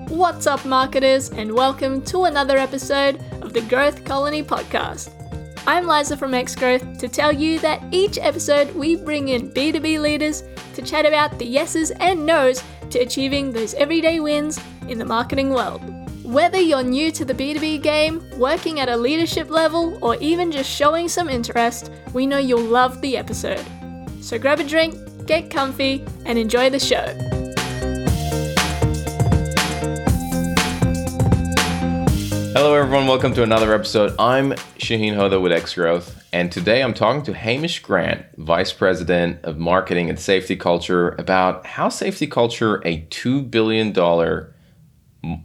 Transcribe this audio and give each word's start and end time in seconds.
What's 0.10 0.48
up, 0.48 0.66
marketers, 0.66 1.30
and 1.30 1.54
welcome 1.54 2.02
to 2.04 2.26
another 2.26 2.58
episode 2.58 3.24
of 3.42 3.54
the 3.54 3.62
Growth 3.62 4.04
Colony 4.04 4.44
podcast. 4.44 5.10
I'm 5.66 5.88
Liza 5.88 6.18
from 6.18 6.32
Xgrowth 6.32 7.00
to 7.00 7.08
tell 7.08 7.32
you 7.32 7.58
that 7.60 7.82
each 7.92 8.18
episode 8.18 8.76
we 8.76 8.98
bring 8.98 9.30
in 9.30 9.50
B2B 9.52 10.02
leaders 10.02 10.44
to 10.74 10.82
chat 10.82 11.06
about 11.06 11.40
the 11.40 11.46
yeses 11.46 11.92
and 11.92 12.26
nos 12.26 12.62
to 12.90 13.00
achieving 13.00 13.54
those 13.54 13.74
everyday 13.76 14.20
wins 14.20 14.60
in 14.90 14.98
the 14.98 15.06
marketing 15.06 15.52
world. 15.52 15.93
Whether 16.24 16.58
you're 16.58 16.84
new 16.84 17.12
to 17.12 17.26
the 17.26 17.34
B2B 17.34 17.84
game, 17.84 18.24
working 18.40 18.80
at 18.80 18.88
a 18.88 18.96
leadership 18.96 19.50
level, 19.50 19.98
or 20.02 20.16
even 20.22 20.54
just 20.54 20.70
showing 20.70 21.10
some 21.10 21.28
interest, 21.28 21.92
we 22.14 22.26
know 22.26 22.38
you'll 22.38 22.62
love 22.62 23.02
the 23.02 23.18
episode. 23.18 23.62
So 24.22 24.40
grab 24.40 24.62
a 24.62 24.64
drink, 24.64 24.96
get 25.28 25.52
comfy, 25.52 26.02
and 26.26 26.40
enjoy 26.40 26.70
the 26.70 26.80
show. 26.80 27.04
Hello, 32.54 32.74
everyone. 32.74 33.06
Welcome 33.06 33.34
to 33.34 33.44
another 33.44 33.74
episode. 33.74 34.16
I'm 34.18 34.54
Shaheen 34.80 35.16
Hoda 35.16 35.42
with 35.42 35.52
Xgrowth, 35.52 36.16
and 36.32 36.50
today 36.50 36.82
I'm 36.82 36.94
talking 36.94 37.24
to 37.24 37.34
Hamish 37.34 37.82
Grant, 37.82 38.26
Vice 38.38 38.72
President 38.72 39.44
of 39.44 39.58
Marketing 39.58 40.10
and 40.10 40.18
Safety 40.18 40.56
Culture, 40.56 41.10
about 41.20 41.66
how 41.66 41.90
safety 41.90 42.28
culture, 42.28 42.82
a 42.86 43.02
$2 43.08 43.52
billion 43.52 43.92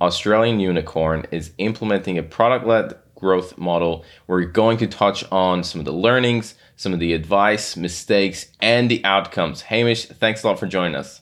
Australian 0.01 0.61
unicorn, 0.61 1.27
is 1.31 1.53
implementing 1.59 2.19
a 2.19 2.23
product 2.23 2.67
led 2.67 2.95
growth 3.15 3.59
model. 3.59 4.05
We're 4.27 4.45
going 4.45 4.79
to 4.79 4.87
touch 4.87 5.25
on 5.31 5.65
some 5.65 5.81
of 5.81 5.85
the 5.85 5.93
learnings, 5.93 6.55
some 6.77 6.93
of 6.93 7.01
the 7.01 7.13
advice, 7.13 7.77
mistakes, 7.77 8.47
and 8.61 8.91
the 8.91 9.05
outcomes. 9.05 9.63
Hamish, 9.63 10.07
thanks 10.07 10.43
a 10.43 10.49
lot 10.49 10.59
for 10.59 10.67
joining 10.67 10.95
us. 10.95 11.21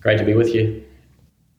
Great 0.00 0.18
to 0.18 0.24
be 0.24 0.34
with 0.34 0.54
you. 0.54 0.84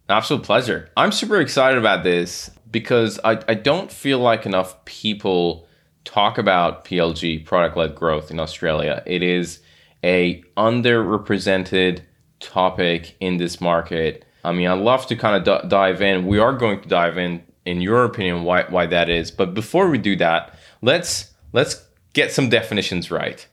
Absolute 0.09 0.43
pleasure. 0.43 0.89
I'm 0.97 1.11
super 1.11 1.39
excited 1.39 1.77
about 1.77 2.03
this 2.03 2.51
because 2.69 3.19
I, 3.23 3.41
I 3.47 3.53
don't 3.53 3.91
feel 3.91 4.19
like 4.19 4.45
enough 4.45 4.83
people 4.85 5.67
talk 6.03 6.37
about 6.37 6.85
PLG 6.85 7.45
product 7.45 7.77
led 7.77 7.95
growth 7.95 8.31
in 8.31 8.39
Australia. 8.39 9.03
It 9.05 9.23
is 9.23 9.59
a 10.03 10.43
underrepresented 10.57 12.01
topic 12.39 13.15
in 13.19 13.37
this 13.37 13.61
market. 13.61 14.25
I 14.43 14.51
mean, 14.51 14.67
I'd 14.67 14.79
love 14.79 15.05
to 15.07 15.15
kind 15.15 15.35
of 15.35 15.61
d- 15.61 15.67
dive 15.67 16.01
in. 16.01 16.25
We 16.25 16.39
are 16.39 16.53
going 16.53 16.81
to 16.81 16.87
dive 16.87 17.17
in, 17.17 17.43
in 17.65 17.81
your 17.81 18.05
opinion, 18.05 18.43
why 18.43 18.63
why 18.63 18.85
that 18.87 19.09
is. 19.09 19.31
But 19.31 19.53
before 19.53 19.89
we 19.89 19.97
do 19.97 20.15
that, 20.17 20.57
let's 20.81 21.31
let's 21.53 21.85
get 22.13 22.31
some 22.31 22.49
definitions 22.49 23.11
right. 23.11 23.47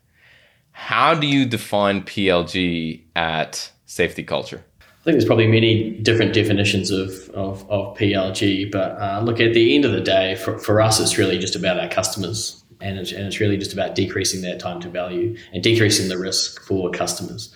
How 0.72 1.14
do 1.14 1.26
you 1.26 1.44
define 1.44 2.02
PLG 2.02 3.02
at 3.16 3.72
Safety 3.86 4.22
Culture? 4.22 4.64
I 4.80 5.04
think 5.04 5.14
there's 5.14 5.24
probably 5.24 5.48
many 5.48 5.90
different 5.90 6.34
definitions 6.34 6.90
of, 6.90 7.28
of, 7.30 7.68
of 7.70 7.96
PLG, 7.96 8.70
but 8.70 9.00
uh, 9.00 9.20
look, 9.24 9.40
at 9.40 9.54
the 9.54 9.74
end 9.74 9.84
of 9.84 9.92
the 9.92 10.00
day, 10.00 10.36
for, 10.36 10.58
for 10.58 10.80
us, 10.80 11.00
it's 11.00 11.18
really 11.18 11.38
just 11.38 11.56
about 11.56 11.80
our 11.80 11.88
customers. 11.88 12.62
And 12.80 12.98
it's, 12.98 13.10
and 13.10 13.26
it's 13.26 13.40
really 13.40 13.56
just 13.56 13.72
about 13.72 13.96
decreasing 13.96 14.40
their 14.40 14.56
time 14.56 14.80
to 14.80 14.88
value 14.88 15.36
and 15.52 15.62
decreasing 15.62 16.08
the 16.08 16.18
risk 16.18 16.62
for 16.62 16.90
customers. 16.90 17.52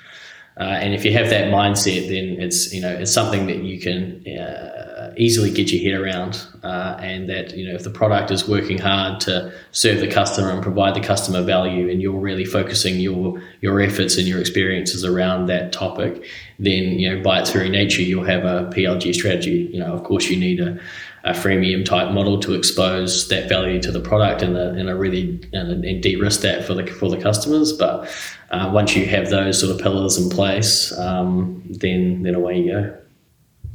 Uh, 0.59 0.65
and 0.65 0.95
if 0.95 1.05
you 1.05 1.13
have 1.13 1.31
that 1.31 1.47
mindset, 1.47 2.09
then 2.09 2.41
it's 2.41 2.73
you 2.75 2.81
know 2.81 2.91
it's 2.91 3.13
something 3.13 3.47
that 3.47 3.59
you 3.59 3.81
can 3.81 4.27
uh, 4.39 5.15
easily 5.17 5.51
get 5.51 5.73
your 5.73 5.83
head 5.83 6.03
around, 6.03 6.47
uh, 6.63 6.97
and 7.01 7.29
that 7.29 7.57
you 7.57 7.67
know 7.67 7.75
if 7.75 7.85
the 7.85 7.91
product 7.91 8.31
is 8.31 8.47
working 8.47 8.77
hard 8.77 9.19
to 9.21 9.51
serve 9.71 10.01
the 10.01 10.09
customer 10.09 10.51
and 10.51 10.62
provide 10.62 10.95
the 10.95 11.01
customer 11.01 11.43
value, 11.43 11.89
and 11.89 12.03
you're 12.03 12.21
really 12.21 12.45
focusing 12.45 13.01
your 13.01 13.43
your 13.62 13.81
efforts 13.81 14.19
and 14.19 14.29
your 14.29 14.41
experiences 14.41 15.05
around 15.07 15.47
that 15.47 15.73
topic, 15.73 16.23
then 16.59 16.99
you 16.99 17.09
know 17.09 17.23
by 17.23 17.41
its 17.41 17.51
very 17.51 17.71
nature 17.71 18.03
you'll 18.03 18.25
have 18.25 18.45
a 18.45 18.71
PLG 18.75 19.15
strategy. 19.15 19.71
You 19.73 19.81
know, 19.81 19.95
of 19.95 20.05
course, 20.05 20.29
you 20.29 20.39
need 20.39 20.61
a 20.61 20.79
a 21.25 21.33
freemium 21.33 21.85
type 21.85 22.12
model 22.12 22.41
to 22.41 22.55
expose 22.55 23.29
that 23.29 23.49
value 23.49 23.81
to 23.81 23.93
the 23.93 24.01
product 24.01 24.43
and 24.43 24.57
a, 24.57 24.71
and 24.71 24.89
a 24.89 24.97
really 24.97 25.41
and, 25.53 25.85
and 25.85 26.03
de-risk 26.03 26.41
that 26.41 26.65
for 26.65 26.75
the 26.75 26.85
for 26.87 27.09
the 27.09 27.17
customers. 27.17 27.73
But 27.73 28.09
uh, 28.53 28.71
once 28.73 28.95
you 28.95 29.07
have 29.07 29.31
those 29.31 29.59
sort 29.59 29.75
of 29.75 29.81
pillars 29.81 30.19
in 30.19 30.29
place, 30.29 30.97
um, 30.99 31.63
then 31.69 32.23
then 32.23 32.35
away 32.35 32.61
you 32.61 32.73
go. 32.73 32.97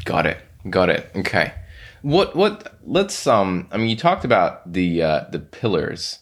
Got 0.06 0.28
it. 0.28 0.38
Got 0.70 0.90
it. 0.90 1.12
Okay. 1.16 1.54
What 2.02 2.36
what? 2.36 2.78
Let's 2.86 3.26
um. 3.28 3.68
I 3.72 3.78
mean, 3.78 3.90
you 3.90 3.96
talked 3.96 4.24
about 4.24 4.72
the 4.72 5.02
uh, 5.02 5.26
the 5.32 5.40
pillars. 5.40 6.20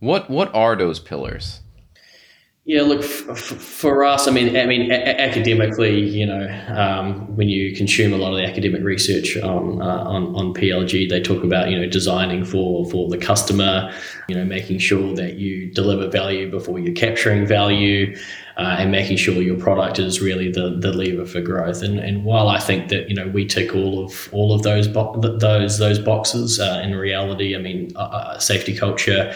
What 0.00 0.28
what 0.28 0.54
are 0.54 0.76
those 0.76 0.98
pillars? 0.98 1.60
Yeah, 2.68 2.82
look 2.82 3.04
f- 3.04 3.38
for 3.38 4.04
us. 4.04 4.26
I 4.26 4.32
mean, 4.32 4.56
I 4.56 4.66
mean, 4.66 4.90
a- 4.90 5.20
academically, 5.20 6.00
you 6.00 6.26
know, 6.26 6.48
um, 6.66 7.36
when 7.36 7.48
you 7.48 7.76
consume 7.76 8.12
a 8.12 8.16
lot 8.16 8.32
of 8.32 8.38
the 8.38 8.44
academic 8.44 8.82
research 8.82 9.36
on, 9.36 9.80
uh, 9.80 9.84
on 9.84 10.34
on 10.34 10.52
PLG, 10.52 11.08
they 11.08 11.20
talk 11.20 11.44
about 11.44 11.70
you 11.70 11.78
know 11.78 11.88
designing 11.88 12.44
for 12.44 12.84
for 12.90 13.08
the 13.08 13.18
customer, 13.18 13.92
you 14.28 14.34
know, 14.34 14.44
making 14.44 14.80
sure 14.80 15.14
that 15.14 15.34
you 15.34 15.70
deliver 15.70 16.08
value 16.08 16.50
before 16.50 16.80
you're 16.80 16.92
capturing 16.92 17.46
value, 17.46 18.16
uh, 18.56 18.74
and 18.80 18.90
making 18.90 19.16
sure 19.16 19.34
your 19.40 19.56
product 19.60 20.00
is 20.00 20.20
really 20.20 20.50
the 20.50 20.76
the 20.80 20.92
lever 20.92 21.24
for 21.24 21.40
growth. 21.40 21.82
And 21.82 22.00
and 22.00 22.24
while 22.24 22.48
I 22.48 22.58
think 22.58 22.88
that 22.88 23.08
you 23.08 23.14
know 23.14 23.28
we 23.28 23.46
tick 23.46 23.76
all 23.76 24.04
of 24.04 24.28
all 24.32 24.52
of 24.52 24.62
those 24.64 24.88
bo- 24.88 25.20
those 25.20 25.78
those 25.78 26.00
boxes, 26.00 26.58
uh, 26.58 26.80
in 26.82 26.96
reality, 26.96 27.54
I 27.54 27.60
mean, 27.60 27.92
uh, 27.94 28.00
uh, 28.00 28.38
safety 28.40 28.74
culture 28.76 29.32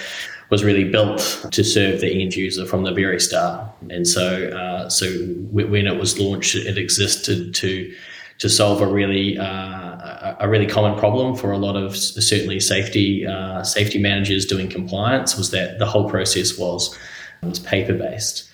was 0.51 0.65
really 0.65 0.85
built 0.85 1.47
to 1.53 1.63
serve 1.63 2.01
the 2.01 2.23
end 2.23 2.35
user 2.35 2.67
from 2.67 2.83
the 2.83 2.93
very 2.93 3.21
start. 3.21 3.71
And 3.89 4.07
so, 4.07 4.49
uh, 4.49 4.89
so 4.89 5.07
when 5.53 5.87
it 5.87 5.97
was 5.97 6.19
launched, 6.19 6.55
it 6.57 6.77
existed 6.77 7.55
to 7.55 7.95
to 8.39 8.49
solve 8.49 8.81
a 8.81 8.87
really 8.87 9.39
uh, 9.39 10.35
a 10.41 10.49
really 10.49 10.67
common 10.67 10.99
problem 10.99 11.37
for 11.37 11.53
a 11.53 11.59
lot 11.59 11.77
of 11.77 11.97
certainly 11.97 12.59
safety 12.59 13.27
uh, 13.27 13.63
safety 13.63 13.99
managers 13.99 14.47
doing 14.47 14.69
compliance 14.69 15.37
was 15.37 15.51
that 15.51 15.79
the 15.79 15.87
whole 15.87 16.09
process 16.09 16.59
was 16.59 16.97
was 17.43 17.59
paper 17.59 17.95
based. 17.95 18.50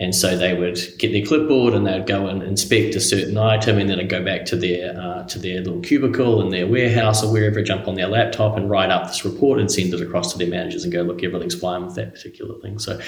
And 0.00 0.14
so 0.14 0.36
they 0.36 0.54
would 0.54 0.78
get 0.98 1.10
their 1.10 1.26
clipboard 1.26 1.74
and 1.74 1.84
they'd 1.84 2.06
go 2.06 2.28
and 2.28 2.40
inspect 2.44 2.94
a 2.94 3.00
certain 3.00 3.36
item, 3.36 3.78
and 3.78 3.90
then 3.90 3.98
they'd 3.98 4.08
go 4.08 4.24
back 4.24 4.44
to 4.46 4.56
their 4.56 4.96
uh, 4.98 5.24
to 5.24 5.40
their 5.40 5.58
little 5.58 5.80
cubicle 5.80 6.40
in 6.40 6.50
their 6.50 6.68
warehouse 6.68 7.24
or 7.24 7.32
wherever, 7.32 7.60
jump 7.62 7.88
on 7.88 7.96
their 7.96 8.06
laptop 8.06 8.56
and 8.56 8.70
write 8.70 8.90
up 8.90 9.08
this 9.08 9.24
report 9.24 9.58
and 9.58 9.70
send 9.72 9.92
it 9.92 10.00
across 10.00 10.32
to 10.32 10.38
their 10.38 10.46
managers 10.46 10.84
and 10.84 10.92
go, 10.92 11.02
look, 11.02 11.24
everything's 11.24 11.56
fine 11.56 11.84
with 11.84 11.96
that 11.96 12.14
particular 12.14 12.60
thing. 12.60 12.78
So, 12.78 13.00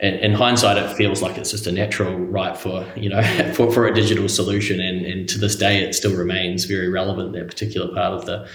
in, 0.00 0.14
in 0.14 0.32
hindsight, 0.32 0.78
it 0.78 0.96
feels 0.96 1.20
like 1.20 1.36
it's 1.36 1.50
just 1.50 1.66
a 1.66 1.72
natural 1.72 2.16
right 2.16 2.56
for 2.56 2.86
you 2.96 3.10
know 3.10 3.22
for, 3.54 3.70
for 3.70 3.86
a 3.86 3.94
digital 3.94 4.28
solution, 4.30 4.80
and, 4.80 5.04
and 5.04 5.28
to 5.28 5.38
this 5.38 5.56
day, 5.56 5.82
it 5.82 5.94
still 5.94 6.16
remains 6.16 6.64
very 6.64 6.88
relevant. 6.88 7.34
That 7.34 7.48
particular 7.48 7.94
part 7.94 8.14
of 8.14 8.24
the 8.24 8.48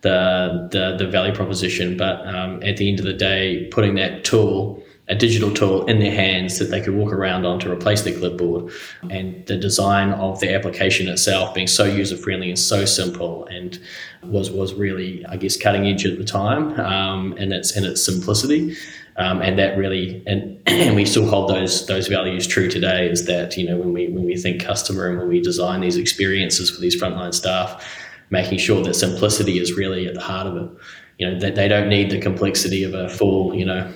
the 0.00 0.68
the, 0.72 1.04
the 1.04 1.10
value 1.10 1.34
proposition, 1.34 1.98
but 1.98 2.26
um, 2.26 2.62
at 2.62 2.78
the 2.78 2.88
end 2.88 2.98
of 2.98 3.04
the 3.04 3.12
day, 3.12 3.68
putting 3.70 3.96
that 3.96 4.24
tool 4.24 4.82
a 5.10 5.14
digital 5.16 5.52
tool 5.52 5.84
in 5.86 5.98
their 5.98 6.12
hands 6.12 6.60
that 6.60 6.66
they 6.66 6.80
could 6.80 6.94
walk 6.94 7.12
around 7.12 7.44
on 7.44 7.58
to 7.58 7.70
replace 7.70 8.02
their 8.02 8.16
clipboard. 8.16 8.72
And 9.10 9.44
the 9.46 9.56
design 9.56 10.12
of 10.12 10.38
the 10.38 10.54
application 10.54 11.08
itself 11.08 11.52
being 11.52 11.66
so 11.66 11.84
user 11.84 12.16
friendly 12.16 12.48
and 12.48 12.58
so 12.58 12.84
simple 12.84 13.44
and 13.46 13.78
was 14.22 14.52
was 14.52 14.72
really, 14.72 15.26
I 15.26 15.36
guess, 15.36 15.56
cutting 15.56 15.86
edge 15.86 16.06
at 16.06 16.16
the 16.16 16.24
time 16.24 16.78
um, 16.78 17.36
its 17.36 17.76
in 17.76 17.84
its 17.84 18.04
simplicity. 18.04 18.76
Um, 19.16 19.42
and 19.42 19.58
that 19.58 19.76
really 19.76 20.22
and, 20.26 20.62
and 20.66 20.94
we 20.94 21.04
still 21.04 21.26
hold 21.26 21.50
those 21.50 21.86
those 21.86 22.06
values 22.06 22.46
true 22.46 22.70
today 22.70 23.10
is 23.10 23.26
that 23.26 23.56
you 23.56 23.68
know 23.68 23.76
when 23.76 23.92
we 23.92 24.08
when 24.08 24.24
we 24.24 24.36
think 24.36 24.62
customer 24.62 25.08
and 25.08 25.18
when 25.18 25.28
we 25.28 25.40
design 25.40 25.80
these 25.80 25.96
experiences 25.96 26.70
for 26.70 26.80
these 26.80 27.00
frontline 27.00 27.34
staff 27.34 27.84
making 28.30 28.58
sure 28.58 28.82
that 28.84 28.94
simplicity 28.94 29.58
is 29.58 29.74
really 29.74 30.06
at 30.06 30.14
the 30.14 30.20
heart 30.20 30.46
of 30.46 30.56
it 30.56 30.70
you 31.18 31.28
know 31.28 31.38
that 31.38 31.56
they 31.56 31.66
don't 31.66 31.88
need 31.88 32.08
the 32.10 32.20
complexity 32.20 32.84
of 32.84 32.94
a 32.94 33.08
full 33.08 33.52
you 33.52 33.66
know 33.66 33.92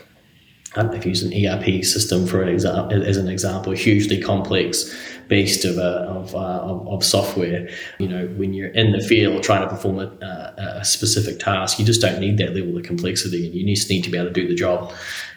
If 0.77 1.05
you 1.05 1.11
use 1.11 1.23
an 1.23 1.33
ERP 1.33 1.85
system 1.85 2.27
for 2.27 2.43
an 2.43 2.49
example, 2.49 3.03
as 3.03 3.17
an 3.17 3.29
example, 3.29 3.73
hugely 3.73 4.21
complex 4.21 4.93
beast 5.29 5.65
of, 5.65 5.79
a, 5.79 5.81
of, 5.81 6.35
uh, 6.35 6.39
of, 6.39 6.89
of, 6.89 7.05
software. 7.05 7.69
You 7.99 8.09
know, 8.09 8.27
when 8.37 8.53
you're 8.53 8.69
in 8.69 8.93
the 8.93 9.01
field 9.01 9.43
trying 9.43 9.63
to 9.63 9.69
perform 9.69 9.99
a, 10.01 10.79
a, 10.81 10.85
specific 10.85 11.39
task, 11.39 11.79
you 11.79 11.85
just 11.85 12.01
don't 12.01 12.21
need 12.21 12.39
that 12.39 12.55
level 12.55 12.77
of 12.77 12.85
complexity, 12.85 13.47
and 13.47 13.55
you 13.55 13.75
just 13.75 13.89
need 13.89 14.05
to 14.05 14.11
be 14.11 14.19
able 14.19 14.29
to 14.29 14.33
do 14.33 14.49
the 14.49 14.55
job. 14.55 14.93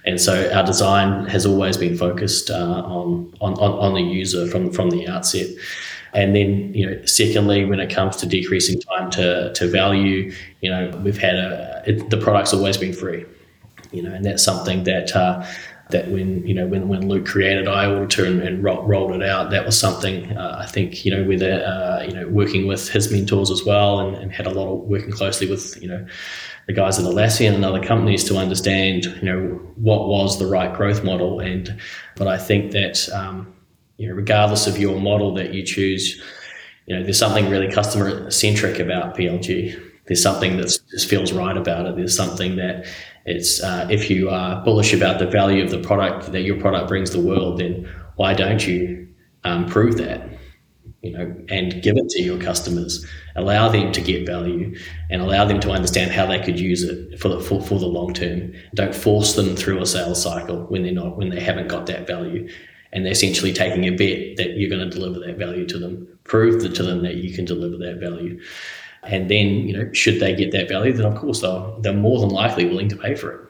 And 0.05 0.19
so 0.19 0.51
our 0.53 0.63
design 0.63 1.25
has 1.27 1.45
always 1.45 1.77
been 1.77 1.97
focused 1.97 2.49
uh, 2.49 2.83
on, 2.85 3.33
on 3.39 3.53
on 3.57 3.93
the 3.93 4.01
user 4.01 4.47
from 4.47 4.71
from 4.71 4.89
the 4.89 5.07
outset. 5.07 5.47
And 6.13 6.35
then, 6.35 6.73
you 6.73 6.89
know, 6.89 7.05
secondly, 7.05 7.65
when 7.65 7.79
it 7.79 7.93
comes 7.93 8.15
to 8.17 8.25
decreasing 8.25 8.79
time 8.79 9.11
to, 9.11 9.53
to 9.53 9.67
value, 9.67 10.33
you 10.61 10.69
know, 10.69 10.89
we've 11.03 11.17
had 11.17 11.35
a, 11.35 11.83
it, 11.85 12.09
the 12.09 12.17
product's 12.17 12.53
always 12.53 12.77
been 12.77 12.93
free 12.93 13.25
you 13.91 14.01
know, 14.01 14.13
and 14.13 14.25
that's 14.25 14.43
something 14.43 14.83
that 14.83 15.15
uh, 15.15 15.45
that 15.89 16.09
when 16.09 16.45
you 16.45 16.53
know 16.53 16.67
when, 16.67 16.87
when 16.87 17.07
Luke 17.07 17.25
created 17.25 17.65
iAuditor 17.65 18.27
and, 18.27 18.41
and 18.41 18.63
ro- 18.63 18.83
rolled 18.83 19.13
it 19.13 19.23
out, 19.23 19.51
that 19.51 19.65
was 19.65 19.79
something 19.79 20.35
uh, 20.37 20.57
I 20.59 20.65
think 20.65 21.05
you 21.05 21.11
know 21.11 21.23
with 21.23 21.41
uh, 21.41 22.03
you 22.05 22.13
know 22.13 22.27
working 22.27 22.67
with 22.67 22.89
his 22.89 23.11
mentors 23.11 23.49
as 23.49 23.63
well, 23.63 23.99
and, 23.99 24.15
and, 24.17 24.31
had 24.31 24.47
a 24.47 24.51
lot 24.51 24.67
of 24.71 24.81
working 24.81 25.11
closely 25.11 25.49
with 25.49 25.81
you 25.81 25.87
know 25.87 26.05
the 26.67 26.73
guys 26.73 26.99
at 26.99 27.05
Atlassian 27.05 27.55
and 27.55 27.63
other 27.63 27.81
companies 27.81 28.25
to 28.25 28.37
understand 28.37 29.05
you 29.05 29.23
know 29.23 29.41
what 29.75 30.07
was 30.07 30.39
the 30.39 30.47
right 30.47 30.73
growth 30.75 31.03
model, 31.03 31.39
and 31.39 31.79
but 32.15 32.27
I 32.27 32.37
think 32.37 32.71
that 32.71 33.07
um, 33.13 33.53
you 33.97 34.09
know 34.09 34.15
regardless 34.15 34.67
of 34.67 34.77
your 34.77 34.99
model 34.99 35.33
that 35.35 35.53
you 35.53 35.63
choose, 35.63 36.21
you 36.85 36.95
know 36.95 37.03
there's 37.03 37.19
something 37.19 37.49
really 37.49 37.71
customer 37.71 38.29
centric 38.29 38.79
about 38.79 39.15
PLG. 39.15 39.83
There's 40.07 40.23
something 40.23 40.55
that 40.57 40.67
just 40.89 41.09
feels 41.09 41.33
right 41.33 41.57
about 41.57 41.85
it. 41.85 41.97
There's 41.97 42.15
something 42.15 42.55
that 42.55 42.85
it's 43.27 43.61
uh, 43.61 43.85
if 43.91 44.09
you 44.09 44.29
are 44.29 44.63
bullish 44.63 44.93
about 44.93 45.19
the 45.19 45.27
value 45.27 45.61
of 45.61 45.69
the 45.69 45.79
product 45.79 46.31
that 46.31 46.41
your 46.41 46.59
product 46.59 46.87
brings 46.87 47.11
the 47.11 47.19
world, 47.19 47.59
then 47.59 47.87
why 48.15 48.33
don't 48.33 48.65
you 48.65 49.07
um, 49.43 49.67
prove 49.67 49.97
that? 49.97 50.29
You 51.01 51.11
know, 51.11 51.35
and 51.49 51.83
give 51.83 51.95
it 51.95 52.09
to 52.09 52.23
your 52.23 52.39
customers, 52.39 53.05
allow 53.35 53.69
them 53.69 53.91
to 53.91 54.01
get 54.01 54.25
value, 54.25 54.75
and 55.11 55.21
allow 55.21 55.45
them 55.45 55.59
to 55.59 55.71
understand 55.71 56.11
how 56.11 56.25
they 56.25 56.39
could 56.39 56.59
use 56.59 56.83
it 56.83 57.19
for 57.19 57.27
the 57.27 57.41
for, 57.41 57.61
for 57.61 57.77
the 57.77 57.85
long 57.85 58.13
term. 58.13 58.53
Don't 58.73 58.95
force 58.95 59.35
them 59.35 59.57
through 59.57 59.81
a 59.81 59.85
sales 59.85 60.23
cycle 60.23 60.65
when 60.67 60.83
they're 60.83 60.93
not 60.93 61.17
when 61.17 61.29
they 61.29 61.41
haven't 61.41 61.67
got 61.67 61.85
that 61.87 62.07
value, 62.07 62.49
and 62.93 63.03
they're 63.03 63.11
essentially 63.11 63.51
taking 63.51 63.83
a 63.83 63.91
bet 63.91 64.37
that 64.37 64.55
you're 64.55 64.69
going 64.69 64.89
to 64.89 64.97
deliver 64.97 65.19
that 65.19 65.37
value 65.37 65.65
to 65.67 65.77
them. 65.77 66.07
Prove 66.23 66.61
to 66.61 66.83
them 66.83 67.03
that 67.03 67.15
you 67.15 67.35
can 67.35 67.43
deliver 67.43 67.77
that 67.77 67.99
value. 67.99 68.39
And 69.07 69.29
then, 69.29 69.47
you 69.67 69.77
know, 69.77 69.91
should 69.93 70.19
they 70.19 70.35
get 70.35 70.51
that 70.51 70.69
value, 70.69 70.93
then 70.93 71.05
of 71.05 71.15
course 71.15 71.41
they're, 71.41 71.63
they're 71.79 71.93
more 71.93 72.19
than 72.19 72.29
likely 72.29 72.65
willing 72.65 72.89
to 72.89 72.95
pay 72.95 73.15
for 73.15 73.31
it. 73.31 73.47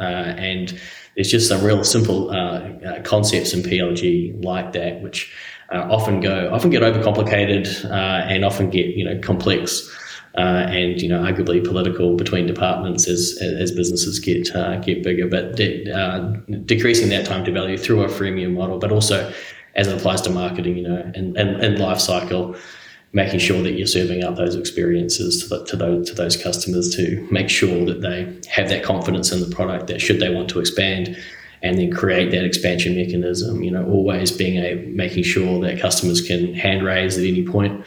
Uh, 0.00 0.02
and 0.02 0.78
there's 1.14 1.30
just 1.30 1.48
some 1.48 1.64
real 1.64 1.82
simple 1.84 2.30
uh, 2.30 2.58
uh, 2.60 3.02
concepts 3.02 3.54
in 3.54 3.62
PLG 3.62 4.44
like 4.44 4.72
that, 4.72 5.00
which 5.00 5.32
uh, 5.72 5.86
often 5.90 6.20
go 6.20 6.52
often 6.52 6.70
get 6.70 6.82
overcomplicated 6.82 7.84
uh, 7.90 8.26
and 8.26 8.44
often 8.44 8.70
get 8.70 8.86
you 8.94 9.04
know 9.04 9.18
complex. 9.20 9.90
Uh, 10.36 10.66
and 10.68 11.00
you 11.00 11.08
know, 11.08 11.22
arguably 11.22 11.66
political 11.66 12.14
between 12.14 12.46
departments 12.46 13.08
as 13.08 13.38
as 13.40 13.72
businesses 13.72 14.18
get 14.18 14.44
get 14.84 15.02
bigger. 15.02 15.26
But 15.26 15.56
de- 15.56 15.84
decreasing 16.66 17.08
that 17.08 17.24
time 17.24 17.42
to 17.46 17.52
value 17.52 17.78
through 17.78 18.02
a 18.02 18.08
freemium 18.08 18.52
model, 18.52 18.78
but 18.78 18.92
also 18.92 19.32
as 19.76 19.88
it 19.88 19.96
applies 19.96 20.20
to 20.22 20.30
marketing, 20.30 20.78
you 20.78 20.88
know, 20.88 21.10
and, 21.14 21.36
and, 21.36 21.60
and 21.62 21.78
life 21.78 22.00
cycle, 22.00 22.56
making 23.16 23.40
sure 23.40 23.62
that 23.62 23.72
you're 23.72 23.86
serving 23.86 24.22
up 24.22 24.36
those 24.36 24.54
experiences 24.54 25.42
to, 25.42 25.48
the, 25.48 25.64
to 25.64 25.74
those 25.74 26.06
to 26.06 26.14
those 26.14 26.36
customers 26.36 26.94
to 26.94 27.26
make 27.30 27.48
sure 27.48 27.86
that 27.86 28.02
they 28.02 28.18
have 28.50 28.68
that 28.68 28.84
confidence 28.84 29.32
in 29.32 29.40
the 29.40 29.56
product 29.56 29.86
that 29.86 30.02
should 30.02 30.20
they 30.20 30.28
want 30.28 30.50
to 30.50 30.60
expand 30.60 31.16
and 31.62 31.78
then 31.78 31.90
create 31.90 32.30
that 32.30 32.44
expansion 32.44 32.94
mechanism 32.94 33.62
you 33.62 33.70
know 33.70 33.86
always 33.86 34.30
being 34.30 34.58
a 34.58 34.74
making 35.04 35.24
sure 35.24 35.58
that 35.62 35.80
customers 35.80 36.20
can 36.20 36.52
hand 36.52 36.84
raise 36.84 37.16
at 37.16 37.24
any 37.24 37.42
point 37.42 37.82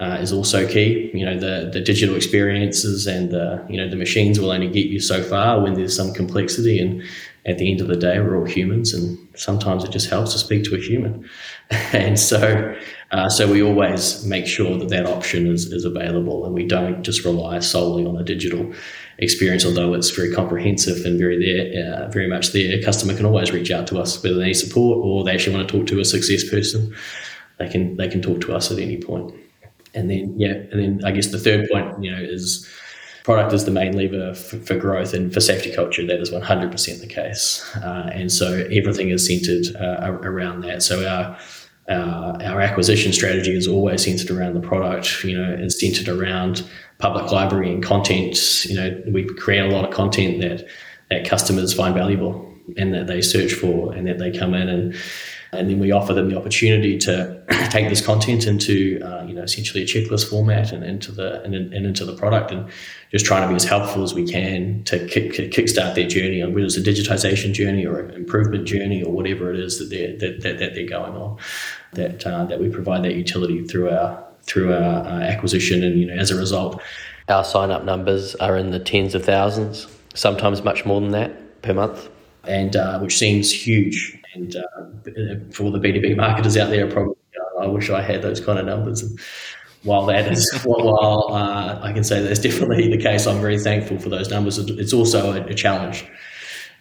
uh, 0.00 0.16
is 0.18 0.32
also 0.32 0.66
key. 0.66 1.10
You 1.12 1.26
know 1.26 1.38
the 1.38 1.68
the 1.70 1.80
digital 1.80 2.16
experiences 2.16 3.06
and 3.06 3.30
the 3.30 3.62
you 3.68 3.76
know 3.76 3.86
the 3.86 3.96
machines 3.96 4.40
will 4.40 4.50
only 4.50 4.68
get 4.68 4.86
you 4.86 4.98
so 4.98 5.22
far 5.22 5.60
when 5.60 5.74
there's 5.74 5.94
some 5.94 6.14
complexity 6.14 6.80
and 6.80 7.02
at 7.44 7.58
the 7.58 7.70
end 7.70 7.82
of 7.82 7.88
the 7.88 7.96
day 7.96 8.18
we're 8.18 8.38
all 8.38 8.46
humans 8.46 8.94
and 8.94 9.18
sometimes 9.34 9.84
it 9.84 9.90
just 9.90 10.08
helps 10.08 10.32
to 10.32 10.38
speak 10.38 10.64
to 10.64 10.74
a 10.74 10.80
human. 10.80 11.28
And 11.92 12.18
so 12.18 12.74
uh, 13.12 13.28
so 13.28 13.50
we 13.50 13.62
always 13.62 14.24
make 14.24 14.46
sure 14.46 14.78
that 14.78 14.88
that 14.88 15.04
option 15.04 15.46
is, 15.48 15.72
is 15.72 15.84
available 15.84 16.44
and 16.44 16.54
we 16.54 16.64
don't 16.64 17.02
just 17.02 17.24
rely 17.24 17.58
solely 17.58 18.06
on 18.06 18.16
a 18.16 18.22
digital 18.22 18.72
experience, 19.18 19.64
although 19.64 19.94
it's 19.94 20.10
very 20.10 20.32
comprehensive 20.32 21.04
and 21.04 21.18
very 21.18 21.38
there, 21.38 21.94
uh, 21.94 22.08
very 22.10 22.28
much 22.28 22.52
there. 22.52 22.78
A 22.78 22.82
customer 22.82 23.14
can 23.14 23.26
always 23.26 23.50
reach 23.50 23.70
out 23.70 23.86
to 23.88 23.98
us 23.98 24.22
whether 24.22 24.36
they 24.36 24.46
need 24.46 24.54
support 24.54 24.98
or 25.04 25.24
they 25.24 25.32
actually 25.32 25.56
want 25.56 25.68
to 25.68 25.78
talk 25.78 25.86
to 25.88 26.00
a 26.00 26.04
success 26.04 26.48
person. 26.48 26.94
They 27.58 27.68
can 27.68 27.96
they 27.96 28.08
can 28.08 28.22
talk 28.22 28.40
to 28.42 28.54
us 28.54 28.70
at 28.70 28.78
any 28.78 28.98
point. 28.98 29.34
And 29.92 30.08
then 30.08 30.38
yeah, 30.38 30.52
and 30.52 30.80
then 30.80 31.00
I 31.04 31.10
guess 31.10 31.26
the 31.26 31.38
third 31.38 31.68
point, 31.68 32.02
you 32.02 32.12
know, 32.12 32.22
is 32.22 32.66
product 33.24 33.52
is 33.52 33.64
the 33.64 33.72
main 33.72 33.96
lever 33.96 34.34
for, 34.34 34.56
for 34.58 34.76
growth 34.76 35.12
and 35.14 35.34
for 35.34 35.40
safety 35.40 35.74
culture. 35.74 36.06
That 36.06 36.20
is 36.20 36.30
100% 36.30 37.00
the 37.00 37.06
case. 37.06 37.68
Uh, 37.76 38.08
and 38.12 38.32
so 38.32 38.66
everything 38.70 39.10
is 39.10 39.26
centered 39.26 39.76
uh, 39.76 40.12
around 40.22 40.62
that. 40.62 40.82
So 40.82 41.06
our 41.06 41.36
uh, 41.90 42.38
our 42.44 42.60
acquisition 42.60 43.12
strategy 43.12 43.54
is 43.54 43.66
always 43.66 44.04
centered 44.04 44.30
around 44.30 44.54
the 44.54 44.60
product. 44.60 45.24
You 45.24 45.36
know, 45.36 45.56
it's 45.58 45.80
centered 45.80 46.08
around 46.08 46.68
public 46.98 47.32
library 47.32 47.72
and 47.72 47.82
content. 47.82 48.64
You 48.64 48.76
know, 48.76 49.02
we 49.08 49.24
create 49.24 49.60
a 49.60 49.68
lot 49.68 49.84
of 49.84 49.92
content 49.92 50.40
that 50.40 50.66
that 51.10 51.28
customers 51.28 51.74
find 51.74 51.92
valuable 51.92 52.46
and 52.76 52.94
that 52.94 53.08
they 53.08 53.20
search 53.20 53.52
for, 53.52 53.92
and 53.92 54.06
that 54.06 54.18
they 54.18 54.30
come 54.30 54.54
in 54.54 54.68
and 54.68 54.94
and 55.52 55.68
then 55.68 55.78
we 55.78 55.90
offer 55.90 56.14
them 56.14 56.28
the 56.28 56.36
opportunity 56.36 56.96
to 56.98 57.42
take 57.70 57.88
this 57.88 58.04
content 58.04 58.46
into 58.46 59.00
uh, 59.04 59.24
you 59.24 59.34
know 59.34 59.42
essentially 59.42 59.82
a 59.82 59.86
checklist 59.86 60.30
format 60.30 60.72
and 60.72 60.84
into 60.84 61.12
the 61.12 61.42
and, 61.42 61.54
and, 61.54 61.86
into 61.86 62.04
the 62.04 62.14
product 62.14 62.50
and 62.50 62.68
just 63.10 63.24
trying 63.24 63.42
to 63.42 63.48
be 63.48 63.54
as 63.54 63.64
helpful 63.64 64.02
as 64.02 64.14
we 64.14 64.26
can 64.26 64.82
to 64.84 65.06
kick, 65.06 65.32
kickstart 65.32 65.94
their 65.94 66.06
journey 66.06 66.42
on 66.42 66.54
whether 66.54 66.66
it's 66.66 66.76
a 66.76 66.82
digitization 66.82 67.52
journey 67.52 67.84
or 67.84 68.00
an 68.00 68.14
improvement 68.14 68.66
journey 68.66 69.02
or 69.02 69.12
whatever 69.12 69.52
it 69.52 69.58
is 69.58 69.78
that 69.78 69.90
they're 69.90 70.16
that, 70.18 70.42
that, 70.42 70.58
that 70.58 70.74
they're 70.74 70.88
going 70.88 71.14
on 71.14 71.36
that 71.92 72.26
uh, 72.26 72.44
that 72.44 72.60
we 72.60 72.68
provide 72.68 73.02
that 73.04 73.14
utility 73.14 73.64
through 73.64 73.90
our 73.90 74.24
through 74.42 74.72
our 74.72 75.04
uh, 75.04 75.20
acquisition 75.20 75.82
and 75.82 75.98
you 76.00 76.06
know 76.06 76.14
as 76.14 76.30
a 76.30 76.36
result. 76.36 76.80
Our 77.28 77.44
sign 77.44 77.70
up 77.70 77.84
numbers 77.84 78.34
are 78.36 78.56
in 78.56 78.70
the 78.70 78.80
tens 78.80 79.14
of 79.14 79.24
thousands 79.24 79.86
sometimes 80.14 80.62
much 80.62 80.84
more 80.84 81.00
than 81.00 81.10
that 81.10 81.62
per 81.62 81.74
month. 81.74 82.08
And 82.44 82.74
uh, 82.74 82.98
which 83.00 83.18
seems 83.18 83.52
huge 83.52 84.19
and 84.34 84.56
uh, 84.56 84.62
for 85.52 85.70
the 85.70 85.78
B2B 85.78 86.16
marketers 86.16 86.56
out 86.56 86.70
there, 86.70 86.90
probably 86.90 87.14
uh, 87.58 87.64
I 87.64 87.66
wish 87.66 87.90
I 87.90 88.02
had 88.02 88.22
those 88.22 88.40
kind 88.40 88.58
of 88.58 88.66
numbers. 88.66 89.02
And 89.02 89.18
while 89.82 90.06
that 90.06 90.30
is, 90.30 90.52
while 90.64 91.32
uh, 91.32 91.80
I 91.82 91.92
can 91.92 92.04
say 92.04 92.22
that's 92.22 92.40
definitely 92.40 92.88
the 92.88 93.02
case, 93.02 93.26
I'm 93.26 93.40
very 93.40 93.58
thankful 93.58 93.98
for 93.98 94.08
those 94.08 94.30
numbers. 94.30 94.58
It's 94.58 94.92
also 94.92 95.32
a, 95.32 95.44
a 95.46 95.54
challenge. 95.54 96.04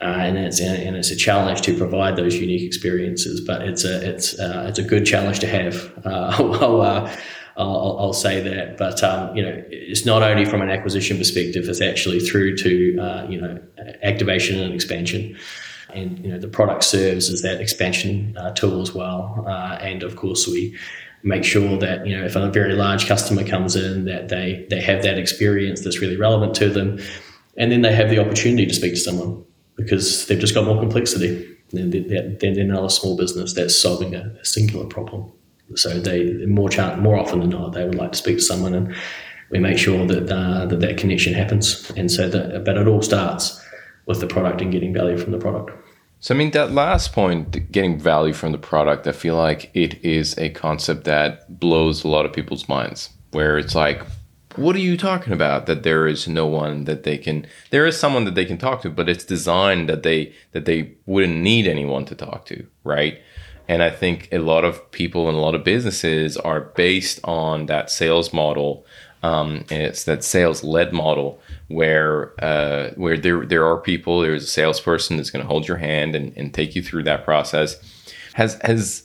Uh, 0.01 0.05
and 0.05 0.37
it's 0.37 0.61
and 0.61 0.95
it's 0.95 1.11
a 1.11 1.15
challenge 1.15 1.61
to 1.61 1.77
provide 1.77 2.15
those 2.15 2.35
unique 2.35 2.61
experiences. 2.61 3.41
But 3.41 3.63
it's 3.63 3.83
a 3.83 4.09
it's 4.09 4.39
uh, 4.39 4.65
it's 4.69 4.79
a 4.79 4.83
good 4.83 5.05
challenge 5.05 5.39
to 5.39 5.47
have. 5.47 5.93
Uh, 6.09 7.11
I'll, 7.57 7.67
I'll, 7.67 7.99
I'll, 7.99 8.13
say 8.13 8.39
that. 8.39 8.77
But 8.77 9.03
um, 9.03 9.35
you 9.35 9.43
know, 9.43 9.61
it's 9.69 10.05
not 10.05 10.23
only 10.23 10.45
from 10.45 10.61
an 10.61 10.69
acquisition 10.69 11.17
perspective; 11.17 11.67
it's 11.67 11.81
actually 11.81 12.21
through 12.21 12.55
to 12.55 12.97
uh, 12.97 13.27
you 13.27 13.41
know 13.41 13.59
activation 14.01 14.61
and 14.61 14.73
expansion 14.73 15.37
and 15.93 16.19
you 16.19 16.31
know 16.31 16.39
the 16.39 16.47
product 16.47 16.83
serves 16.83 17.29
as 17.29 17.41
that 17.41 17.61
expansion 17.61 18.35
uh, 18.37 18.51
tool 18.53 18.81
as 18.81 18.93
well. 18.93 19.43
Uh, 19.47 19.77
and 19.81 20.03
of 20.03 20.15
course, 20.15 20.47
we 20.47 20.77
make 21.23 21.43
sure 21.43 21.77
that 21.77 22.05
you 22.05 22.17
know 22.17 22.25
if 22.25 22.35
a 22.35 22.49
very 22.49 22.73
large 22.73 23.07
customer 23.07 23.43
comes 23.43 23.75
in, 23.75 24.05
that 24.05 24.29
they 24.29 24.65
they 24.69 24.81
have 24.81 25.03
that 25.03 25.17
experience 25.17 25.81
that's 25.81 25.99
really 25.99 26.17
relevant 26.17 26.55
to 26.55 26.69
them, 26.69 26.99
and 27.57 27.71
then 27.71 27.81
they 27.81 27.93
have 27.93 28.09
the 28.09 28.19
opportunity 28.19 28.65
to 28.65 28.73
speak 28.73 28.93
to 28.93 28.99
someone 28.99 29.43
because 29.75 30.27
they've 30.27 30.39
just 30.39 30.53
got 30.53 30.65
more 30.65 30.79
complexity. 30.79 31.45
Then 31.71 31.91
they're, 31.91 32.53
they're 32.53 32.63
not 32.65 32.83
a 32.83 32.89
small 32.89 33.15
business 33.15 33.53
that's 33.53 33.79
solving 33.79 34.15
a, 34.15 34.35
a 34.41 34.45
singular 34.45 34.87
problem. 34.87 35.31
So 35.75 35.99
they 35.99 36.45
more 36.47 36.69
chance, 36.69 36.99
more 36.99 37.15
often 37.15 37.41
than 37.41 37.51
not 37.51 37.73
they 37.73 37.85
would 37.85 37.95
like 37.95 38.11
to 38.13 38.17
speak 38.17 38.37
to 38.37 38.43
someone, 38.43 38.73
and 38.73 38.95
we 39.51 39.59
make 39.59 39.77
sure 39.77 40.05
that 40.07 40.31
uh, 40.31 40.65
that 40.65 40.79
that 40.79 40.97
connection 40.97 41.33
happens. 41.33 41.91
And 41.95 42.11
so 42.11 42.27
that, 42.29 42.65
but 42.65 42.77
it 42.77 42.87
all 42.87 43.01
starts 43.01 43.63
with 44.09 44.19
the 44.19 44.27
product 44.27 44.61
and 44.61 44.71
getting 44.71 44.93
value 44.93 45.17
from 45.17 45.31
the 45.31 45.37
product. 45.37 45.69
So, 46.19 46.33
I 46.33 46.37
mean, 46.37 46.51
that 46.51 46.73
last 46.73 47.13
point, 47.13 47.71
getting 47.71 47.97
value 47.97 48.33
from 48.33 48.51
the 48.51 48.57
product, 48.71 49.07
I 49.07 49.13
feel 49.13 49.37
like 49.37 49.71
it 49.73 50.03
is 50.03 50.37
a 50.37 50.49
concept 50.49 51.03
that 51.05 51.31
blows 51.59 52.03
a 52.03 52.09
lot 52.09 52.25
of 52.25 52.33
people's 52.33 52.67
minds, 52.67 53.09
where 53.31 53.57
it's 53.57 53.75
like, 53.75 54.01
what 54.55 54.75
are 54.75 54.85
you 54.89 54.97
talking 54.97 55.31
about? 55.31 55.65
That 55.65 55.83
there 55.83 56.07
is 56.13 56.27
no 56.27 56.45
one 56.45 56.85
that 56.85 57.03
they 57.03 57.17
can, 57.17 57.45
there 57.69 57.85
is 57.85 57.97
someone 57.97 58.25
that 58.25 58.35
they 58.35 58.45
can 58.45 58.57
talk 58.57 58.81
to, 58.81 58.89
but 58.89 59.07
it's 59.07 59.23
designed 59.23 59.87
that 59.87 60.03
they, 60.03 60.33
that 60.51 60.65
they 60.65 60.91
wouldn't 61.05 61.37
need 61.37 61.67
anyone 61.67 62.05
to 62.05 62.15
talk 62.15 62.45
to, 62.47 62.65
right? 62.83 63.21
And 63.67 63.83
I 63.83 63.91
think 63.91 64.27
a 64.31 64.39
lot 64.39 64.65
of 64.65 64.91
people 64.91 65.29
and 65.29 65.37
a 65.37 65.41
lot 65.41 65.55
of 65.55 65.63
businesses 65.63 66.35
are 66.35 66.61
based 66.75 67.19
on 67.23 67.67
that 67.67 67.89
sales 67.89 68.33
model 68.33 68.85
Um, 69.21 69.65
and 69.69 69.81
it's 69.83 70.05
that 70.05 70.23
sales 70.23 70.63
led 70.63 70.93
model 70.93 71.39
where 71.69 72.33
uh, 72.43 72.91
where 72.95 73.17
there 73.17 73.45
there 73.45 73.65
are 73.65 73.77
people. 73.77 74.19
There's 74.21 74.43
a 74.43 74.47
salesperson 74.47 75.17
that's 75.17 75.29
going 75.29 75.43
to 75.43 75.49
hold 75.49 75.67
your 75.67 75.77
hand 75.77 76.15
and, 76.15 76.35
and 76.35 76.53
take 76.53 76.75
you 76.75 76.83
through 76.83 77.03
that 77.03 77.23
process. 77.23 77.77
Has 78.33 78.59
has 78.63 79.03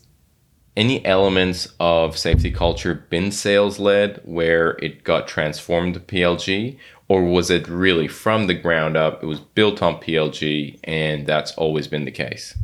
any 0.77 1.05
elements 1.07 1.69
of 1.79 2.19
safety 2.19 2.51
culture 2.51 2.95
been 2.95 3.31
sales 3.31 3.79
led 3.79 4.21
where 4.25 4.71
it 4.83 5.05
got 5.05 5.29
transformed 5.29 5.95
to 5.95 6.01
PLG, 6.01 6.77
or 7.07 7.23
was 7.23 7.51
it 7.51 7.69
really 7.69 8.09
from 8.09 8.49
the 8.49 8.55
ground 8.55 8.97
up? 8.97 9.23
It 9.23 9.27
was 9.27 9.41
built 9.41 9.83
on 9.83 10.01
PLG, 10.01 10.81
and 10.83 11.27
that's 11.27 11.53
always 11.53 11.87
been 11.87 12.05
the 12.05 12.11
case. 12.11 12.57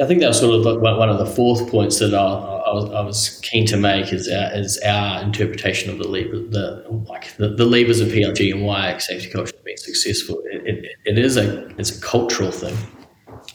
I 0.00 0.06
think 0.06 0.20
that 0.20 0.28
was 0.28 0.40
sort 0.40 0.66
of 0.66 0.80
one 0.80 1.08
of 1.08 1.18
the 1.18 1.26
fourth 1.26 1.70
points 1.70 1.98
that 1.98 2.14
I, 2.14 2.20
I, 2.20 3.02
was, 3.02 3.38
keen 3.42 3.66
to 3.66 3.76
make 3.76 4.12
is 4.12 4.28
our, 4.28 4.54
is 4.54 4.78
our 4.78 5.22
interpretation 5.22 5.90
of 5.90 5.98
the 5.98 6.08
lever, 6.08 6.38
the 6.38 6.86
like 7.06 7.36
the, 7.36 7.48
the 7.48 7.64
levers 7.64 8.00
of 8.00 8.08
PLG 8.08 8.52
and 8.52 8.64
why 8.64 8.96
safety 8.98 9.28
culture 9.28 9.52
has 9.54 9.64
been 9.64 9.76
successful. 9.76 10.40
It, 10.44 10.62
it, 10.66 10.96
it 11.04 11.18
is 11.18 11.36
a 11.36 11.66
it's 11.78 11.96
a 11.96 12.00
cultural 12.00 12.50
thing. 12.50 12.76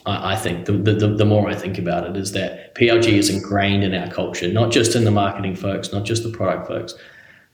I, 0.04 0.34
I 0.34 0.36
think 0.36 0.66
the, 0.66 0.72
the, 0.72 1.08
the 1.08 1.24
more 1.24 1.48
I 1.48 1.54
think 1.54 1.78
about 1.78 2.08
it 2.08 2.16
is 2.16 2.32
that 2.32 2.74
PLG 2.74 3.08
is 3.08 3.30
ingrained 3.30 3.82
in 3.82 3.94
our 3.94 4.10
culture, 4.10 4.48
not 4.48 4.70
just 4.70 4.94
in 4.94 5.04
the 5.04 5.10
marketing 5.10 5.56
folks, 5.56 5.92
not 5.92 6.04
just 6.04 6.22
the 6.22 6.30
product 6.30 6.68
folks, 6.68 6.94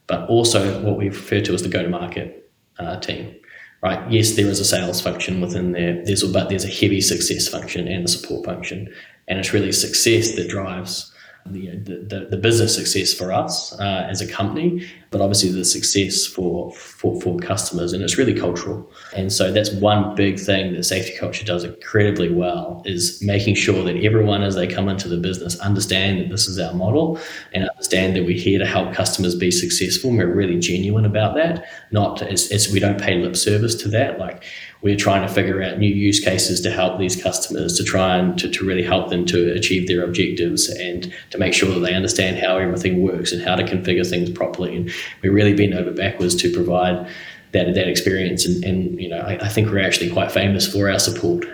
but 0.06 0.28
also 0.28 0.82
what 0.82 0.98
we 0.98 1.08
refer 1.08 1.40
to 1.40 1.54
as 1.54 1.62
the 1.62 1.68
go-to-market 1.68 2.50
uh, 2.78 2.98
team 3.00 3.36
right? 3.82 4.10
Yes, 4.10 4.32
there 4.32 4.46
is 4.46 4.60
a 4.60 4.64
sales 4.64 5.00
function 5.00 5.40
within 5.40 5.72
there. 5.72 6.04
There's 6.04 6.22
a 6.22 6.28
but 6.28 6.48
there's 6.48 6.64
a 6.64 6.68
heavy 6.68 7.00
success 7.00 7.48
function 7.48 7.88
and 7.88 8.04
a 8.04 8.08
support 8.08 8.44
function, 8.44 8.92
and 9.28 9.38
it's 9.38 9.52
really 9.52 9.72
success 9.72 10.34
that 10.36 10.48
drives 10.48 11.11
the, 11.46 11.76
the, 11.76 12.26
the 12.30 12.36
business 12.36 12.74
success 12.74 13.12
for 13.12 13.32
us 13.32 13.72
uh, 13.78 14.06
as 14.08 14.20
a 14.20 14.26
company, 14.26 14.86
but 15.10 15.20
obviously 15.20 15.50
the 15.50 15.64
success 15.64 16.24
for, 16.24 16.72
for, 16.72 17.20
for 17.20 17.38
customers. 17.38 17.92
And 17.92 18.02
it's 18.02 18.16
really 18.16 18.34
cultural. 18.34 18.90
And 19.14 19.32
so 19.32 19.52
that's 19.52 19.70
one 19.72 20.14
big 20.14 20.38
thing 20.38 20.72
that 20.74 20.84
safety 20.84 21.16
culture 21.18 21.44
does 21.44 21.64
incredibly 21.64 22.32
well 22.32 22.82
is 22.84 23.20
making 23.22 23.56
sure 23.56 23.82
that 23.84 23.96
everyone, 23.96 24.42
as 24.42 24.54
they 24.54 24.66
come 24.66 24.88
into 24.88 25.08
the 25.08 25.16
business, 25.16 25.58
understand 25.60 26.20
that 26.20 26.28
this 26.28 26.46
is 26.46 26.58
our 26.58 26.74
model 26.74 27.18
and 27.52 27.68
understand 27.68 28.16
that 28.16 28.24
we're 28.24 28.38
here 28.38 28.58
to 28.58 28.66
help 28.66 28.94
customers 28.94 29.34
be 29.34 29.50
successful. 29.50 30.10
And 30.10 30.18
we're 30.18 30.34
really 30.34 30.58
genuine 30.58 31.04
about 31.04 31.34
that. 31.34 31.64
Not 31.90 32.22
as, 32.22 32.50
as 32.50 32.72
we 32.72 32.80
don't 32.80 33.00
pay 33.00 33.16
lip 33.16 33.36
service 33.36 33.74
to 33.76 33.88
that. 33.88 34.18
Like 34.18 34.44
we're 34.82 34.96
trying 34.96 35.26
to 35.26 35.32
figure 35.32 35.62
out 35.62 35.78
new 35.78 35.92
use 35.92 36.20
cases 36.20 36.60
to 36.60 36.70
help 36.70 36.98
these 36.98 37.20
customers 37.20 37.76
to 37.76 37.84
try 37.84 38.16
and 38.16 38.38
to, 38.38 38.50
to 38.50 38.64
really 38.64 38.82
help 38.82 39.10
them 39.10 39.24
to 39.26 39.52
achieve 39.52 39.86
their 39.86 40.04
objectives 40.04 40.68
and 40.68 41.12
to 41.30 41.38
make 41.38 41.54
sure 41.54 41.72
that 41.72 41.80
they 41.80 41.94
understand 41.94 42.38
how 42.38 42.58
everything 42.58 43.00
works 43.00 43.32
and 43.32 43.42
how 43.42 43.54
to 43.54 43.62
configure 43.62 44.08
things 44.08 44.28
properly. 44.28 44.76
And 44.76 44.90
we've 45.22 45.32
really 45.32 45.54
been 45.54 45.72
over 45.72 45.92
backwards 45.92 46.34
to 46.36 46.52
provide 46.52 47.08
that, 47.52 47.74
that 47.74 47.88
experience. 47.88 48.44
And, 48.44 48.64
and 48.64 49.00
you 49.00 49.08
know, 49.08 49.20
I, 49.20 49.38
I 49.44 49.48
think 49.48 49.70
we're 49.70 49.86
actually 49.86 50.10
quite 50.10 50.32
famous 50.32 50.70
for 50.70 50.90
our 50.90 50.98
support 50.98 51.46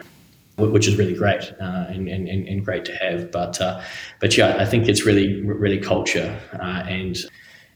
which 0.58 0.88
is 0.88 0.96
really 0.96 1.14
great 1.14 1.52
uh, 1.60 1.86
and, 1.88 2.08
and, 2.08 2.28
and 2.28 2.64
great 2.64 2.84
to 2.84 2.92
have. 2.96 3.30
But 3.30 3.60
uh, 3.60 3.80
but 4.18 4.36
yeah, 4.36 4.56
I 4.58 4.64
think 4.64 4.88
it's 4.88 5.06
really 5.06 5.40
really 5.42 5.78
culture 5.78 6.36
uh, 6.54 6.82
and 6.88 7.16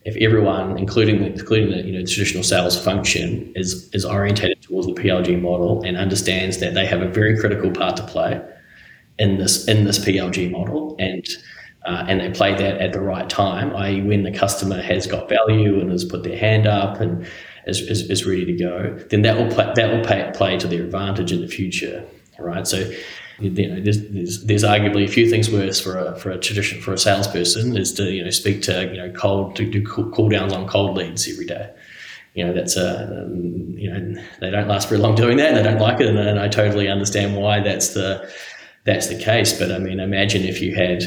if 0.05 0.17
everyone, 0.17 0.79
including 0.79 1.23
including 1.23 1.71
the 1.71 1.83
you 1.83 1.99
know 1.99 2.05
traditional 2.05 2.43
sales 2.43 2.83
function, 2.83 3.53
is 3.55 3.89
is 3.93 4.05
orientated 4.05 4.63
towards 4.63 4.87
the 4.87 4.95
PLG 4.95 5.41
model 5.41 5.83
and 5.83 5.97
understands 5.97 6.59
that 6.59 6.75
they 6.75 6.87
have 6.87 7.03
a 7.03 7.09
very 7.09 7.39
critical 7.39 7.71
part 7.71 7.97
to 7.97 8.07
play 8.07 8.41
in 9.19 9.39
this 9.39 9.69
in 9.69 9.85
this 9.85 9.99
PLG 9.99 10.51
model, 10.51 10.97
and 10.99 11.27
uh, 11.85 12.05
and 12.09 12.21
they 12.21 12.31
play 12.31 12.55
that 12.55 12.81
at 12.81 12.93
the 12.93 13.01
right 13.01 13.29
time, 13.29 13.75
i.e., 13.77 14.01
when 14.03 14.23
the 14.23 14.31
customer 14.31 14.81
has 14.81 15.07
got 15.07 15.29
value 15.29 15.81
and 15.81 15.91
has 15.91 16.05
put 16.05 16.23
their 16.23 16.39
hand 16.39 16.67
up 16.67 17.01
and 17.01 17.27
is, 17.67 17.81
is, 17.81 18.09
is 18.09 18.25
ready 18.25 18.45
to 18.45 18.53
go, 18.53 18.97
then 19.11 19.23
that 19.23 19.37
will 19.37 19.51
play, 19.51 19.73
that 19.75 19.93
will 19.93 20.05
pay, 20.05 20.31
play 20.35 20.57
to 20.59 20.69
their 20.69 20.85
advantage 20.85 21.33
in 21.33 21.41
the 21.41 21.49
future, 21.49 22.05
right? 22.39 22.67
So 22.69 22.89
you 23.39 23.69
know, 23.69 23.81
there's, 23.81 24.09
there's, 24.09 24.45
there's, 24.45 24.65
arguably 24.65 25.05
a 25.05 25.09
few 25.09 25.29
things 25.29 25.51
worse 25.51 25.81
for 25.81 25.99
a 25.99 26.19
for 26.19 26.31
a 26.31 26.39
tradition 26.39 26.81
for 26.81 26.93
a 26.93 26.99
salesperson 26.99 27.77
is 27.77 27.93
to 27.95 28.11
you 28.11 28.23
know 28.23 28.31
speak 28.31 28.63
to 28.63 28.85
you 28.85 28.97
know 28.97 29.11
cold 29.13 29.57
to 29.57 29.69
do 29.69 29.85
cool 29.85 30.29
downs 30.29 30.53
on 30.53 30.69
cold 30.69 30.97
leads 30.97 31.29
every 31.29 31.47
day. 31.47 31.73
You 32.35 32.47
know 32.47 32.53
that's 32.53 32.77
a 32.77 33.25
um, 33.25 33.75
you 33.77 33.91
know 33.91 34.23
they 34.41 34.51
don't 34.51 34.69
last 34.69 34.89
very 34.89 35.01
long 35.01 35.15
doing 35.15 35.37
that 35.39 35.49
and 35.49 35.57
they 35.57 35.63
don't 35.63 35.81
like 35.81 36.01
it 36.01 36.07
and, 36.07 36.19
and 36.19 36.39
I 36.39 36.49
totally 36.49 36.89
understand 36.89 37.37
why 37.37 37.61
that's 37.61 37.95
the 37.95 38.29
that's 38.85 39.09
the 39.09 39.19
case. 39.19 39.59
But 39.59 39.73
I 39.73 39.79
mean, 39.79 40.01
imagine 40.01 40.43
if 40.43 40.61
you 40.61 40.75
had 40.75 41.03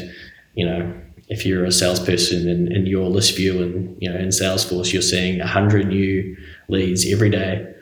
you 0.54 0.66
know 0.66 0.92
if 1.28 1.44
you're 1.44 1.64
a 1.64 1.72
salesperson 1.72 2.48
in, 2.48 2.72
in 2.72 2.86
your 2.86 3.08
list 3.08 3.36
view 3.36 3.62
and 3.62 3.96
you 4.00 4.10
know 4.10 4.18
in 4.18 4.28
Salesforce 4.28 4.92
you're 4.92 5.02
seeing 5.02 5.40
hundred 5.40 5.88
new 5.88 6.36
leads 6.68 7.10
every 7.10 7.30
day 7.30 7.72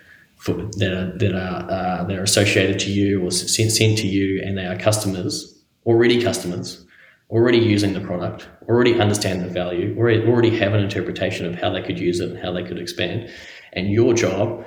for, 0.45 0.53
that 0.53 0.93
are 0.93 1.19
that 1.19 1.35
are 1.35 1.71
uh, 1.71 2.05
that 2.05 2.19
are 2.19 2.23
associated 2.23 2.79
to 2.81 2.93
you 2.93 3.25
or 3.25 3.31
sent 3.31 3.73
sent 3.73 3.97
to 3.99 4.07
you, 4.07 4.43
and 4.45 4.59
they 4.59 4.67
are 4.67 4.77
customers 4.77 5.51
already 5.87 6.23
customers, 6.23 6.85
already 7.31 7.59
using 7.59 7.95
the 7.95 8.01
product, 8.01 8.47
already 8.69 9.01
understand 9.01 9.41
the 9.41 9.49
value, 9.49 9.97
already 9.97 10.23
already 10.27 10.57
have 10.59 10.75
an 10.75 10.81
interpretation 10.81 11.47
of 11.47 11.55
how 11.55 11.71
they 11.71 11.81
could 11.81 11.99
use 11.99 12.21
it 12.21 12.31
and 12.31 12.39
how 12.39 12.53
they 12.53 12.63
could 12.63 12.79
expand, 12.79 13.31
and 13.73 13.91
your 13.91 14.13
job 14.13 14.67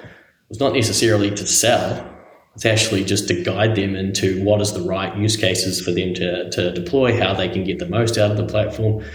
was 0.50 0.60
not 0.60 0.74
necessarily 0.74 1.30
to 1.30 1.46
sell. 1.46 2.14
It's 2.56 2.66
actually 2.66 3.04
just 3.04 3.28
to 3.28 3.44
guide 3.44 3.76
them 3.76 3.96
into 3.96 4.44
what 4.44 4.62
is 4.62 4.74
the 4.74 4.82
right 4.82 5.16
use 5.16 5.36
cases 5.38 5.80
for 5.80 5.92
them 5.92 6.16
to, 6.16 6.50
to 6.50 6.74
deploy, 6.74 7.16
how 7.16 7.36
they 7.36 7.50
can 7.50 7.64
get 7.64 7.78
the 7.78 7.86
most 7.86 8.18
out 8.18 8.32
of 8.32 8.38
the 8.38 8.48
platform, 8.48 9.06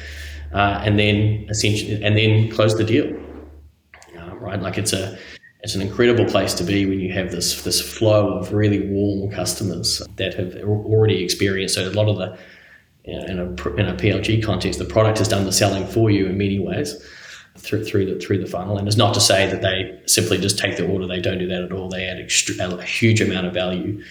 uh, 0.54 0.81
and 0.85 0.97
then 0.97 1.47
essentially, 1.49 2.00
and 2.04 2.16
then 2.16 2.52
close 2.52 2.78
the 2.78 2.85
deal. 2.85 3.09
Uh, 4.16 4.37
right, 4.37 4.62
like 4.62 4.78
it's 4.78 4.92
a 4.92 5.19
it's 5.62 5.75
an 5.75 5.83
incredible 5.83 6.25
place 6.25 6.54
to 6.54 6.64
be 6.64 6.87
when 6.87 7.00
you 7.00 7.12
have 7.12 7.31
this 7.31 7.62
this 7.62 7.81
flow 7.81 8.37
of 8.37 8.52
really 8.52 8.88
warm 8.88 9.31
customers 9.31 10.02
that 10.16 10.35
have 10.35 10.57
already 10.64 11.23
experienced 11.23 11.75
so 11.76 11.88
a 11.88 11.90
lot 11.90 12.09
of 12.09 12.16
the 12.16 12.38
you 13.04 13.19
know, 13.19 13.25
in 13.25 13.38
a 13.38 13.42
in 13.75 13.88
a 13.88 13.95
PLG 13.95 14.42
context, 14.42 14.78
the 14.78 14.85
product 14.85 15.19
has 15.19 15.28
done 15.28 15.45
the 15.45 15.52
selling 15.52 15.87
for 15.87 16.11
you 16.11 16.26
in 16.26 16.38
many 16.38 16.59
ways 16.59 17.04
through 17.59 17.85
through 17.85 18.07
the 18.07 18.21
through 18.25 18.38
the 18.38 18.47
funnel. 18.47 18.78
And 18.78 18.87
it's 18.87 18.97
not 18.97 19.14
to 19.14 19.21
say 19.21 19.50
that 19.50 19.62
they 19.62 20.00
simply 20.07 20.38
just 20.38 20.59
take 20.59 20.76
the 20.76 20.87
order; 20.87 21.07
they 21.07 21.21
don't 21.21 21.38
do 21.38 21.49
that 21.49 21.62
at 21.62 21.73
all. 21.73 21.88
They 21.88 22.04
add 22.07 22.19
a 22.19 22.83
huge 22.83 23.21
amount 23.21 23.47
of 23.47 23.54
value 23.54 24.02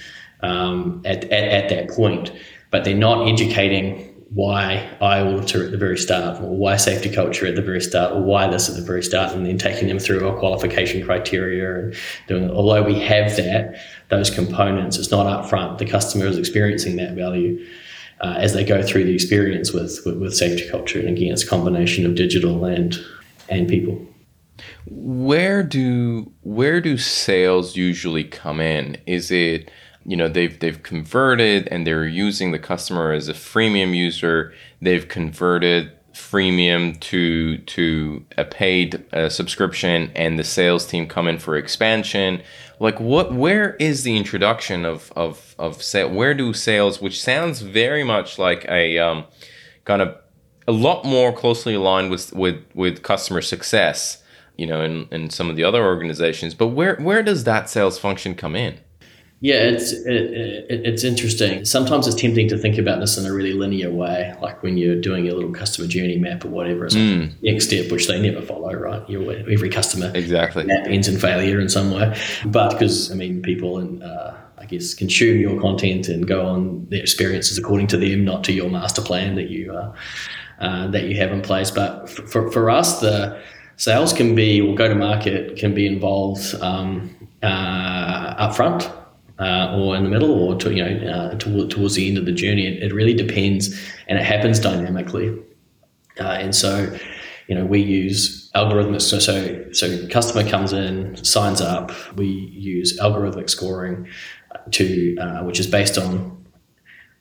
um, 0.41 1.01
at, 1.05 1.23
at 1.25 1.31
at 1.31 1.69
that 1.69 1.89
point, 1.89 2.33
but 2.69 2.83
they're 2.83 2.95
not 2.95 3.27
educating 3.27 4.10
why 4.33 4.89
iAuditor 5.01 5.65
at 5.65 5.71
the 5.71 5.77
very 5.77 5.97
start, 5.97 6.41
or 6.41 6.55
why 6.55 6.77
safety 6.77 7.09
culture 7.09 7.45
at 7.45 7.55
the 7.55 7.61
very 7.61 7.81
start, 7.81 8.13
or 8.13 8.21
why 8.21 8.47
this 8.47 8.69
at 8.69 8.75
the 8.75 8.81
very 8.81 9.03
start, 9.03 9.33
and 9.33 9.45
then 9.45 9.57
taking 9.57 9.89
them 9.89 9.99
through 9.99 10.25
our 10.25 10.37
qualification 10.39 11.03
criteria 11.05 11.79
and 11.79 11.95
doing. 12.27 12.49
Although 12.49 12.83
we 12.83 12.97
have 12.99 13.35
that, 13.35 13.75
those 14.09 14.29
components, 14.29 14.97
it's 14.97 15.11
not 15.11 15.25
upfront. 15.25 15.79
The 15.79 15.85
customer 15.85 16.27
is 16.27 16.37
experiencing 16.37 16.95
that 16.95 17.13
value 17.13 17.65
uh, 18.21 18.35
as 18.37 18.53
they 18.53 18.63
go 18.63 18.81
through 18.81 19.03
the 19.03 19.13
experience 19.13 19.73
with, 19.73 19.99
with 20.05 20.17
with 20.17 20.33
safety 20.33 20.69
culture, 20.69 20.99
and 20.99 21.09
again, 21.09 21.33
it's 21.33 21.43
a 21.43 21.47
combination 21.47 22.05
of 22.05 22.15
digital 22.15 22.63
and 22.63 22.97
and 23.49 23.67
people. 23.67 23.99
Where 24.85 25.61
do 25.61 26.31
where 26.41 26.79
do 26.79 26.97
sales 26.97 27.75
usually 27.75 28.23
come 28.23 28.61
in? 28.61 28.97
Is 29.05 29.31
it 29.31 29.69
you 30.05 30.17
know 30.17 30.27
they've 30.27 30.59
they've 30.59 30.81
converted 30.81 31.67
and 31.69 31.85
they're 31.85 32.07
using 32.07 32.51
the 32.51 32.59
customer 32.59 33.11
as 33.11 33.29
a 33.29 33.33
freemium 33.33 33.95
user. 33.95 34.53
They've 34.81 35.07
converted 35.07 35.91
freemium 36.13 36.99
to 36.99 37.57
to 37.59 38.25
a 38.37 38.43
paid 38.43 39.03
uh, 39.13 39.29
subscription 39.29 40.11
and 40.15 40.37
the 40.37 40.43
sales 40.43 40.85
team 40.85 41.07
come 41.07 41.27
in 41.27 41.37
for 41.37 41.55
expansion. 41.55 42.41
Like 42.79 42.99
what 42.99 43.33
where 43.33 43.75
is 43.75 44.03
the 44.03 44.17
introduction 44.17 44.85
of 44.85 45.11
of 45.15 45.55
of 45.59 45.81
sale 45.81 46.09
where 46.09 46.33
do 46.33 46.53
sales 46.53 47.01
which 47.01 47.21
sounds 47.21 47.61
very 47.61 48.03
much 48.03 48.39
like 48.39 48.65
a 48.67 48.97
um, 48.97 49.25
kind 49.85 50.01
of 50.01 50.17
a 50.67 50.71
lot 50.71 51.05
more 51.05 51.31
closely 51.31 51.73
aligned 51.75 52.11
with 52.11 52.33
with 52.33 52.63
with 52.73 53.03
customer 53.03 53.41
success 53.41 54.23
you 54.57 54.65
know 54.67 54.81
in 54.81 55.07
in 55.11 55.29
some 55.29 55.49
of 55.49 55.55
the 55.55 55.63
other 55.63 55.83
organizations 55.83 56.53
but 56.53 56.67
where 56.67 56.95
where 56.97 57.23
does 57.23 57.43
that 57.45 57.69
sales 57.69 57.97
function 57.97 58.35
come 58.35 58.55
in 58.55 58.79
yeah, 59.43 59.55
it's 59.55 59.91
it, 59.91 60.05
it, 60.05 60.85
it's 60.85 61.03
interesting. 61.03 61.65
Sometimes 61.65 62.05
it's 62.05 62.15
tempting 62.21 62.47
to 62.49 62.59
think 62.59 62.77
about 62.77 62.99
this 62.99 63.17
in 63.17 63.25
a 63.25 63.33
really 63.33 63.53
linear 63.53 63.89
way, 63.89 64.35
like 64.39 64.61
when 64.61 64.77
you're 64.77 65.01
doing 65.01 65.27
a 65.29 65.33
little 65.33 65.51
customer 65.51 65.87
journey 65.87 66.19
map 66.19 66.45
or 66.45 66.49
whatever. 66.49 66.85
It's 66.85 66.93
mm. 66.93 67.33
next 67.41 67.65
step, 67.65 67.91
which 67.91 68.07
they 68.07 68.21
never 68.21 68.45
follow, 68.45 68.71
right? 68.71 69.01
You're, 69.09 69.33
every 69.51 69.69
customer 69.69 70.11
exactly 70.13 70.65
map 70.65 70.85
ends 70.85 71.07
in 71.07 71.17
failure 71.17 71.59
in 71.59 71.69
some 71.69 71.89
way. 71.89 72.15
But 72.45 72.73
because 72.73 73.11
I 73.11 73.15
mean, 73.15 73.41
people 73.41 73.79
and 73.79 74.03
uh, 74.03 74.35
I 74.59 74.65
guess 74.65 74.93
consume 74.93 75.41
your 75.41 75.59
content 75.59 76.07
and 76.07 76.27
go 76.27 76.45
on 76.45 76.85
their 76.91 77.01
experiences 77.01 77.57
according 77.57 77.87
to 77.87 77.97
them, 77.97 78.23
not 78.23 78.43
to 78.43 78.53
your 78.53 78.69
master 78.69 79.01
plan 79.01 79.33
that 79.35 79.49
you 79.49 79.73
uh, 79.73 79.91
uh, 80.59 80.87
that 80.89 81.05
you 81.05 81.15
have 81.17 81.31
in 81.31 81.41
place. 81.41 81.71
But 81.71 82.07
for 82.07 82.51
for 82.51 82.69
us, 82.69 82.99
the 82.99 83.41
sales 83.77 84.13
can 84.13 84.35
be 84.35 84.61
or 84.61 84.75
go 84.75 84.87
to 84.87 84.93
market 84.93 85.57
can 85.57 85.73
be 85.73 85.87
involved 85.87 86.53
um, 86.61 87.09
uh, 87.41 88.47
upfront 88.47 89.00
uh, 89.41 89.75
or 89.75 89.95
in 89.95 90.03
the 90.03 90.09
middle 90.09 90.31
or 90.31 90.55
to, 90.55 90.71
you 90.71 90.83
know 90.83 91.07
uh, 91.09 91.35
to, 91.35 91.67
towards 91.67 91.95
the 91.95 92.07
end 92.07 92.17
of 92.17 92.25
the 92.25 92.31
journey. 92.31 92.67
It, 92.67 92.83
it, 92.83 92.93
really 92.93 93.15
depends, 93.15 93.77
and 94.07 94.19
it 94.19 94.23
happens 94.23 94.59
dynamically. 94.59 95.37
Uh, 96.19 96.23
and 96.23 96.55
so, 96.55 96.95
you 97.47 97.55
know, 97.55 97.65
we 97.65 97.79
use 97.79 98.51
algorithmic. 98.55 99.01
So, 99.01 99.17
so, 99.17 99.71
so 99.71 100.07
customer 100.09 100.47
comes 100.47 100.73
in, 100.73 101.15
signs 101.23 101.59
up. 101.59 101.91
We 102.15 102.27
use 102.27 102.99
algorithmic 102.99 103.49
scoring 103.49 104.07
to, 104.71 105.17
uh, 105.17 105.43
which 105.43 105.59
is 105.59 105.67
based 105.67 105.97
on 105.97 106.45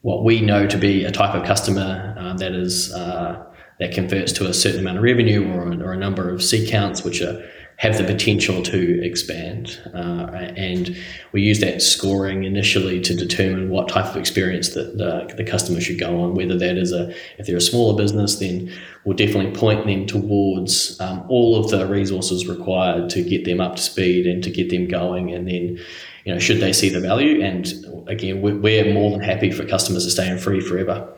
what 0.02 0.22
we 0.22 0.40
know 0.40 0.66
to 0.66 0.76
be 0.76 1.04
a 1.04 1.10
type 1.10 1.34
of 1.34 1.44
customer 1.46 2.14
uh, 2.18 2.34
that 2.34 2.52
is 2.52 2.92
uh, 2.92 3.46
that 3.78 3.92
converts 3.94 4.32
to 4.32 4.46
a 4.46 4.52
certain 4.52 4.80
amount 4.80 4.98
of 4.98 5.02
revenue 5.02 5.50
or, 5.54 5.62
or 5.82 5.92
a 5.92 5.96
number 5.96 6.28
of 6.28 6.42
seat 6.42 6.70
counts, 6.70 7.02
which 7.02 7.22
are 7.22 7.42
have 7.80 7.96
the 7.96 8.04
potential 8.04 8.62
to 8.62 9.02
expand. 9.02 9.80
Uh, 9.94 10.26
and 10.54 10.94
we 11.32 11.40
use 11.40 11.60
that 11.60 11.80
scoring 11.80 12.44
initially 12.44 13.00
to 13.00 13.14
determine 13.14 13.70
what 13.70 13.88
type 13.88 14.04
of 14.04 14.18
experience 14.18 14.74
that 14.74 14.98
the, 14.98 15.32
the, 15.34 15.42
customer 15.42 15.80
should 15.80 15.98
go 15.98 16.20
on, 16.20 16.34
whether 16.34 16.58
that 16.58 16.76
is 16.76 16.92
a, 16.92 17.10
if 17.38 17.46
they're 17.46 17.56
a 17.56 17.60
smaller 17.60 17.96
business, 17.96 18.38
then 18.38 18.70
we'll 19.04 19.16
definitely 19.16 19.50
point 19.58 19.86
them 19.86 20.04
towards 20.06 21.00
um, 21.00 21.24
all 21.30 21.56
of 21.56 21.70
the 21.70 21.86
resources 21.86 22.46
required 22.46 23.08
to 23.08 23.22
get 23.22 23.46
them 23.46 23.62
up 23.62 23.76
to 23.76 23.82
speed 23.82 24.26
and 24.26 24.44
to 24.44 24.50
get 24.50 24.68
them 24.68 24.86
going. 24.86 25.32
And 25.32 25.48
then, 25.48 25.78
you 26.26 26.34
know, 26.34 26.38
should 26.38 26.60
they 26.60 26.74
see 26.74 26.90
the 26.90 27.00
value? 27.00 27.42
And 27.42 27.66
again, 28.08 28.42
we're 28.42 28.92
more 28.92 29.10
than 29.10 29.20
happy 29.20 29.50
for 29.50 29.64
customers 29.64 30.04
to 30.04 30.10
stay 30.10 30.28
in 30.28 30.36
free 30.36 30.60
forever. 30.60 31.10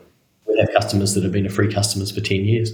We 0.47 0.61
have 0.61 0.73
customers 0.73 1.15
that 1.15 1.25
have 1.25 1.33
been 1.33 1.47
a 1.47 1.51
free 1.51 1.73
customers 1.73 2.13
for 2.13 2.21
10 2.21 2.45
years 2.45 2.73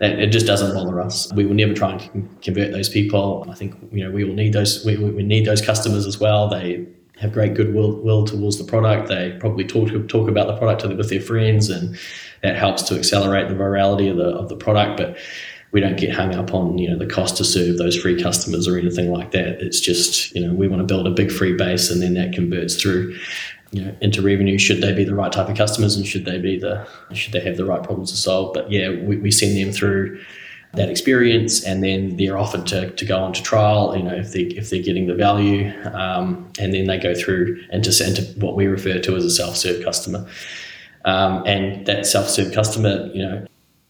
it 0.00 0.28
just 0.28 0.46
doesn't 0.46 0.74
bother 0.74 1.00
us. 1.00 1.30
We 1.34 1.44
will 1.44 1.54
never 1.54 1.74
try 1.74 1.92
and 1.92 2.42
convert 2.42 2.72
those 2.72 2.88
people. 2.88 3.46
I 3.50 3.54
think 3.54 3.74
you 3.92 4.04
know 4.04 4.10
we 4.10 4.24
will 4.24 4.34
need 4.34 4.52
those. 4.52 4.84
We, 4.84 4.96
we 4.96 5.22
need 5.22 5.44
those 5.46 5.60
customers 5.60 6.06
as 6.06 6.18
well. 6.18 6.48
They 6.48 6.86
have 7.18 7.32
great 7.32 7.52
goodwill 7.52 8.00
will 8.00 8.24
towards 8.24 8.56
the 8.56 8.64
product. 8.64 9.08
They 9.08 9.36
probably 9.40 9.64
talk 9.64 9.90
talk 10.08 10.28
about 10.28 10.46
the 10.46 10.56
product 10.56 10.96
with 10.96 11.10
their 11.10 11.20
friends, 11.20 11.68
and 11.68 11.98
that 12.42 12.56
helps 12.56 12.82
to 12.84 12.96
accelerate 12.96 13.48
the 13.48 13.54
virality 13.54 14.10
of 14.10 14.16
the 14.16 14.28
of 14.28 14.48
the 14.48 14.56
product. 14.56 14.96
But 14.96 15.18
we 15.72 15.80
don't 15.80 15.98
get 15.98 16.14
hung 16.14 16.34
up 16.34 16.54
on 16.54 16.78
you 16.78 16.88
know 16.88 16.98
the 16.98 17.06
cost 17.06 17.36
to 17.36 17.44
serve 17.44 17.76
those 17.76 17.96
free 17.96 18.20
customers 18.20 18.66
or 18.66 18.78
anything 18.78 19.12
like 19.12 19.32
that. 19.32 19.60
It's 19.60 19.80
just 19.80 20.34
you 20.34 20.46
know 20.46 20.54
we 20.54 20.66
want 20.66 20.80
to 20.80 20.86
build 20.86 21.06
a 21.06 21.10
big 21.10 21.30
free 21.30 21.54
base, 21.54 21.90
and 21.90 22.00
then 22.00 22.14
that 22.14 22.32
converts 22.32 22.80
through 22.80 23.18
you 23.72 23.84
know, 23.84 23.94
into 24.00 24.20
revenue 24.22 24.58
should 24.58 24.80
they 24.80 24.92
be 24.92 25.04
the 25.04 25.14
right 25.14 25.32
type 25.32 25.48
of 25.48 25.56
customers 25.56 25.96
and 25.96 26.06
should 26.06 26.24
they 26.24 26.38
be 26.38 26.58
the 26.58 26.86
should 27.12 27.32
they 27.32 27.40
have 27.40 27.56
the 27.56 27.64
right 27.64 27.82
problems 27.82 28.10
to 28.10 28.16
solve? 28.16 28.54
But 28.54 28.70
yeah 28.70 28.90
we, 28.90 29.16
we 29.16 29.30
send 29.30 29.56
them 29.56 29.72
through 29.72 30.20
that 30.74 30.88
experience 30.88 31.64
and 31.64 31.82
then 31.82 32.16
they're 32.16 32.38
offered 32.38 32.66
to, 32.68 32.90
to 32.90 33.04
go 33.04 33.18
on 33.18 33.32
to 33.32 33.42
trial 33.42 33.96
you 33.96 34.02
know 34.02 34.14
if 34.14 34.32
they 34.32 34.42
if 34.42 34.70
they're 34.70 34.82
getting 34.82 35.06
the 35.06 35.14
value 35.14 35.72
um, 35.92 36.50
and 36.58 36.72
then 36.72 36.86
they 36.86 36.98
go 36.98 37.14
through 37.14 37.60
into, 37.72 37.90
into 38.06 38.22
what 38.40 38.54
we 38.56 38.66
refer 38.66 38.98
to 38.98 39.16
as 39.16 39.24
a 39.24 39.30
self-serve 39.30 39.84
customer. 39.84 40.26
Um, 41.04 41.42
and 41.46 41.86
that 41.86 42.06
self-serve 42.06 42.52
customer 42.52 43.10
you 43.14 43.22
know 43.22 43.46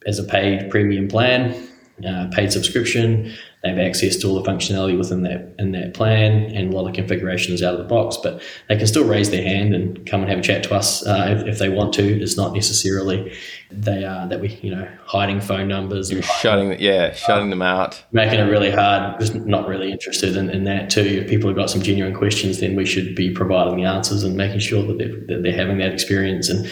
as 0.06 0.18
a 0.18 0.24
paid 0.24 0.70
premium 0.70 1.08
plan 1.08 1.68
uh, 2.06 2.28
paid 2.32 2.52
subscription 2.52 3.32
they 3.62 3.68
have 3.68 3.78
access 3.78 4.16
to 4.16 4.26
all 4.26 4.40
the 4.40 4.50
functionality 4.50 4.96
within 4.96 5.22
that 5.24 5.54
in 5.58 5.72
that 5.72 5.92
plan, 5.92 6.50
and 6.54 6.72
a 6.72 6.76
lot 6.76 6.88
of 6.88 6.94
configuration 6.94 7.52
is 7.52 7.62
out 7.62 7.74
of 7.74 7.78
the 7.78 7.84
box. 7.84 8.16
But 8.16 8.40
they 8.68 8.76
can 8.76 8.86
still 8.86 9.04
raise 9.04 9.30
their 9.30 9.42
hand 9.42 9.74
and 9.74 10.06
come 10.06 10.22
and 10.22 10.30
have 10.30 10.38
a 10.38 10.42
chat 10.42 10.62
to 10.64 10.74
us 10.74 11.06
uh, 11.06 11.26
if, 11.28 11.46
if, 11.46 11.58
they 11.58 11.68
want 11.68 11.92
to. 11.94 12.22
It's 12.22 12.38
not 12.38 12.54
necessarily 12.54 13.36
they 13.70 14.04
are 14.04 14.26
that 14.28 14.40
we 14.40 14.58
you 14.62 14.74
know 14.74 14.88
hiding 15.04 15.42
phone 15.42 15.68
numbers. 15.68 16.10
You're 16.10 16.22
shutting, 16.22 16.80
yeah, 16.80 17.12
shutting 17.12 17.50
them 17.50 17.60
out, 17.60 18.02
making 18.12 18.40
it 18.40 18.44
really 18.44 18.70
hard. 18.70 19.20
Just 19.20 19.34
not 19.34 19.68
really 19.68 19.92
interested 19.92 20.36
in, 20.36 20.48
in 20.48 20.64
that 20.64 20.88
too. 20.88 21.02
If 21.02 21.28
people 21.28 21.50
have 21.50 21.56
got 21.56 21.68
some 21.68 21.82
genuine 21.82 22.14
questions, 22.14 22.60
then 22.60 22.76
we 22.76 22.86
should 22.86 23.14
be 23.14 23.30
providing 23.30 23.76
the 23.76 23.84
answers 23.84 24.24
and 24.24 24.36
making 24.36 24.60
sure 24.60 24.86
that 24.86 24.96
they're, 24.96 25.20
that 25.26 25.42
they're 25.42 25.52
having 25.52 25.76
that 25.78 25.92
experience. 25.92 26.48
And 26.48 26.66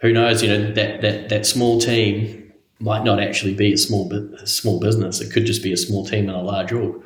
who 0.00 0.12
knows, 0.12 0.42
you 0.42 0.48
know, 0.48 0.72
that 0.72 1.02
that 1.02 1.28
that 1.28 1.46
small 1.46 1.80
team 1.80 2.45
might 2.78 3.04
not 3.04 3.20
actually 3.20 3.54
be 3.54 3.72
a 3.72 3.78
small 3.78 4.12
a 4.12 4.46
small 4.46 4.80
business. 4.80 5.20
It 5.20 5.32
could 5.32 5.46
just 5.46 5.62
be 5.62 5.72
a 5.72 5.76
small 5.76 6.06
team 6.06 6.28
in 6.28 6.34
a 6.34 6.42
large 6.42 6.72
org. 6.72 7.02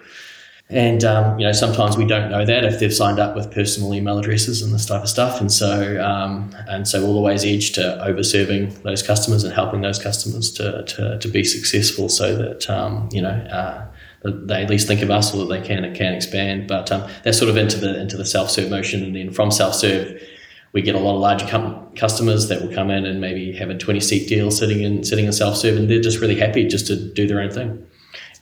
And 0.71 1.03
um, 1.03 1.39
you 1.39 1.47
know, 1.47 1.53
sometimes 1.53 1.97
we 1.97 2.07
don't 2.07 2.31
know 2.31 2.45
that 2.45 2.65
if 2.65 2.79
they've 2.79 2.95
signed 2.95 3.19
up 3.19 3.35
with 3.35 3.51
personal 3.51 3.93
email 3.93 4.19
addresses 4.19 4.63
and 4.63 4.73
this 4.73 4.87
type 4.87 5.03
of 5.03 5.09
stuff. 5.09 5.41
And 5.41 5.51
so, 5.51 6.01
um, 6.01 6.55
and 6.69 6.87
so, 6.87 7.01
we'll 7.01 7.17
always 7.17 7.45
edge 7.45 7.73
to 7.73 8.05
over 8.05 8.23
serving 8.23 8.73
those 8.83 9.03
customers 9.03 9.43
and 9.43 9.53
helping 9.53 9.81
those 9.81 9.99
customers 9.99 10.53
to 10.53 10.85
to, 10.85 11.19
to 11.19 11.29
be 11.29 11.43
successful, 11.43 12.09
so 12.09 12.37
that 12.37 12.71
um, 12.71 13.09
you 13.13 13.23
know. 13.23 13.31
Uh, 13.31 13.87
they 14.23 14.63
at 14.63 14.69
least 14.69 14.87
think 14.87 15.01
of 15.01 15.11
us, 15.11 15.35
or 15.35 15.39
that 15.39 15.47
they 15.47 15.67
can 15.67 15.95
can 15.95 16.13
expand. 16.13 16.69
But 16.69 16.93
um, 16.93 17.11
that's 17.25 17.39
sort 17.39 17.49
of 17.49 17.57
into 17.57 17.79
the 17.79 17.99
into 17.99 18.19
the 18.19 18.27
self 18.27 18.51
serve 18.51 18.69
motion, 18.69 19.03
and 19.03 19.17
then 19.17 19.33
from 19.33 19.51
self 19.51 19.75
serve, 19.75 20.21
we 20.73 20.83
get 20.83 20.95
a 20.95 20.99
lot 20.99 21.15
of 21.15 21.21
larger 21.21 21.47
com- 21.47 21.89
customers 21.97 22.49
that 22.49 22.63
will 22.63 22.73
come 22.73 22.91
in 22.91 23.05
and 23.05 23.21
maybe 23.21 23.53
have 23.53 23.71
a 23.71 23.77
20 23.77 24.01
seat 24.01 24.29
deal 24.29 24.51
sitting 24.51 24.83
in 24.83 25.05
sitting 25.05 25.25
in 25.25 25.33
self 25.33 25.57
serve, 25.57 25.77
and 25.77 25.91
they're 25.91 26.01
just 26.01 26.21
really 26.21 26.39
happy 26.39 26.67
just 26.67 26.87
to 26.87 26.97
do 26.97 27.27
their 27.27 27.41
own 27.41 27.51
thing, 27.51 27.87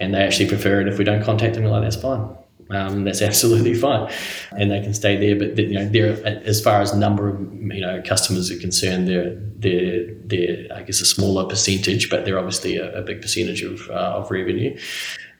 and 0.00 0.14
they 0.14 0.18
actually 0.18 0.48
prefer 0.48 0.80
it 0.80 0.88
if 0.88 0.98
we 0.98 1.04
don't 1.04 1.22
contact 1.22 1.54
them. 1.54 1.64
We're 1.64 1.70
like, 1.70 1.82
that's 1.82 1.96
fine. 1.96 2.36
Um, 2.70 3.04
that's 3.04 3.22
absolutely 3.30 3.74
fine, 3.74 4.10
and 4.52 4.70
they 4.70 4.80
can 4.80 4.94
stay 4.94 5.16
there. 5.16 5.36
But 5.36 5.58
you 5.58 5.74
know, 5.74 5.88
they're 5.88 6.24
as 6.26 6.60
far 6.60 6.80
as 6.80 6.94
number 6.94 7.28
of 7.28 7.40
you 7.40 7.80
know 7.80 8.02
customers 8.04 8.50
are 8.50 8.58
concerned, 8.58 9.08
they're 9.08 9.34
they're 9.56 10.14
they're 10.24 10.66
I 10.74 10.82
guess 10.82 11.00
a 11.00 11.06
smaller 11.06 11.46
percentage, 11.46 12.10
but 12.10 12.24
they're 12.24 12.38
obviously 12.38 12.76
a, 12.76 12.98
a 12.98 13.02
big 13.02 13.22
percentage 13.22 13.62
of 13.62 13.88
uh, 13.88 14.16
of 14.16 14.30
revenue. 14.30 14.78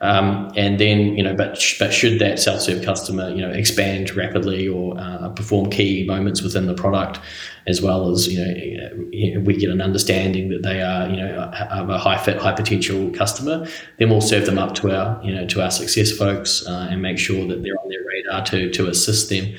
Um, 0.01 0.53
and 0.57 0.79
then, 0.79 1.17
you 1.17 1.25
know, 1.25 1.35
but 1.35 1.61
but 1.81 1.93
should 1.93 2.21
that 2.21 2.39
self-serve 2.39 2.85
customer, 2.85 3.31
you 3.31 3.41
know, 3.41 3.51
expand 3.51 4.15
rapidly 4.15 4.69
or 4.69 4.95
uh, 4.97 5.29
perform 5.31 5.71
key 5.71 6.05
moments 6.07 6.41
within 6.41 6.67
the 6.67 6.75
product, 6.75 7.19
as 7.67 7.83
well 7.83 8.09
as 8.11 8.29
you 8.29 8.39
know, 8.39 9.41
we 9.41 9.57
get 9.57 9.71
an 9.71 9.81
understanding 9.81 10.51
that 10.51 10.63
they 10.63 10.83
are, 10.83 11.09
you 11.09 11.17
know, 11.17 11.51
of 11.71 11.91
a 11.91 11.99
high 11.99 12.17
fit, 12.17 12.37
high 12.37 12.53
potential 12.55 13.11
customer, 13.11 13.67
then 13.99 14.09
we'll 14.09 14.21
serve 14.21 14.47
them 14.47 14.57
up 14.59 14.77
to 14.77 14.95
our, 14.95 15.21
you 15.25 15.35
know, 15.35 15.45
to 15.49 15.63
our 15.63 15.71
success 15.71 16.13
folks 16.13 16.65
uh, 16.69 16.87
and 16.91 17.03
make 17.03 17.19
sure 17.19 17.45
that 17.49 17.63
they're 17.65 17.79
on 17.83 17.89
their 17.89 18.05
radar 18.07 18.45
to 18.45 18.71
to 18.71 18.87
assist 18.89 19.31
them, 19.31 19.53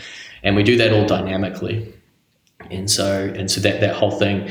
and 0.44 0.56
we 0.56 0.64
do 0.64 0.78
that 0.78 0.94
all 0.94 1.06
dynamically, 1.06 1.94
and 2.72 2.90
so 2.90 3.26
and 3.36 3.52
so 3.52 3.60
that 3.60 3.82
that 3.82 3.96
whole 3.96 4.12
thing 4.12 4.50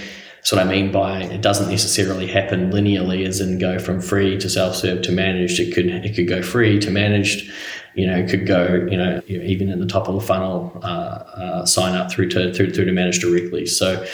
that's 0.49 0.57
what 0.57 0.67
I 0.67 0.71
mean 0.71 0.91
by 0.91 1.25
it 1.25 1.43
doesn't 1.43 1.69
necessarily 1.69 2.27
happen 2.27 2.71
linearly, 2.71 3.27
as 3.27 3.39
in 3.39 3.59
go 3.59 3.79
from 3.79 4.01
free 4.01 4.39
to 4.39 4.49
self-serve 4.49 5.03
to 5.03 5.13
managed. 5.13 5.61
It 5.61 5.75
could 5.75 5.89
it 5.89 6.15
could 6.15 6.27
go 6.27 6.41
free 6.41 6.79
to 6.81 6.91
managed. 6.91 7.53
You 7.95 8.07
know, 8.07 8.17
it 8.17 8.31
could 8.31 8.47
go 8.47 8.87
you 8.91 8.97
know 8.97 9.21
even 9.29 9.69
in 9.69 9.79
the 9.79 9.87
top 9.87 10.09
of 10.09 10.15
the 10.15 10.23
funnel, 10.23 10.73
uh, 10.83 10.87
uh, 10.87 11.67
sign 11.67 11.95
up 11.95 12.11
through 12.11 12.31
to 12.31 12.55
through, 12.55 12.73
through 12.73 12.87
to 12.87 12.93
manage 12.93 13.21
directly. 13.21 13.67
So 13.67 14.07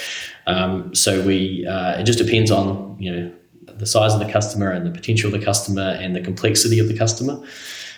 um, 0.49 0.92
so 0.92 1.25
we 1.25 1.68
uh, 1.68 2.01
it 2.01 2.03
just 2.03 2.18
depends 2.18 2.51
on 2.51 2.97
you 2.99 3.12
know 3.14 3.33
the 3.66 3.87
size 3.87 4.12
of 4.12 4.18
the 4.18 4.33
customer 4.33 4.73
and 4.73 4.85
the 4.85 4.90
potential 4.90 5.33
of 5.33 5.38
the 5.38 5.44
customer 5.44 5.97
and 6.01 6.16
the 6.16 6.20
complexity 6.20 6.81
of 6.81 6.88
the 6.88 6.99
customer. 6.99 7.40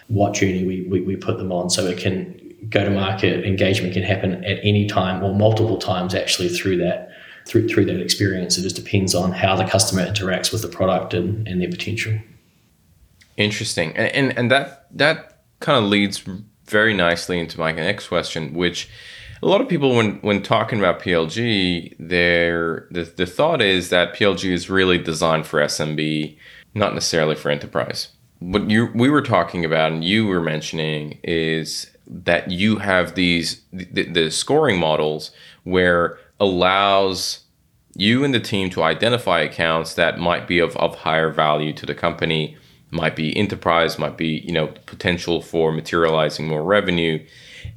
What 0.08 0.34
journey 0.34 0.62
we, 0.62 0.82
we, 0.82 1.00
we 1.00 1.16
put 1.16 1.38
them 1.38 1.52
on, 1.52 1.70
so 1.70 1.86
it 1.86 1.96
can 1.96 2.38
go 2.68 2.84
to 2.84 2.90
market 2.90 3.46
engagement 3.46 3.94
can 3.94 4.02
happen 4.02 4.44
at 4.44 4.58
any 4.62 4.86
time 4.86 5.24
or 5.24 5.34
multiple 5.34 5.78
times 5.78 6.14
actually 6.14 6.50
through 6.50 6.76
that 6.78 7.15
through 7.46 7.68
through 7.68 7.86
that 7.86 8.00
experience. 8.00 8.58
It 8.58 8.62
just 8.62 8.76
depends 8.76 9.14
on 9.14 9.32
how 9.32 9.56
the 9.56 9.64
customer 9.64 10.04
interacts 10.04 10.52
with 10.52 10.62
the 10.62 10.68
product 10.68 11.14
and, 11.14 11.46
and 11.48 11.60
their 11.60 11.70
potential. 11.70 12.18
Interesting, 13.36 13.96
and, 13.96 14.12
and 14.14 14.38
and 14.38 14.50
that 14.50 14.86
that 14.96 15.42
kind 15.60 15.82
of 15.82 15.90
leads 15.90 16.22
very 16.64 16.92
nicely 16.92 17.38
into 17.38 17.58
my 17.58 17.72
next 17.72 18.08
question, 18.08 18.52
which 18.52 18.88
a 19.42 19.46
lot 19.46 19.60
of 19.60 19.68
people 19.68 19.94
when 19.94 20.16
when 20.16 20.42
talking 20.42 20.78
about 20.78 21.00
PLG, 21.00 21.94
their 21.98 22.88
the, 22.90 23.04
the 23.04 23.26
thought 23.26 23.62
is 23.62 23.90
that 23.90 24.14
PLG 24.14 24.50
is 24.50 24.68
really 24.68 24.98
designed 24.98 25.46
for 25.46 25.60
SMB, 25.60 26.36
not 26.74 26.94
necessarily 26.94 27.36
for 27.36 27.50
enterprise. 27.50 28.08
What 28.40 28.68
you 28.70 28.90
we 28.94 29.08
were 29.08 29.22
talking 29.22 29.64
about 29.64 29.92
and 29.92 30.04
you 30.04 30.26
were 30.26 30.40
mentioning 30.40 31.20
is 31.22 31.90
that 32.06 32.50
you 32.50 32.76
have 32.76 33.14
these 33.14 33.62
the, 33.72 34.04
the 34.04 34.30
scoring 34.30 34.78
models 34.78 35.30
where 35.64 36.18
allows 36.38 37.40
you 37.94 38.24
and 38.24 38.34
the 38.34 38.40
team 38.40 38.68
to 38.70 38.82
identify 38.82 39.40
accounts 39.40 39.94
that 39.94 40.18
might 40.18 40.46
be 40.46 40.58
of, 40.58 40.76
of 40.76 40.96
higher 40.96 41.30
value 41.30 41.72
to 41.72 41.86
the 41.86 41.94
company 41.94 42.56
might 42.90 43.16
be 43.16 43.36
enterprise 43.36 43.98
might 43.98 44.16
be 44.16 44.42
you 44.46 44.52
know 44.52 44.68
potential 44.86 45.42
for 45.42 45.72
materializing 45.72 46.46
more 46.46 46.62
revenue. 46.62 47.24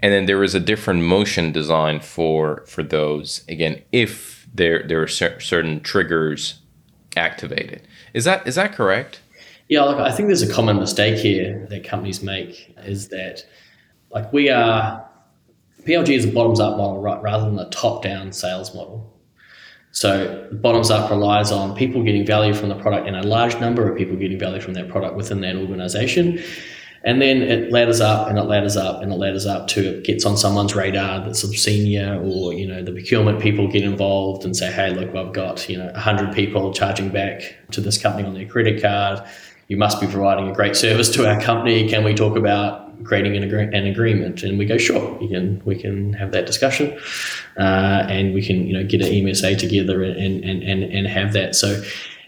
And 0.02 0.14
then 0.14 0.26
there 0.28 0.44
is 0.44 0.54
a 0.54 0.60
different 0.60 1.04
motion 1.04 1.52
design 1.52 2.00
for 2.00 2.64
for 2.68 2.84
those 2.84 3.44
again 3.50 3.82
if 3.92 4.48
there 4.54 4.84
there 4.84 5.02
are 5.02 5.08
cer- 5.08 5.40
certain 5.40 5.82
triggers 5.82 6.60
activated. 7.18 7.88
Is 8.14 8.26
that 8.26 8.48
is 8.48 8.56
that 8.56 8.74
correct? 8.74 9.22
Yeah 9.68 9.84
look 9.84 10.00
i 10.00 10.12
think 10.12 10.28
there's 10.28 10.42
a 10.42 10.52
common 10.52 10.78
mistake 10.78 11.18
here 11.18 11.68
that 11.70 11.84
companies 11.84 12.24
make 12.24 12.76
is 12.86 13.10
that 13.10 13.46
like 14.10 14.34
we 14.34 14.50
are 14.50 15.08
PLG 15.84 16.10
is 16.10 16.26
a 16.26 16.32
bottoms 16.32 16.60
up 16.60 16.78
model 16.78 17.00
rather 17.00 17.50
than 17.50 17.60
a 17.60 17.70
top 17.70 18.04
down 18.04 18.32
sales 18.32 18.76
model. 18.76 19.16
So 19.92 20.48
bottoms 20.52 20.92
up 20.92 21.10
relies 21.10 21.52
on 21.52 21.76
people 21.76 22.04
getting 22.04 22.26
value 22.26 22.54
from 22.54 22.70
the 22.70 22.76
product 22.76 23.08
and 23.08 23.16
a 23.16 23.24
large 23.24 23.60
number 23.60 23.90
of 23.90 23.98
people 23.98 24.16
getting 24.16 24.38
value 24.38 24.62
from 24.62 24.74
that 24.76 24.90
product 24.90 25.16
within 25.16 25.42
that 25.42 25.56
organization. 25.56 26.44
And 27.04 27.22
then 27.22 27.42
it 27.42 27.72
ladders 27.72 28.02
up 28.02 28.28
and 28.28 28.38
it 28.38 28.44
ladders 28.44 28.76
up 28.76 29.02
and 29.02 29.12
it 29.14 29.16
ladders 29.16 29.46
up 29.46 29.68
to 29.70 29.98
it 29.98 30.04
gets 30.04 30.26
on 30.26 30.36
someone's 30.36 30.76
radar 30.76 31.24
that's 31.24 31.44
a 31.44 31.48
senior 31.48 32.22
or, 32.22 32.54
you 32.54 32.68
know, 32.68 32.84
the 32.84 32.92
procurement 32.92 33.40
people 33.40 33.68
get 33.70 33.84
involved 33.84 34.44
and 34.44 34.56
say, 34.56 34.70
hey, 34.70 34.94
look, 34.94 35.16
I've 35.16 35.34
got, 35.34 35.68
you 35.70 35.78
know, 35.78 35.86
100 35.86 36.36
people 36.36 36.74
charging 36.74 37.10
back 37.10 37.56
to 37.72 37.80
this 37.80 37.98
company 37.98 38.28
on 38.28 38.34
their 38.34 38.46
credit 38.46 38.82
card 38.82 39.22
you 39.70 39.78
must 39.78 40.02
be 40.02 40.08
providing 40.08 40.50
a 40.50 40.54
great 40.54 40.76
service 40.76 41.10
to 41.12 41.30
our 41.30 41.40
company. 41.40 41.88
Can 41.88 42.04
we 42.04 42.14
talk 42.16 42.36
about 42.36 43.04
creating 43.06 43.38
an, 43.38 43.44
agree- 43.44 43.70
an 43.72 43.86
agreement? 43.86 44.42
And 44.44 44.58
we 44.58 44.66
go, 44.66 44.78
sure, 44.78 45.14
we 45.20 45.30
can 45.30 45.62
we 45.64 45.76
can 45.76 46.12
have 46.14 46.32
that 46.32 46.46
discussion, 46.46 47.00
uh, 47.58 48.06
and 48.10 48.34
we 48.34 48.46
can 48.46 48.68
you 48.68 48.74
know 48.74 48.84
get 48.84 49.02
an 49.02 49.08
MSA 49.08 49.58
together 49.58 50.04
and 50.04 50.44
and 50.44 50.64
and 50.64 50.84
and 50.84 51.08
have 51.08 51.34
that. 51.34 51.56
So 51.56 51.82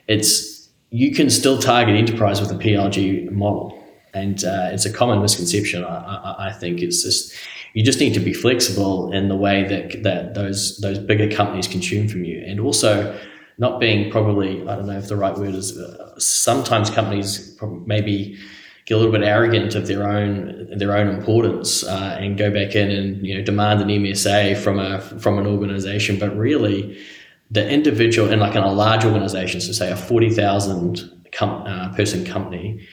it's 0.07 0.69
you 0.91 1.13
can 1.13 1.29
still 1.29 1.57
target 1.57 1.95
enterprise 1.95 2.39
with 2.39 2.51
a 2.51 2.55
PLG 2.55 3.31
model, 3.31 3.77
and 4.13 4.43
uh, 4.45 4.69
it's 4.71 4.85
a 4.85 4.93
common 4.93 5.19
misconception. 5.19 5.83
I, 5.83 5.87
I, 5.87 6.47
I 6.49 6.53
think 6.53 6.81
it's 6.81 7.01
just 7.01 7.33
you 7.73 7.83
just 7.83 7.99
need 7.99 8.13
to 8.13 8.19
be 8.19 8.33
flexible 8.33 9.11
in 9.13 9.29
the 9.29 9.35
way 9.35 9.63
that 9.63 10.03
that 10.03 10.35
those 10.35 10.77
those 10.77 10.99
bigger 10.99 11.27
companies 11.35 11.67
consume 11.67 12.07
from 12.07 12.23
you, 12.23 12.43
and 12.45 12.59
also 12.59 13.19
not 13.61 13.79
being 13.79 14.11
probably 14.11 14.67
I 14.67 14.75
don't 14.75 14.87
know 14.87 14.97
if 14.97 15.07
the 15.07 15.15
right 15.15 15.37
word 15.37 15.53
is. 15.53 15.77
Uh, 15.77 16.19
sometimes 16.19 16.89
companies 16.89 17.57
maybe 17.85 18.37
get 18.85 18.95
a 18.95 18.97
little 18.97 19.11
bit 19.11 19.23
arrogant 19.23 19.75
of 19.75 19.87
their 19.87 20.09
own 20.09 20.67
their 20.75 20.97
own 20.97 21.07
importance 21.07 21.83
uh, 21.83 22.17
and 22.19 22.37
go 22.37 22.49
back 22.51 22.75
in 22.75 22.89
and 22.89 23.25
you 23.25 23.37
know 23.37 23.43
demand 23.43 23.79
an 23.79 23.87
MSA 23.87 24.57
from 24.57 24.79
a 24.79 24.99
from 24.99 25.37
an 25.37 25.45
organization, 25.45 26.17
but 26.17 26.35
really 26.35 26.99
the 27.51 27.69
individual 27.69 28.31
and 28.31 28.41
like 28.41 28.55
in 28.55 28.63
a 28.63 28.73
large 28.73 29.05
organization, 29.05 29.61
so 29.61 29.71
say 29.71 29.91
a 29.91 29.95
forty 29.95 30.31
thousand 30.31 30.99
com- 31.31 31.63
uh, 31.67 31.93
person 31.93 32.25
company, 32.25 32.85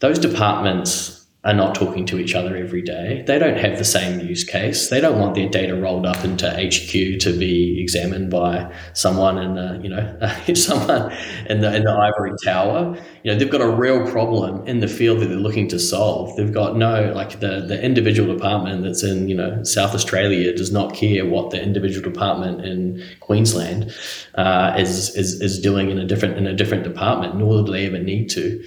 those 0.00 0.18
departments 0.18 1.13
are 1.44 1.52
not 1.52 1.74
talking 1.74 2.06
to 2.06 2.18
each 2.18 2.34
other 2.34 2.56
every 2.56 2.80
day. 2.80 3.22
They 3.26 3.38
don't 3.38 3.58
have 3.58 3.76
the 3.76 3.84
same 3.84 4.18
use 4.20 4.44
case. 4.44 4.88
They 4.88 4.98
don't 4.98 5.18
want 5.18 5.34
their 5.34 5.48
data 5.48 5.76
rolled 5.76 6.06
up 6.06 6.24
into 6.24 6.48
HQ 6.48 7.20
to 7.20 7.38
be 7.38 7.78
examined 7.82 8.30
by 8.30 8.74
someone 8.94 9.36
in 9.36 9.54
the, 9.54 9.78
you 9.82 9.90
know, 9.90 10.54
someone 10.54 11.12
in 11.50 11.60
the, 11.60 11.76
in 11.76 11.84
the 11.84 11.90
ivory 11.90 12.32
tower. 12.42 12.96
You 13.22 13.32
know, 13.32 13.38
they've 13.38 13.50
got 13.50 13.60
a 13.60 13.68
real 13.68 14.10
problem 14.10 14.66
in 14.66 14.80
the 14.80 14.88
field 14.88 15.20
that 15.20 15.26
they're 15.26 15.36
looking 15.36 15.68
to 15.68 15.78
solve. 15.78 16.34
They've 16.36 16.52
got 16.52 16.76
no, 16.76 17.12
like 17.14 17.40
the, 17.40 17.60
the 17.60 17.82
individual 17.82 18.34
department 18.34 18.82
that's 18.82 19.02
in, 19.02 19.28
you 19.28 19.36
know, 19.36 19.62
South 19.64 19.94
Australia 19.94 20.56
does 20.56 20.72
not 20.72 20.94
care 20.94 21.26
what 21.26 21.50
the 21.50 21.62
individual 21.62 22.10
department 22.10 22.64
in 22.64 23.04
Queensland 23.20 23.94
uh, 24.36 24.74
is, 24.78 25.14
is, 25.14 25.42
is 25.42 25.60
doing 25.60 25.90
in 25.90 25.98
a 25.98 26.06
different, 26.06 26.38
in 26.38 26.46
a 26.46 26.54
different 26.54 26.84
department, 26.84 27.36
nor 27.36 27.62
do 27.64 27.72
they 27.72 27.86
ever 27.86 27.98
need 27.98 28.30
to. 28.30 28.64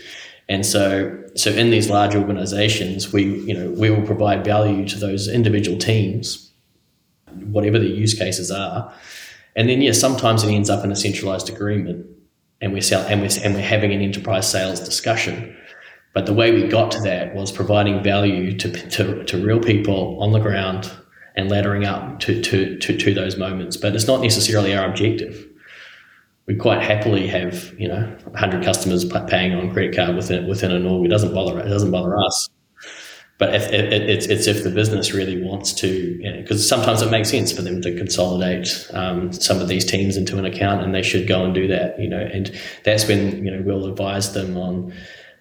And 0.49 0.65
so, 0.65 1.23
so 1.37 1.51
in 1.51 1.69
these 1.69 1.89
large 1.89 2.15
organizations, 2.15 3.13
we, 3.13 3.23
you 3.23 3.53
know, 3.53 3.69
we 3.69 3.89
will 3.89 4.05
provide 4.05 4.43
value 4.43 4.87
to 4.87 4.97
those 4.97 5.27
individual 5.27 5.77
teams, 5.77 6.51
whatever 7.45 7.77
the 7.77 7.87
use 7.87 8.13
cases 8.13 8.49
are. 8.49 8.91
And 9.55 9.69
then, 9.69 9.81
yeah, 9.81 9.91
sometimes 9.91 10.43
it 10.43 10.51
ends 10.51 10.69
up 10.69 10.83
in 10.83 10.91
a 10.91 10.95
centralized 10.95 11.49
agreement 11.49 12.05
and 12.59 12.73
we're, 12.73 12.81
sell, 12.81 13.05
and 13.07 13.21
we're, 13.21 13.29
and 13.43 13.53
we're 13.53 13.61
having 13.61 13.93
an 13.93 14.01
enterprise 14.01 14.49
sales 14.49 14.79
discussion. 14.79 15.55
But 16.13 16.25
the 16.25 16.33
way 16.33 16.51
we 16.51 16.67
got 16.67 16.91
to 16.91 16.99
that 17.01 17.35
was 17.35 17.51
providing 17.51 18.03
value 18.03 18.57
to, 18.57 18.71
to, 18.89 19.23
to 19.23 19.45
real 19.45 19.59
people 19.59 20.19
on 20.21 20.31
the 20.31 20.39
ground 20.39 20.91
and 21.35 21.51
laddering 21.51 21.85
up 21.85 22.19
to, 22.21 22.41
to, 22.41 22.77
to, 22.79 22.97
to 22.97 23.13
those 23.13 23.37
moments. 23.37 23.77
But 23.77 23.95
it's 23.95 24.07
not 24.07 24.21
necessarily 24.21 24.75
our 24.75 24.89
objective 24.89 25.46
we 26.47 26.55
quite 26.55 26.81
happily 26.81 27.27
have 27.27 27.73
you 27.77 27.87
know 27.87 28.01
100 28.23 28.63
customers 28.63 29.05
paying 29.27 29.53
on 29.53 29.71
credit 29.71 29.95
card 29.95 30.15
within 30.15 30.47
within 30.47 30.71
an 30.71 30.85
org. 30.85 31.05
It 31.05 31.09
doesn't 31.09 31.33
bother 31.33 31.59
it 31.59 31.69
doesn't 31.69 31.91
bother 31.91 32.17
us. 32.17 32.49
But 33.37 33.53
if 33.53 33.71
it, 33.71 33.93
it's 34.09 34.25
it's 34.25 34.47
if 34.47 34.63
the 34.63 34.71
business 34.71 35.13
really 35.13 35.43
wants 35.43 35.71
to, 35.73 36.19
because 36.41 36.67
sometimes 36.67 37.03
it 37.03 37.11
makes 37.11 37.29
sense 37.29 37.51
for 37.51 37.61
them 37.61 37.83
to 37.83 37.95
consolidate 37.95 38.89
um, 38.93 39.31
some 39.31 39.61
of 39.61 39.67
these 39.67 39.85
teams 39.85 40.17
into 40.17 40.39
an 40.39 40.45
account, 40.45 40.81
and 40.81 40.95
they 40.95 41.03
should 41.03 41.27
go 41.27 41.45
and 41.45 41.53
do 41.53 41.67
that. 41.67 41.99
You 41.99 42.09
know, 42.09 42.19
and 42.19 42.51
that's 42.83 43.07
when 43.07 43.45
you 43.45 43.51
know 43.51 43.61
we'll 43.63 43.85
advise 43.85 44.33
them 44.33 44.57
on 44.57 44.91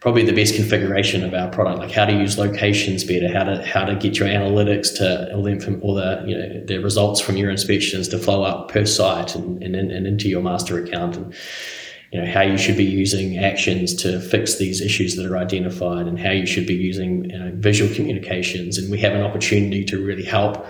probably 0.06 0.22
the 0.22 0.32
best 0.32 0.54
configuration 0.54 1.24
of 1.24 1.34
our 1.34 1.48
product, 1.48 1.80
like 1.80 1.90
how 1.90 2.04
to 2.04 2.12
use 2.12 2.38
locations 2.38 3.02
better, 3.02 3.28
how 3.28 3.42
to 3.42 3.60
how 3.66 3.84
to 3.84 3.96
get 3.96 4.20
your 4.20 4.28
analytics 4.28 4.96
to 4.96 5.34
all 5.34 5.42
the 5.42 5.80
all 5.82 5.94
the 5.96 6.22
you 6.24 6.38
know 6.38 6.64
the 6.64 6.78
results 6.78 7.20
from 7.20 7.36
your 7.36 7.50
inspections 7.50 8.06
to 8.06 8.16
flow 8.16 8.44
up 8.44 8.70
per 8.70 8.84
site 8.84 9.34
and, 9.34 9.60
and, 9.64 9.74
and 9.74 10.06
into 10.06 10.28
your 10.28 10.40
master 10.40 10.78
account 10.78 11.16
and 11.16 11.34
you 12.12 12.20
know 12.20 12.30
how 12.30 12.40
you 12.40 12.56
should 12.56 12.76
be 12.76 12.84
using 12.84 13.38
actions 13.38 13.96
to 13.96 14.20
fix 14.20 14.58
these 14.58 14.80
issues 14.80 15.16
that 15.16 15.26
are 15.26 15.36
identified 15.36 16.06
and 16.06 16.20
how 16.20 16.30
you 16.30 16.46
should 16.46 16.68
be 16.68 16.74
using 16.74 17.28
you 17.28 17.36
know, 17.36 17.50
visual 17.56 17.92
communications. 17.92 18.78
And 18.78 18.88
we 18.92 19.00
have 19.00 19.12
an 19.12 19.22
opportunity 19.22 19.84
to 19.86 20.00
really 20.00 20.24
help 20.24 20.64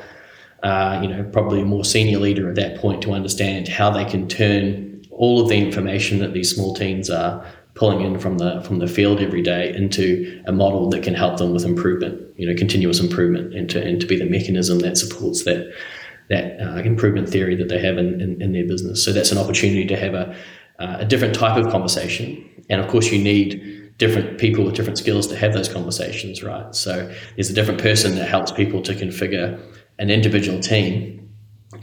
uh, 0.62 0.98
you 1.02 1.08
know 1.08 1.24
probably 1.24 1.60
a 1.60 1.66
more 1.66 1.84
senior 1.84 2.20
leader 2.20 2.48
at 2.48 2.54
that 2.54 2.78
point 2.78 3.02
to 3.02 3.12
understand 3.12 3.68
how 3.68 3.90
they 3.90 4.06
can 4.06 4.28
turn 4.28 5.02
all 5.10 5.42
of 5.42 5.50
the 5.50 5.58
information 5.58 6.20
that 6.20 6.32
these 6.32 6.54
small 6.54 6.74
teams 6.74 7.10
are 7.10 7.46
pulling 7.76 8.00
in 8.00 8.18
from 8.18 8.38
the 8.38 8.60
from 8.62 8.78
the 8.78 8.86
field 8.88 9.20
every 9.20 9.42
day 9.42 9.72
into 9.74 10.42
a 10.46 10.52
model 10.52 10.90
that 10.90 11.02
can 11.02 11.14
help 11.14 11.36
them 11.38 11.52
with 11.52 11.64
improvement, 11.64 12.20
you 12.36 12.48
know, 12.48 12.56
continuous 12.56 12.98
improvement, 12.98 13.54
and 13.54 13.70
to 13.70 13.82
and 13.82 14.00
to 14.00 14.06
be 14.06 14.18
the 14.18 14.24
mechanism 14.24 14.80
that 14.80 14.96
supports 14.96 15.44
that 15.44 15.72
that 16.28 16.60
uh, 16.60 16.82
improvement 16.82 17.28
theory 17.28 17.54
that 17.54 17.68
they 17.68 17.78
have 17.78 17.98
in, 17.98 18.20
in, 18.20 18.42
in, 18.42 18.52
their 18.52 18.66
business. 18.66 19.04
So 19.04 19.12
that's 19.12 19.30
an 19.30 19.38
opportunity 19.38 19.86
to 19.86 19.96
have 19.96 20.14
a 20.14 20.34
uh, 20.80 20.96
a 21.00 21.04
different 21.04 21.34
type 21.34 21.56
of 21.62 21.70
conversation, 21.70 22.44
and 22.68 22.80
of 22.80 22.88
course 22.88 23.12
you 23.12 23.22
need 23.22 23.94
different 23.98 24.38
people 24.38 24.64
with 24.64 24.74
different 24.74 24.98
skills 24.98 25.26
to 25.26 25.36
have 25.36 25.54
those 25.54 25.68
conversations, 25.68 26.42
right? 26.42 26.74
So 26.74 27.10
there's 27.34 27.48
a 27.48 27.54
different 27.54 27.80
person 27.80 28.16
that 28.16 28.28
helps 28.28 28.52
people 28.52 28.82
to 28.82 28.94
configure 28.94 29.58
an 29.98 30.10
individual 30.10 30.60
team 30.60 31.30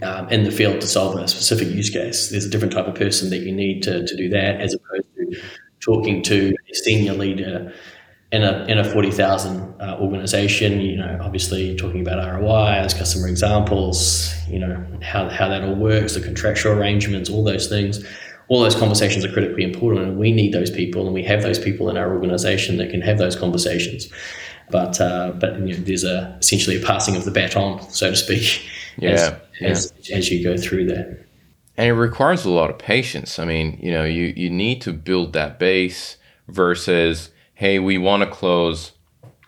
um, 0.03 0.29
in 0.29 0.43
the 0.43 0.51
field 0.51 0.81
to 0.81 0.87
solve 0.87 1.15
a 1.17 1.27
specific 1.27 1.69
use 1.69 1.89
case. 1.89 2.29
There's 2.29 2.45
a 2.45 2.49
different 2.49 2.73
type 2.73 2.85
of 2.85 2.93
person 2.93 3.31
that 3.31 3.39
you 3.39 3.51
need 3.51 3.81
to, 3.83 4.05
to 4.05 4.15
do 4.15 4.29
that 4.29 4.61
as 4.61 4.75
opposed 4.75 5.07
to 5.15 5.41
talking 5.83 6.21
to 6.23 6.55
a 6.71 6.75
senior 6.75 7.13
leader 7.13 7.73
in 8.31 8.43
a 8.43 8.65
in 8.65 8.79
a 8.79 8.83
forty 8.83 9.11
thousand 9.11 9.79
uh, 9.79 9.97
organization. 9.99 10.81
You 10.81 10.97
know, 10.97 11.19
obviously 11.21 11.75
talking 11.75 12.01
about 12.01 12.17
ROI 12.17 12.79
as 12.79 12.93
customer 12.93 13.27
examples. 13.27 14.33
You 14.47 14.59
know 14.59 14.85
how 15.01 15.29
how 15.29 15.47
that 15.49 15.63
all 15.63 15.75
works, 15.75 16.15
the 16.15 16.21
contractual 16.21 16.73
arrangements, 16.73 17.29
all 17.29 17.43
those 17.43 17.67
things. 17.67 18.03
All 18.49 18.59
those 18.59 18.75
conversations 18.75 19.23
are 19.23 19.31
critically 19.31 19.63
important, 19.63 20.05
and 20.05 20.17
we 20.17 20.31
need 20.33 20.51
those 20.53 20.69
people, 20.69 21.05
and 21.05 21.13
we 21.13 21.23
have 21.23 21.41
those 21.43 21.57
people 21.57 21.89
in 21.89 21.95
our 21.95 22.13
organization 22.13 22.77
that 22.77 22.89
can 22.89 23.01
have 23.01 23.17
those 23.17 23.35
conversations. 23.35 24.09
But 24.69 24.99
uh, 24.99 25.31
but 25.39 25.59
you 25.59 25.77
know, 25.77 25.83
there's 25.83 26.03
a 26.03 26.35
essentially 26.39 26.81
a 26.81 26.85
passing 26.85 27.15
of 27.15 27.25
the 27.25 27.31
baton, 27.31 27.81
so 27.89 28.09
to 28.09 28.15
speak, 28.15 28.67
yeah, 28.97 29.11
as, 29.11 29.33
yeah. 29.61 29.67
as, 29.67 29.93
as 30.11 30.31
you 30.31 30.43
go 30.43 30.57
through 30.57 30.87
that 30.87 31.25
and 31.77 31.87
it 31.87 31.93
requires 31.93 32.45
a 32.45 32.49
lot 32.49 32.69
of 32.69 32.77
patience. 32.77 33.39
I 33.39 33.45
mean, 33.45 33.79
you 33.81 33.91
know, 33.91 34.03
you 34.03 34.33
you 34.35 34.49
need 34.49 34.81
to 34.83 34.93
build 34.93 35.33
that 35.33 35.59
base 35.59 36.17
versus 36.47 37.29
hey, 37.55 37.79
we 37.79 37.97
want 37.97 38.23
to 38.23 38.29
close, 38.29 38.91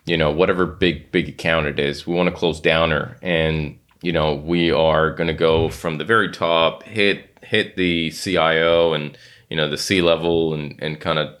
you 0.04 0.16
know, 0.16 0.30
whatever 0.30 0.66
big 0.66 1.10
big 1.12 1.28
account 1.28 1.66
it 1.66 1.78
is. 1.78 2.06
We 2.06 2.14
want 2.14 2.28
to 2.28 2.34
close 2.34 2.60
Downer 2.60 3.16
and 3.22 3.78
you 4.02 4.12
know, 4.12 4.34
we 4.34 4.70
are 4.70 5.10
going 5.10 5.26
to 5.26 5.34
go 5.34 5.68
from 5.68 5.98
the 5.98 6.04
very 6.04 6.30
top, 6.30 6.82
hit 6.84 7.38
hit 7.42 7.76
the 7.76 8.10
CIO 8.10 8.92
and 8.92 9.16
you 9.48 9.56
know 9.56 9.68
the 9.68 9.78
C 9.78 10.02
level 10.02 10.54
and 10.54 10.74
and 10.80 11.00
kind 11.00 11.18
of 11.18 11.34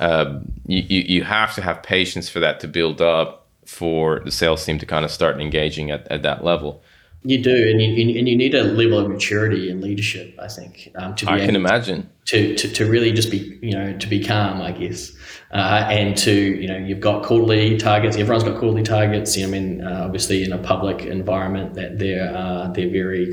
uh, 0.00 0.38
you, 0.66 0.82
you 1.02 1.24
have 1.24 1.54
to 1.56 1.62
have 1.62 1.82
patience 1.82 2.28
for 2.28 2.38
that 2.40 2.60
to 2.60 2.68
build 2.68 3.00
up 3.00 3.48
for 3.66 4.20
the 4.20 4.30
sales 4.30 4.64
team 4.64 4.78
to 4.78 4.86
kind 4.86 5.04
of 5.04 5.10
start 5.10 5.40
engaging 5.40 5.90
at, 5.90 6.06
at 6.08 6.22
that 6.22 6.44
level. 6.44 6.82
You 7.24 7.42
do, 7.42 7.50
and 7.50 7.82
you, 7.82 8.18
and 8.18 8.28
you 8.28 8.36
need 8.36 8.54
a 8.54 8.62
level 8.62 8.98
of 8.98 9.10
maturity 9.10 9.70
and 9.70 9.82
leadership. 9.82 10.38
I 10.38 10.46
think 10.46 10.92
um, 10.94 11.16
to 11.16 11.26
be 11.26 11.32
I 11.32 11.44
can 11.44 11.56
imagine 11.56 12.08
to, 12.26 12.54
to 12.54 12.68
to 12.68 12.86
really 12.86 13.10
just 13.10 13.30
be 13.30 13.58
you 13.60 13.72
know 13.72 13.96
to 13.96 14.06
be 14.06 14.22
calm, 14.22 14.62
I 14.62 14.70
guess, 14.70 15.12
uh, 15.50 15.86
and 15.90 16.16
to 16.18 16.32
you 16.32 16.68
know 16.68 16.76
you've 16.76 17.00
got 17.00 17.24
quarterly 17.24 17.76
targets. 17.76 18.16
Everyone's 18.16 18.44
got 18.44 18.60
quarterly 18.60 18.84
targets. 18.84 19.36
I 19.36 19.46
mean, 19.46 19.82
uh, 19.82 20.02
obviously 20.04 20.44
in 20.44 20.52
a 20.52 20.58
public 20.58 21.06
environment, 21.06 21.74
that 21.74 21.98
they're 21.98 22.32
uh, 22.36 22.68
they're 22.68 22.90
very 22.90 23.32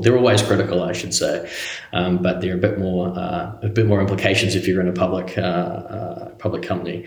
they're 0.00 0.18
always 0.18 0.42
critical, 0.42 0.82
I 0.82 0.92
should 0.92 1.14
say, 1.14 1.48
um, 1.92 2.22
but 2.22 2.40
they're 2.40 2.56
a 2.56 2.60
bit 2.60 2.80
more 2.80 3.16
uh, 3.16 3.52
a 3.62 3.68
bit 3.68 3.86
more 3.86 4.00
implications 4.00 4.56
if 4.56 4.66
you're 4.66 4.80
in 4.80 4.88
a 4.88 4.92
public 4.92 5.38
uh, 5.38 5.40
uh, 5.42 6.28
public 6.38 6.64
company. 6.64 7.06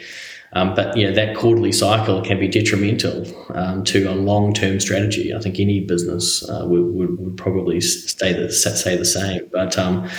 Um, 0.55 0.73
but 0.73 0.95
yeah, 0.95 1.11
that 1.11 1.35
quarterly 1.35 1.73
cycle 1.73 2.21
can 2.21 2.39
be 2.39 2.47
detrimental 2.47 3.25
um, 3.53 3.83
to 3.83 4.05
a 4.05 4.15
long 4.15 4.53
term 4.53 4.79
strategy. 4.79 5.33
I 5.33 5.39
think 5.39 5.59
any 5.59 5.81
business 5.81 6.47
uh, 6.49 6.65
would, 6.65 6.93
would, 6.93 7.19
would, 7.19 7.37
probably 7.37 7.81
stay 7.81 8.31
the 8.31 8.49
say 8.51 8.95
the 8.95 9.03
same. 9.03 9.49
But 9.51 9.77
um, 9.77 10.09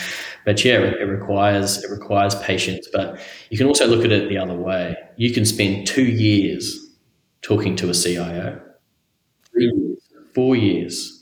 but 0.45 0.63
yeah, 0.63 0.77
it 0.77 1.05
requires 1.05 1.83
it 1.83 1.89
requires 1.89 2.35
patience. 2.35 2.87
But 2.93 3.19
you 3.49 3.57
can 3.57 3.65
also 3.65 3.87
look 3.87 4.05
at 4.05 4.11
it 4.11 4.29
the 4.29 4.37
other 4.37 4.53
way. 4.53 4.95
You 5.17 5.33
can 5.33 5.43
spend 5.43 5.87
two 5.87 6.05
years 6.05 6.87
talking 7.41 7.75
to 7.77 7.89
a 7.89 7.93
CIO, 7.93 8.61
three 9.51 9.71
years, 9.73 9.99
four 10.35 10.55
years 10.55 11.16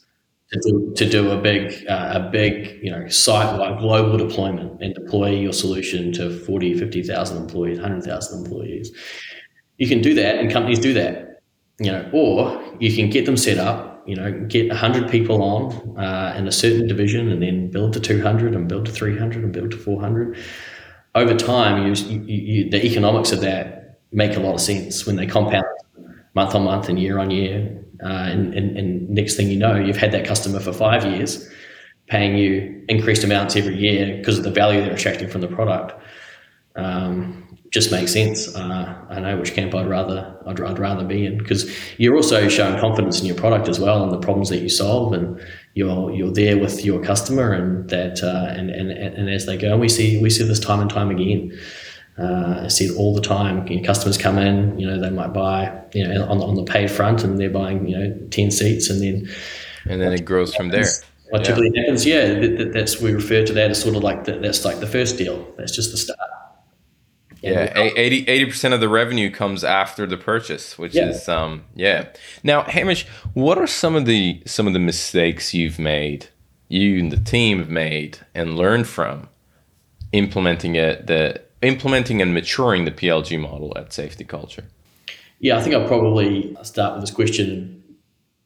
to 0.52 0.60
do, 0.64 0.94
to 0.96 1.10
do 1.10 1.32
a 1.32 1.42
big 1.42 1.86
uh, 1.88 2.12
a 2.16 2.30
big 2.32 2.80
you 2.84 2.92
know 2.92 3.08
site 3.08 3.58
wide 3.58 3.80
global 3.80 4.18
deployment 4.18 4.82
and 4.82 4.94
deploy 4.94 5.30
your 5.30 5.54
solution 5.54 6.12
to 6.14 6.40
40 6.40 6.78
50,000 6.78 7.38
employees 7.38 7.80
100,000 7.80 8.46
employees 8.46 8.92
you 9.78 9.88
can 9.88 10.02
do 10.02 10.14
that 10.14 10.38
and 10.38 10.52
companies 10.52 10.80
do 10.80 10.94
that 10.94 11.42
you 11.80 11.92
know 11.92 12.10
or 12.14 12.64
you 12.80 12.96
can 12.96 13.10
get 13.10 13.26
them 13.26 13.38
set 13.38 13.58
up 13.58 14.04
you 14.08 14.16
know 14.16 14.32
get 14.48 14.70
100 14.70 15.10
people 15.10 15.42
on 15.42 15.98
uh, 15.98 16.36
in 16.38 16.48
a 16.48 16.52
certain 16.52 16.88
division 16.88 17.30
and 17.30 17.42
then 17.42 17.72
build 17.72 17.94
to 17.94 18.00
200 18.00 18.54
and 18.54 18.70
build 18.70 18.86
to 18.86 18.92
300 18.92 19.44
and 19.44 19.52
build 19.52 19.72
to 19.72 19.78
400 19.78 20.38
over 21.16 21.34
time, 21.34 21.88
you, 21.88 21.94
you, 21.94 22.20
you, 22.26 22.70
the 22.70 22.86
economics 22.86 23.32
of 23.32 23.40
that 23.42 24.00
make 24.12 24.36
a 24.36 24.40
lot 24.40 24.54
of 24.54 24.62
sense 24.62 25.08
when 25.08 25.16
they 25.16 25.26
compound 25.26 25.66
month 26.36 26.54
on 26.54 26.64
month 26.64 26.90
and 26.90 27.00
year 27.00 27.18
on 27.18 27.32
year. 27.32 27.85
Uh, 28.04 28.08
and, 28.08 28.54
and, 28.54 28.78
and 28.78 29.10
next 29.10 29.36
thing 29.36 29.50
you 29.50 29.58
know, 29.58 29.76
you've 29.76 29.98
had 29.98 30.12
that 30.12 30.26
customer 30.26 30.60
for 30.60 30.74
five 30.74 31.06
years, 31.06 31.50
paying 32.08 32.38
you 32.38 32.84
increased 32.90 33.24
amounts 33.24 33.56
every 33.56 33.78
year 33.78 34.18
because 34.18 34.38
of 34.38 34.44
the 34.44 34.52
value 34.52 34.82
they're 34.82 34.94
extracting 34.94 35.30
from 35.30 35.42
the 35.42 35.48
product. 35.48 35.94
Um, 36.76 37.46
just 37.72 37.92
makes 37.92 38.14
sense. 38.14 38.56
Uh, 38.56 39.06
I 39.10 39.20
know 39.20 39.38
which 39.38 39.54
camp 39.54 39.76
I'd 39.76 39.88
rather 39.88 40.38
I'd, 40.48 40.62
I'd 40.62 40.80
rather 40.80 41.04
be 41.04 41.26
in 41.26 41.38
because 41.38 41.70
you're 41.98 42.16
also 42.16 42.48
showing 42.48 42.80
confidence 42.80 43.20
in 43.20 43.26
your 43.26 43.36
product 43.36 43.68
as 43.68 43.80
well 43.80 44.02
and 44.02 44.12
the 44.12 44.20
problems 44.20 44.50
that 44.50 44.60
you 44.60 44.70
solve, 44.70 45.14
and 45.14 45.42
you're 45.74 46.12
you're 46.12 46.32
there 46.32 46.58
with 46.58 46.86
your 46.86 47.02
customer, 47.04 47.52
and 47.52 47.90
that 47.90 48.24
uh, 48.24 48.54
and, 48.58 48.70
and 48.70 48.92
and 48.92 49.30
as 49.30 49.46
they 49.46 49.58
go, 49.58 49.74
and 49.74 49.82
we 49.82 49.90
see 49.90 50.22
we 50.22 50.30
see 50.30 50.48
this 50.48 50.60
time 50.60 50.80
and 50.80 50.90
time 50.90 51.10
again. 51.10 51.52
Uh, 52.18 52.62
I 52.64 52.68
see 52.70 52.86
it 52.86 52.96
all 52.98 53.14
the 53.14 53.22
time. 53.22 53.68
You 53.68 53.78
know, 53.78 53.86
customers 53.86 54.18
come 54.18 54.38
in, 54.38 54.80
you 54.80 54.88
know, 54.88 55.00
they 55.00 55.10
might 55.10 55.34
buy, 55.34 55.82
you 55.94 56.08
know, 56.08 56.26
on, 56.26 56.42
on 56.42 56.56
the 56.56 56.64
paid 56.64 56.90
front, 56.90 57.24
and 57.24 57.38
they're 57.38 57.50
buying, 57.50 57.88
you 57.88 57.98
know, 57.98 58.28
ten 58.32 58.52
seats, 58.52 58.90
and 58.90 59.02
then 59.02 59.30
and 59.90 60.02
then 60.02 60.14
it 60.14 60.24
grows 60.24 60.56
from 60.56 60.70
there. 60.70 60.86
What 61.30 61.42
yeah. 61.42 61.48
typically 61.48 61.78
happens, 61.78 62.06
yeah, 62.06 62.40
that, 62.40 62.72
that's 62.74 63.02
we 63.02 63.12
refer 63.12 63.46
to 63.46 63.54
that 63.54 63.72
as 63.72 63.82
sort 63.82 63.96
of 63.96 64.04
like 64.04 64.26
the, 64.26 64.34
that's 64.40 64.64
like 64.64 64.80
the 64.80 64.88
first 64.88 65.18
deal. 65.18 65.46
That's 65.58 65.76
just 65.76 65.92
the 65.92 65.98
start. 65.98 66.20
Yeah, 67.42 67.72
80 67.76 68.46
percent 68.46 68.74
of 68.74 68.80
the 68.80 68.90
revenue 68.90 69.30
comes 69.30 69.64
after 69.64 70.08
the 70.08 70.18
purchase, 70.18 70.80
which 70.80 70.96
yeah. 70.96 71.10
is 71.10 71.30
um 71.30 71.66
yeah. 71.76 72.08
Now, 72.44 72.64
Hamish, 72.64 73.06
what 73.34 73.58
are 73.58 73.68
some 73.68 73.96
of 73.96 74.06
the 74.06 74.42
some 74.46 74.68
of 74.68 74.74
the 74.74 74.80
mistakes 74.80 75.54
you've 75.54 75.78
made, 75.78 76.28
you 76.70 76.98
and 77.00 77.12
the 77.12 77.20
team 77.20 77.60
have 77.60 77.70
made, 77.70 78.20
and 78.34 78.56
learned 78.56 78.88
from 78.88 79.30
implementing 80.12 80.76
it, 80.76 81.08
the 81.08 81.42
implementing 81.66 82.22
and 82.22 82.34
maturing 82.34 82.86
the 82.86 82.92
PLG 82.92 83.40
model 83.40 83.74
at 83.78 83.94
Safety 83.94 84.24
Culture? 84.24 84.66
Yeah, 85.40 85.58
I 85.58 85.62
think 85.62 85.76
I'll 85.76 85.88
probably 85.88 86.56
start 86.64 86.94
with 86.94 87.02
this 87.02 87.12
question 87.12 87.84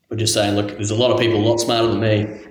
by 0.10 0.16
just 0.16 0.34
saying, 0.34 0.56
look, 0.56 0.70
there's 0.70 0.92
a 0.92 0.96
lot 0.96 1.12
of 1.12 1.20
people 1.20 1.40
a 1.40 1.46
lot 1.46 1.58
smarter 1.58 1.88
than 1.88 2.00
me 2.00 2.50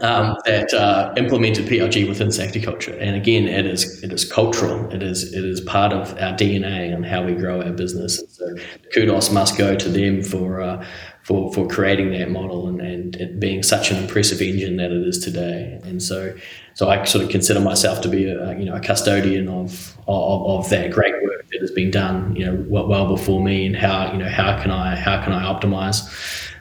um, 0.00 0.36
that 0.44 0.72
uh, 0.74 1.12
implemented 1.16 1.66
PLG 1.66 2.08
within 2.08 2.30
safety 2.30 2.60
culture. 2.60 2.96
And 2.98 3.16
again, 3.16 3.48
it 3.48 3.66
is 3.66 4.02
it 4.02 4.12
is 4.12 4.30
cultural. 4.30 4.90
It 4.92 5.02
is 5.02 5.32
it 5.32 5.44
is 5.44 5.60
part 5.60 5.92
of 5.92 6.12
our 6.18 6.34
DNA 6.34 6.94
and 6.94 7.04
how 7.04 7.24
we 7.24 7.34
grow 7.34 7.62
our 7.62 7.72
business. 7.72 8.22
So 8.28 8.54
kudos 8.92 9.30
must 9.30 9.56
go 9.56 9.74
to 9.74 9.88
them 9.88 10.22
for 10.22 10.60
uh, 10.60 10.86
for 11.22 11.52
for 11.52 11.66
creating 11.66 12.12
that 12.12 12.30
model 12.30 12.68
and, 12.68 12.80
and 12.80 13.16
it 13.16 13.40
being 13.40 13.62
such 13.62 13.90
an 13.90 13.96
impressive 13.96 14.40
engine 14.40 14.76
that 14.76 14.92
it 14.92 15.06
is 15.06 15.18
today. 15.18 15.80
And 15.84 16.02
so 16.02 16.34
so 16.76 16.90
I 16.90 17.02
sort 17.04 17.24
of 17.24 17.30
consider 17.30 17.58
myself 17.58 18.02
to 18.02 18.08
be 18.08 18.26
a 18.26 18.56
you 18.58 18.66
know 18.66 18.76
a 18.76 18.80
custodian 18.80 19.48
of 19.48 19.96
of, 20.06 20.46
of 20.46 20.70
that 20.70 20.90
great 20.90 21.14
work 21.24 21.48
that 21.50 21.60
has 21.60 21.70
been 21.70 21.90
done 21.90 22.36
you 22.36 22.44
know 22.44 22.64
well, 22.68 22.86
well 22.86 23.08
before 23.08 23.42
me 23.42 23.66
and 23.66 23.74
how 23.74 24.12
you 24.12 24.18
know 24.18 24.28
how 24.28 24.60
can 24.60 24.70
I 24.70 24.94
how 24.94 25.22
can 25.24 25.32
I 25.32 25.42
optimize 25.42 25.98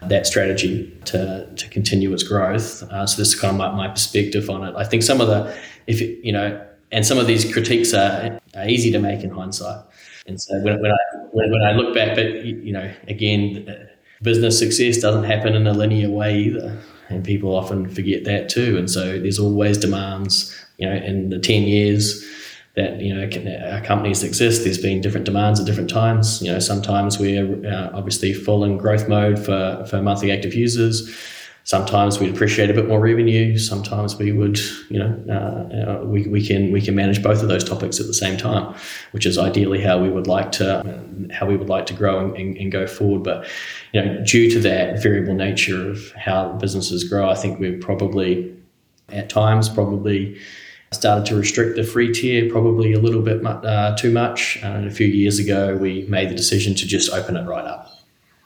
that 0.10 0.26
strategy 0.28 0.92
to, 1.06 1.50
to 1.56 1.70
continue 1.70 2.14
its 2.14 2.24
growth. 2.24 2.84
Uh, 2.84 3.06
so 3.08 3.22
this 3.22 3.30
is 3.30 3.40
kind 3.40 3.52
of 3.52 3.58
my, 3.58 3.72
my, 3.72 3.88
perspective 3.88 4.50
on 4.50 4.64
it. 4.64 4.76
I 4.76 4.84
think 4.84 5.04
some 5.04 5.20
of 5.20 5.28
the, 5.28 5.58
if 5.88 6.00
you 6.00 6.32
know, 6.32 6.64
and 6.92 7.06
some 7.06 7.18
of 7.18 7.28
these 7.28 7.52
critiques 7.52 7.94
are, 7.94 8.40
are 8.56 8.68
easy 8.68 8.92
to 8.92 9.00
make 9.00 9.24
in 9.24 9.32
hindsight. 9.32 9.84
And 10.28 10.40
so 10.40 10.60
when, 10.62 10.80
when 10.82 10.92
I 10.92 10.98
when, 11.32 11.52
when 11.52 11.64
I 11.64 11.72
look 11.72 11.94
back, 11.94 12.16
but 12.16 12.46
you 12.46 12.72
know, 12.72 12.92
again, 13.08 13.90
business 14.22 14.58
success 14.58 14.98
doesn't 14.98 15.24
happen 15.24 15.56
in 15.56 15.68
a 15.68 15.74
linear 15.74 16.10
way 16.10 16.38
either, 16.40 16.80
and 17.10 17.24
people 17.24 17.56
often 17.56 17.90
forget 17.90 18.24
that 18.26 18.50
too. 18.50 18.78
And 18.78 18.90
so 18.90 19.20
there's 19.20 19.40
always 19.40 19.78
demands. 19.78 20.56
You 20.78 20.90
know, 20.90 20.96
in 20.96 21.30
the 21.30 21.40
ten 21.40 21.64
years 21.64 22.26
that 22.76 23.00
you 23.00 23.14
know 23.14 23.30
our 23.72 23.82
companies 23.82 24.24
exist. 24.24 24.64
There's 24.64 24.78
been 24.78 25.02
different 25.02 25.26
demands 25.26 25.60
at 25.60 25.66
different 25.66 25.90
times. 25.90 26.42
You 26.42 26.52
know, 26.52 26.60
sometimes 26.60 27.18
we're 27.18 27.66
uh, 27.66 27.92
obviously 27.94 28.34
full 28.34 28.64
in 28.64 28.78
growth 28.78 29.08
mode 29.08 29.40
for 29.40 29.86
for 29.90 30.02
monthly 30.02 30.32
active 30.32 30.54
users. 30.54 31.10
Sometimes 31.66 32.20
we'd 32.20 32.32
appreciate 32.32 32.70
a 32.70 32.74
bit 32.76 32.88
more 32.88 33.00
revenue. 33.00 33.58
Sometimes 33.58 34.16
we 34.18 34.32
would, 34.32 34.60
you 34.88 35.00
know, 35.00 35.20
uh, 35.28 36.04
uh, 36.04 36.06
we, 36.06 36.28
we 36.28 36.46
can 36.46 36.72
we 36.72 36.80
can 36.80 36.94
manage 36.94 37.24
both 37.24 37.42
of 37.42 37.48
those 37.48 37.64
topics 37.64 38.00
at 38.00 38.06
the 38.06 38.14
same 38.14 38.38
time, 38.38 38.76
which 39.14 39.26
is 39.26 39.40
ideally 39.40 39.82
how 39.82 39.98
we 39.98 40.08
would 40.08 40.28
like 40.28 40.52
to 40.54 41.02
how 41.32 41.48
we 41.48 41.58
would 41.58 41.68
like 41.68 41.88
to 41.88 41.94
grow 41.94 42.20
and, 42.20 42.36
and, 42.36 42.56
and 42.58 42.72
go 42.72 42.86
forward. 42.86 43.24
But 43.24 43.48
you 43.94 44.06
know, 44.06 44.24
due 44.24 44.52
to 44.52 44.60
that 44.60 45.02
variable 45.02 45.34
nature 45.34 45.90
of 45.90 46.12
how 46.12 46.54
businesses 46.54 47.04
grow, 47.04 47.28
I 47.28 47.34
think 47.34 47.60
we're 47.60 47.80
probably 47.80 48.56
at 49.10 49.32
times 49.32 49.68
probably 49.68 50.40
started 50.92 51.26
to 51.26 51.36
restrict 51.36 51.78
the 51.78 51.84
free 51.84 52.14
tier 52.14 52.48
probably 52.48 52.94
a 52.94 53.00
little 53.00 53.24
bit 53.24 53.44
uh, 53.44 53.96
too 53.98 54.12
much. 54.12 54.60
Uh, 54.64 54.68
and 54.68 54.88
a 54.88 54.92
few 54.92 55.08
years 55.08 55.40
ago, 55.40 55.76
we 55.78 56.04
made 56.04 56.30
the 56.30 56.36
decision 56.36 56.76
to 56.76 56.86
just 56.86 57.12
open 57.12 57.36
it 57.36 57.48
right 57.48 57.66
up. 57.66 57.95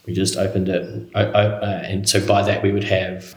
We 0.10 0.16
just 0.16 0.38
opened 0.38 0.70
it, 0.70 1.10
uh, 1.16 1.82
and 1.86 2.10
so 2.10 2.26
by 2.26 2.42
that 2.42 2.64
we 2.64 2.72
would 2.72 2.84
have 2.84 3.36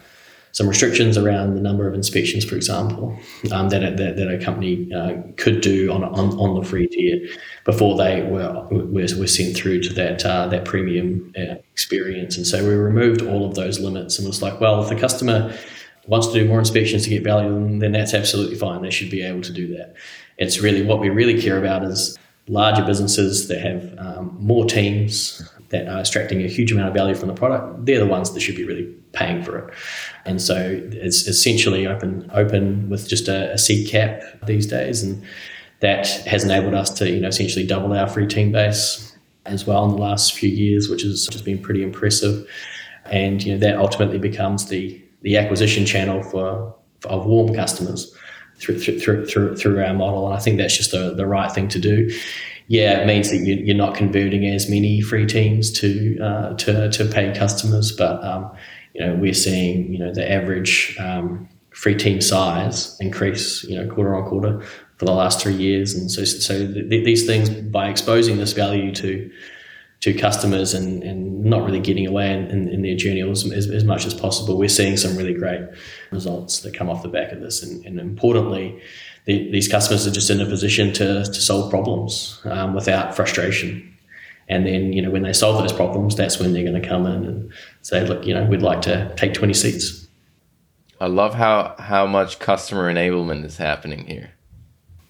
some 0.52 0.68
restrictions 0.68 1.16
around 1.16 1.54
the 1.54 1.60
number 1.60 1.88
of 1.88 1.94
inspections, 1.94 2.44
for 2.44 2.56
example, 2.56 3.18
um, 3.52 3.70
that, 3.70 3.82
a, 3.82 3.90
that, 3.96 4.16
that 4.16 4.28
a 4.30 4.38
company 4.38 4.92
uh, 4.92 5.14
could 5.36 5.62
do 5.62 5.90
on, 5.90 6.04
on 6.04 6.38
on 6.38 6.60
the 6.60 6.66
free 6.66 6.86
tier 6.86 7.26
before 7.64 7.96
they 7.96 8.22
were 8.22 8.66
were, 8.70 9.06
were 9.18 9.26
sent 9.26 9.56
through 9.56 9.82
to 9.82 9.92
that 9.94 10.24
uh, 10.24 10.46
that 10.48 10.64
premium 10.64 11.32
uh, 11.36 11.56
experience. 11.72 12.36
And 12.36 12.46
so 12.46 12.62
we 12.62 12.74
removed 12.74 13.22
all 13.22 13.46
of 13.46 13.54
those 13.54 13.80
limits 13.80 14.18
and 14.18 14.26
was 14.26 14.42
like, 14.42 14.60
well, 14.60 14.82
if 14.82 14.88
the 14.88 14.96
customer 14.96 15.54
wants 16.06 16.26
to 16.28 16.32
do 16.32 16.48
more 16.48 16.58
inspections 16.58 17.04
to 17.04 17.10
get 17.10 17.22
value, 17.22 17.78
then 17.78 17.92
that's 17.92 18.14
absolutely 18.14 18.56
fine. 18.56 18.82
They 18.82 18.90
should 18.90 19.10
be 19.10 19.22
able 19.22 19.42
to 19.42 19.52
do 19.52 19.76
that. 19.76 19.94
It's 20.38 20.60
really 20.60 20.82
what 20.82 21.00
we 21.00 21.10
really 21.10 21.40
care 21.40 21.58
about 21.58 21.84
is 21.84 22.18
larger 22.48 22.84
businesses 22.84 23.48
that 23.48 23.60
have 23.60 23.94
um, 23.98 24.36
more 24.40 24.64
teams 24.64 25.48
that 25.72 25.88
are 25.88 26.00
extracting 26.00 26.42
a 26.42 26.46
huge 26.46 26.70
amount 26.70 26.88
of 26.88 26.94
value 26.94 27.14
from 27.14 27.28
the 27.28 27.34
product. 27.34 27.84
They're 27.84 27.98
the 27.98 28.06
ones 28.06 28.32
that 28.32 28.40
should 28.40 28.56
be 28.56 28.64
really 28.64 28.84
paying 29.12 29.42
for 29.42 29.58
it. 29.58 29.74
And 30.24 30.40
so 30.40 30.80
it's 30.92 31.26
essentially 31.26 31.86
open 31.86 32.30
open 32.32 32.88
with 32.88 33.08
just 33.08 33.26
a, 33.28 33.52
a 33.52 33.58
seat 33.58 33.90
cap 33.90 34.22
these 34.46 34.66
days, 34.66 35.02
and 35.02 35.22
that 35.80 36.06
has 36.26 36.44
enabled 36.44 36.74
us 36.74 36.90
to 36.98 37.10
you 37.10 37.20
know 37.20 37.28
essentially 37.28 37.66
double 37.66 37.92
our 37.92 38.08
free 38.08 38.26
team 38.26 38.52
base 38.52 39.16
as 39.44 39.66
well 39.66 39.84
in 39.84 39.90
the 39.90 40.02
last 40.02 40.34
few 40.34 40.48
years, 40.48 40.88
which 40.88 41.02
has 41.02 41.26
just 41.26 41.44
been 41.44 41.60
pretty 41.60 41.82
impressive. 41.82 42.48
And 43.06 43.42
you 43.42 43.52
know 43.52 43.58
that 43.58 43.76
ultimately 43.76 44.18
becomes 44.18 44.68
the 44.68 45.02
the 45.22 45.36
acquisition 45.36 45.86
channel 45.86 46.22
for, 46.22 46.74
for 47.00 47.08
of 47.08 47.26
warm 47.26 47.54
customers 47.54 48.14
through, 48.62 48.78
through, 48.78 49.26
through, 49.26 49.56
through 49.56 49.84
our 49.84 49.94
model. 49.94 50.26
And 50.26 50.36
I 50.36 50.38
think 50.38 50.58
that's 50.58 50.76
just 50.76 50.92
the, 50.92 51.14
the 51.14 51.26
right 51.26 51.50
thing 51.50 51.68
to 51.68 51.78
do. 51.78 52.10
Yeah, 52.72 53.02
it 53.02 53.06
means 53.06 53.28
that 53.28 53.36
you, 53.36 53.74
are 53.74 53.76
not 53.76 53.94
converting 53.94 54.46
as 54.46 54.70
many 54.70 55.02
free 55.02 55.26
teams 55.26 55.70
to 55.72 56.18
uh, 56.22 56.54
to, 56.54 56.90
to 56.90 57.04
paid 57.04 57.36
customers, 57.36 57.92
but 57.92 58.24
um, 58.24 58.50
you 58.94 59.04
know 59.04 59.14
we're 59.14 59.34
seeing 59.34 59.92
you 59.92 59.98
know 59.98 60.10
the 60.10 60.32
average 60.32 60.96
um, 60.98 61.46
free 61.74 61.94
team 61.94 62.22
size 62.22 62.96
increase 62.98 63.62
you 63.64 63.76
know 63.76 63.94
quarter 63.94 64.14
on 64.14 64.26
quarter 64.26 64.62
for 64.96 65.04
the 65.04 65.12
last 65.12 65.38
three 65.38 65.54
years, 65.54 65.92
and 65.92 66.10
so 66.10 66.24
so 66.24 66.66
th- 66.66 67.04
these 67.04 67.26
things 67.26 67.50
by 67.50 67.90
exposing 67.90 68.38
this 68.38 68.54
value 68.54 68.90
to 68.92 69.30
to 70.00 70.14
customers 70.14 70.72
and, 70.72 71.02
and 71.02 71.44
not 71.44 71.64
really 71.64 71.78
getting 71.78 72.06
away 72.06 72.32
in, 72.32 72.50
in, 72.50 72.68
in 72.68 72.82
their 72.82 72.96
journey 72.96 73.20
as, 73.20 73.44
as, 73.68 73.84
much 73.84 74.04
as 74.04 74.12
possible. 74.12 74.58
We're 74.58 74.68
seeing 74.68 74.96
some 74.96 75.16
really 75.16 75.32
great 75.32 75.60
results 76.10 76.58
that 76.62 76.74
come 76.74 76.90
off 76.90 77.04
the 77.04 77.08
back 77.08 77.30
of 77.30 77.40
this. 77.40 77.62
And, 77.62 77.86
and 77.86 78.00
importantly, 78.00 78.82
the, 79.24 79.50
these 79.50 79.68
customers 79.68 80.06
are 80.06 80.10
just 80.10 80.30
in 80.30 80.40
a 80.40 80.46
position 80.46 80.92
to, 80.94 81.24
to 81.24 81.34
solve 81.34 81.70
problems 81.70 82.40
um, 82.44 82.74
without 82.74 83.14
frustration. 83.14 83.88
And 84.48 84.66
then, 84.66 84.92
you 84.92 85.00
know, 85.00 85.10
when 85.10 85.22
they 85.22 85.32
solve 85.32 85.62
those 85.62 85.72
problems, 85.72 86.16
that's 86.16 86.38
when 86.38 86.52
they're 86.52 86.64
going 86.64 86.80
to 86.80 86.86
come 86.86 87.06
in 87.06 87.24
and 87.24 87.52
say, 87.82 88.04
look, 88.04 88.26
you 88.26 88.34
know, 88.34 88.44
we'd 88.44 88.62
like 88.62 88.82
to 88.82 89.12
take 89.16 89.34
20 89.34 89.54
seats. 89.54 90.06
I 91.00 91.06
love 91.06 91.34
how, 91.34 91.74
how 91.78 92.06
much 92.06 92.38
customer 92.38 92.92
enablement 92.92 93.44
is 93.44 93.56
happening 93.56 94.06
here. 94.06 94.30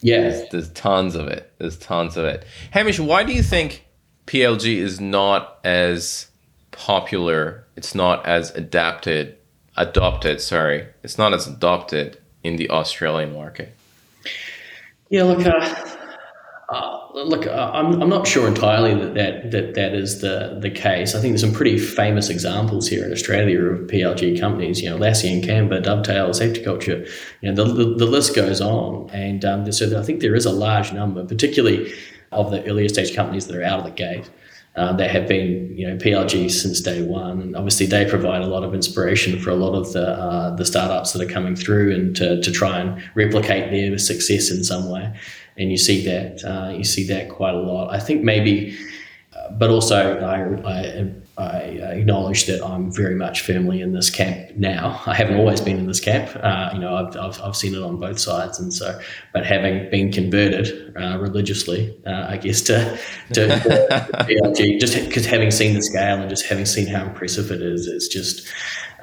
Yeah. 0.01 0.21
There's, 0.21 0.49
there's 0.51 0.71
tons 0.71 1.15
of 1.15 1.29
it. 1.29 1.53
There's 1.59 1.79
tons 1.79 2.17
of 2.17 2.25
it. 2.25 2.45
Hamish, 2.71 2.99
why 3.01 3.25
do 3.25 3.33
you 3.33 3.43
think 3.43 3.85
PLG 4.27 4.77
is 4.77 5.01
not 5.01 5.59
as 5.65 6.29
popular. 6.71 7.67
It's 7.77 7.95
not 7.95 8.25
as 8.27 8.51
adapted, 8.53 9.37
adopted. 9.77 10.41
Sorry, 10.41 10.87
it's 11.03 11.19
not 11.19 11.33
as 11.35 11.47
adopted 11.47 12.19
in 12.43 12.57
the 12.57 12.71
Australian 12.71 13.33
market. 13.33 13.77
Yeah, 15.13 15.25
look, 15.25 15.45
uh, 15.45 15.97
uh, 16.71 17.09
look, 17.13 17.47
uh, 17.47 17.71
I'm, 17.75 18.01
I'm 18.01 18.09
not 18.09 18.27
sure 18.27 18.49
entirely 18.49 18.95
that, 18.95 19.13
that 19.13 19.51
that 19.51 19.75
that 19.75 19.95
is 19.95 20.23
the 20.23 20.59
the 20.59 20.71
case. 20.71 21.15
I 21.15 21.21
think 21.21 21.33
there's 21.33 21.43
some 21.43 21.53
pretty 21.53 21.79
famous 21.79 22.31
examples 22.31 22.89
here 22.89 23.05
in 23.05 23.13
Australia 23.13 23.61
of 23.61 23.81
PLG 23.89 24.41
companies. 24.41 24.81
You 24.81 24.89
know, 24.89 24.97
Atlassian 24.97 25.45
Canva, 25.45 25.83
Dovetail, 25.83 26.33
Safety 26.33 26.65
Culture. 26.65 27.05
You 27.43 27.53
know, 27.53 27.63
the, 27.63 27.75
the, 27.75 27.95
the 27.97 28.07
list 28.07 28.35
goes 28.35 28.63
on, 28.63 29.11
and 29.11 29.45
um, 29.45 29.71
so 29.71 30.01
I 30.01 30.03
think 30.03 30.21
there 30.21 30.35
is 30.35 30.47
a 30.47 30.51
large 30.51 30.95
number, 30.95 31.27
particularly 31.27 31.93
of 32.33 32.51
the 32.51 32.65
earlier 32.65 32.89
stage 32.89 33.15
companies 33.15 33.47
that 33.49 33.57
are 33.59 33.63
out 33.65 33.81
of 33.81 33.85
the 33.85 33.91
gate. 33.91 34.31
Uh, 34.75 34.91
that 34.97 35.11
have 35.11 35.29
been, 35.29 35.71
you 35.77 35.87
know, 35.87 35.95
PLG 35.99 36.51
since 36.51 36.81
day 36.81 37.03
one, 37.03 37.43
and 37.43 37.55
obviously 37.55 37.85
they 37.85 38.07
provide 38.09 38.41
a 38.41 38.47
lot 38.47 38.65
of 38.65 38.75
inspiration 38.75 39.39
for 39.39 39.51
a 39.51 39.55
lot 39.55 39.75
of 39.75 39.93
the 39.93 40.09
uh, 40.09 40.57
the 40.57 40.65
startups 40.65 41.13
that 41.13 41.21
are 41.21 41.31
coming 41.31 41.55
through, 41.55 41.95
and 41.95 42.17
to, 42.17 42.41
to 42.41 42.51
try 42.51 42.81
and 42.81 43.03
replicate 43.15 43.71
their 43.71 43.99
success 43.99 44.51
in 44.51 44.65
some 44.65 44.89
way. 44.89 45.13
and 45.57 45.71
you 45.71 45.77
see 45.77 46.05
that 46.05 46.43
uh, 46.45 46.71
you 46.71 46.85
see 46.85 47.07
that 47.07 47.29
quite 47.29 47.55
a 47.55 47.59
lot. 47.59 47.93
I 47.93 48.01
think 48.01 48.23
maybe, 48.23 48.77
uh, 49.37 49.51
but 49.53 49.71
also 49.71 50.19
I, 50.21 50.41
I 50.71 51.13
I 51.39 51.61
acknowledge 51.61 52.45
that 52.47 52.63
I'm 52.63 52.93
very 52.93 53.15
much 53.15 53.41
firmly 53.41 53.81
in 53.81 53.93
this 53.93 54.11
camp 54.11 54.55
now. 54.57 55.01
I 55.07 55.15
haven't 55.15 55.37
always 55.37 55.63
been 55.63 55.79
in 55.79 55.87
this 55.87 55.99
camp. 55.99 56.31
Uh, 56.37 56.71
you 56.75 56.79
know, 56.79 56.95
I've, 56.95 57.17
I've, 57.17 57.41
I've, 57.41 57.57
seen 57.57 57.75
it 57.75 57.83
on 57.83 57.99
both 57.99 58.19
sides, 58.19 58.61
and 58.61 58.73
so, 58.73 59.01
but 59.33 59.47
having 59.47 59.91
been 59.91 60.13
converted 60.13 60.95
uh, 60.95 61.17
religiously, 61.19 61.97
uh, 62.07 62.27
I 62.29 62.37
guess 62.37 62.61
to 62.63 62.99
to, 63.33 63.49
to 63.49 64.09
PLG, 64.13 64.79
just 64.79 64.95
because 64.95 65.25
having 65.25 65.51
seen 65.51 65.75
the 65.75 65.83
scale 65.83 66.21
and 66.21 66.29
just 66.29 66.45
having 66.45 66.67
seen 66.67 66.87
how 66.87 67.05
impressive 67.05 67.51
it 67.51 67.63
is, 67.63 67.87
it's 67.87 68.09
just 68.09 68.47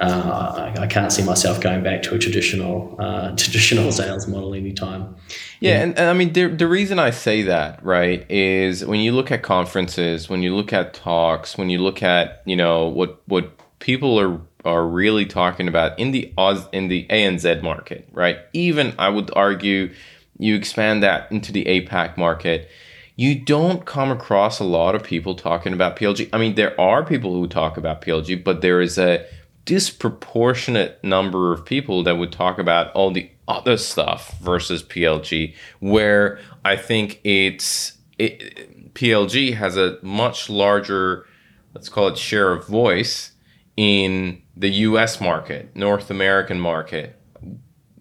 uh, 0.00 0.72
I, 0.76 0.82
I, 0.82 0.86
can't 0.86 1.12
see 1.12 1.22
myself 1.22 1.60
going 1.60 1.82
back 1.82 2.02
to 2.04 2.14
a 2.14 2.18
traditional 2.18 2.96
uh, 2.98 3.30
traditional 3.36 3.92
sales 3.92 4.26
model 4.26 4.54
anytime. 4.54 5.14
Yeah, 5.60 5.72
yeah. 5.72 5.82
And, 5.82 5.98
and 5.98 6.08
I 6.08 6.12
mean 6.14 6.32
the 6.32 6.46
the 6.46 6.66
reason 6.66 6.98
I 6.98 7.10
say 7.10 7.42
that 7.42 7.84
right 7.84 8.28
is 8.30 8.84
when 8.84 9.00
you 9.00 9.12
look 9.12 9.30
at 9.30 9.42
conferences, 9.42 10.28
when 10.28 10.42
you 10.42 10.56
look 10.56 10.72
at 10.72 10.94
talks, 10.94 11.58
when 11.58 11.68
you 11.68 11.78
look 11.78 12.02
at 12.02 12.42
you 12.46 12.56
know 12.56 12.88
what 12.88 13.20
what 13.26 13.50
people 13.78 14.18
are 14.18 14.40
are 14.64 14.86
really 14.86 15.26
talking 15.26 15.68
about 15.68 15.98
in 15.98 16.12
the 16.12 16.32
Oz 16.38 16.66
in 16.72 16.88
the 16.88 17.06
ANZ 17.08 17.62
market, 17.62 18.08
right? 18.12 18.38
Even 18.54 18.94
I 18.98 19.10
would 19.10 19.30
argue 19.36 19.92
you 20.38 20.54
expand 20.54 21.02
that 21.02 21.30
into 21.30 21.52
the 21.52 21.66
APAC 21.66 22.16
market 22.16 22.70
you 23.16 23.34
don't 23.38 23.84
come 23.84 24.10
across 24.10 24.60
a 24.60 24.64
lot 24.64 24.94
of 24.94 25.02
people 25.02 25.34
talking 25.34 25.74
about 25.74 25.94
PLG. 25.94 26.30
I 26.32 26.38
mean, 26.38 26.54
there 26.54 26.80
are 26.80 27.04
people 27.04 27.34
who 27.34 27.46
talk 27.46 27.76
about 27.76 28.00
PLG, 28.00 28.42
but 28.42 28.62
there 28.62 28.80
is 28.80 28.96
a 28.96 29.26
disproportionate 29.64 31.02
number 31.02 31.52
of 31.52 31.64
people 31.64 32.02
that 32.04 32.16
would 32.16 32.32
talk 32.32 32.58
about 32.58 32.92
all 32.92 33.10
the 33.10 33.30
other 33.46 33.76
stuff 33.76 34.38
versus 34.40 34.82
PLG, 34.82 35.54
where 35.80 36.38
I 36.64 36.76
think 36.76 37.20
it's 37.24 37.98
it, 38.18 38.94
PLG 38.94 39.54
has 39.54 39.76
a 39.76 39.98
much 40.02 40.50
larger, 40.50 41.26
let's 41.74 41.88
call 41.88 42.08
it 42.08 42.18
share 42.18 42.52
of 42.52 42.66
voice 42.66 43.32
in 43.76 44.42
the 44.56 44.70
U.S. 44.70 45.20
market, 45.20 45.74
North 45.74 46.10
American 46.10 46.60
market. 46.60 47.16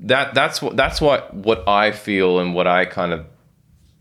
That 0.02 0.34
that's 0.34 0.62
what 0.62 0.78
that's 0.78 1.02
what 1.02 1.34
what 1.34 1.68
I 1.68 1.92
feel 1.92 2.40
and 2.40 2.54
what 2.54 2.68
I 2.68 2.86
kind 2.86 3.12
of 3.12 3.26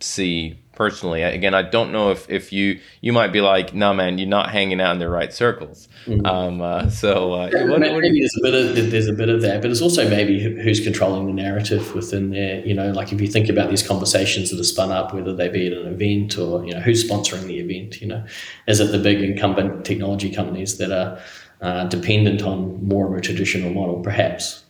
see 0.00 0.58
personally. 0.78 1.22
Again, 1.22 1.54
I 1.54 1.62
don't 1.62 1.90
know 1.90 2.12
if, 2.12 2.30
if 2.30 2.52
you 2.52 2.78
you 3.00 3.12
might 3.12 3.32
be 3.32 3.40
like, 3.40 3.74
no, 3.74 3.92
man, 3.92 4.16
you're 4.16 4.28
not 4.28 4.50
hanging 4.50 4.80
out 4.80 4.92
in 4.92 5.00
the 5.00 5.10
right 5.10 5.32
circles. 5.32 5.88
Mm-hmm. 6.06 6.24
Um, 6.24 6.60
uh, 6.62 6.88
so 6.88 7.32
uh, 7.34 7.50
what, 7.66 7.80
maybe 7.80 7.94
what 7.94 8.02
there's 8.02 8.36
a 8.38 8.42
bit 8.42 8.54
of 8.54 8.90
there's 8.90 9.08
a 9.08 9.12
bit 9.12 9.28
of 9.28 9.42
that, 9.42 9.60
but 9.60 9.70
it's 9.72 9.82
also 9.82 10.08
maybe 10.08 10.40
who's 10.40 10.80
controlling 10.80 11.26
the 11.26 11.32
narrative 11.32 11.94
within 11.94 12.30
there. 12.30 12.64
You 12.64 12.74
know, 12.74 12.92
like 12.92 13.12
if 13.12 13.20
you 13.20 13.26
think 13.26 13.48
about 13.48 13.70
these 13.70 13.86
conversations 13.86 14.50
that 14.50 14.60
are 14.60 14.64
spun 14.64 14.92
up, 14.92 15.12
whether 15.12 15.34
they 15.34 15.48
be 15.48 15.66
at 15.66 15.72
an 15.72 15.88
event 15.88 16.38
or 16.38 16.64
you 16.64 16.72
know 16.72 16.80
who's 16.80 17.08
sponsoring 17.08 17.42
the 17.42 17.58
event. 17.58 18.00
You 18.00 18.06
know, 18.06 18.24
is 18.68 18.78
it 18.78 18.92
the 18.92 18.98
big 18.98 19.20
incumbent 19.20 19.84
technology 19.84 20.32
companies 20.32 20.78
that 20.78 20.92
are 20.92 21.20
uh, 21.60 21.88
dependent 21.88 22.42
on 22.42 22.86
more 22.86 23.08
of 23.08 23.18
a 23.18 23.20
traditional 23.20 23.72
model, 23.72 24.00
perhaps? 24.00 24.64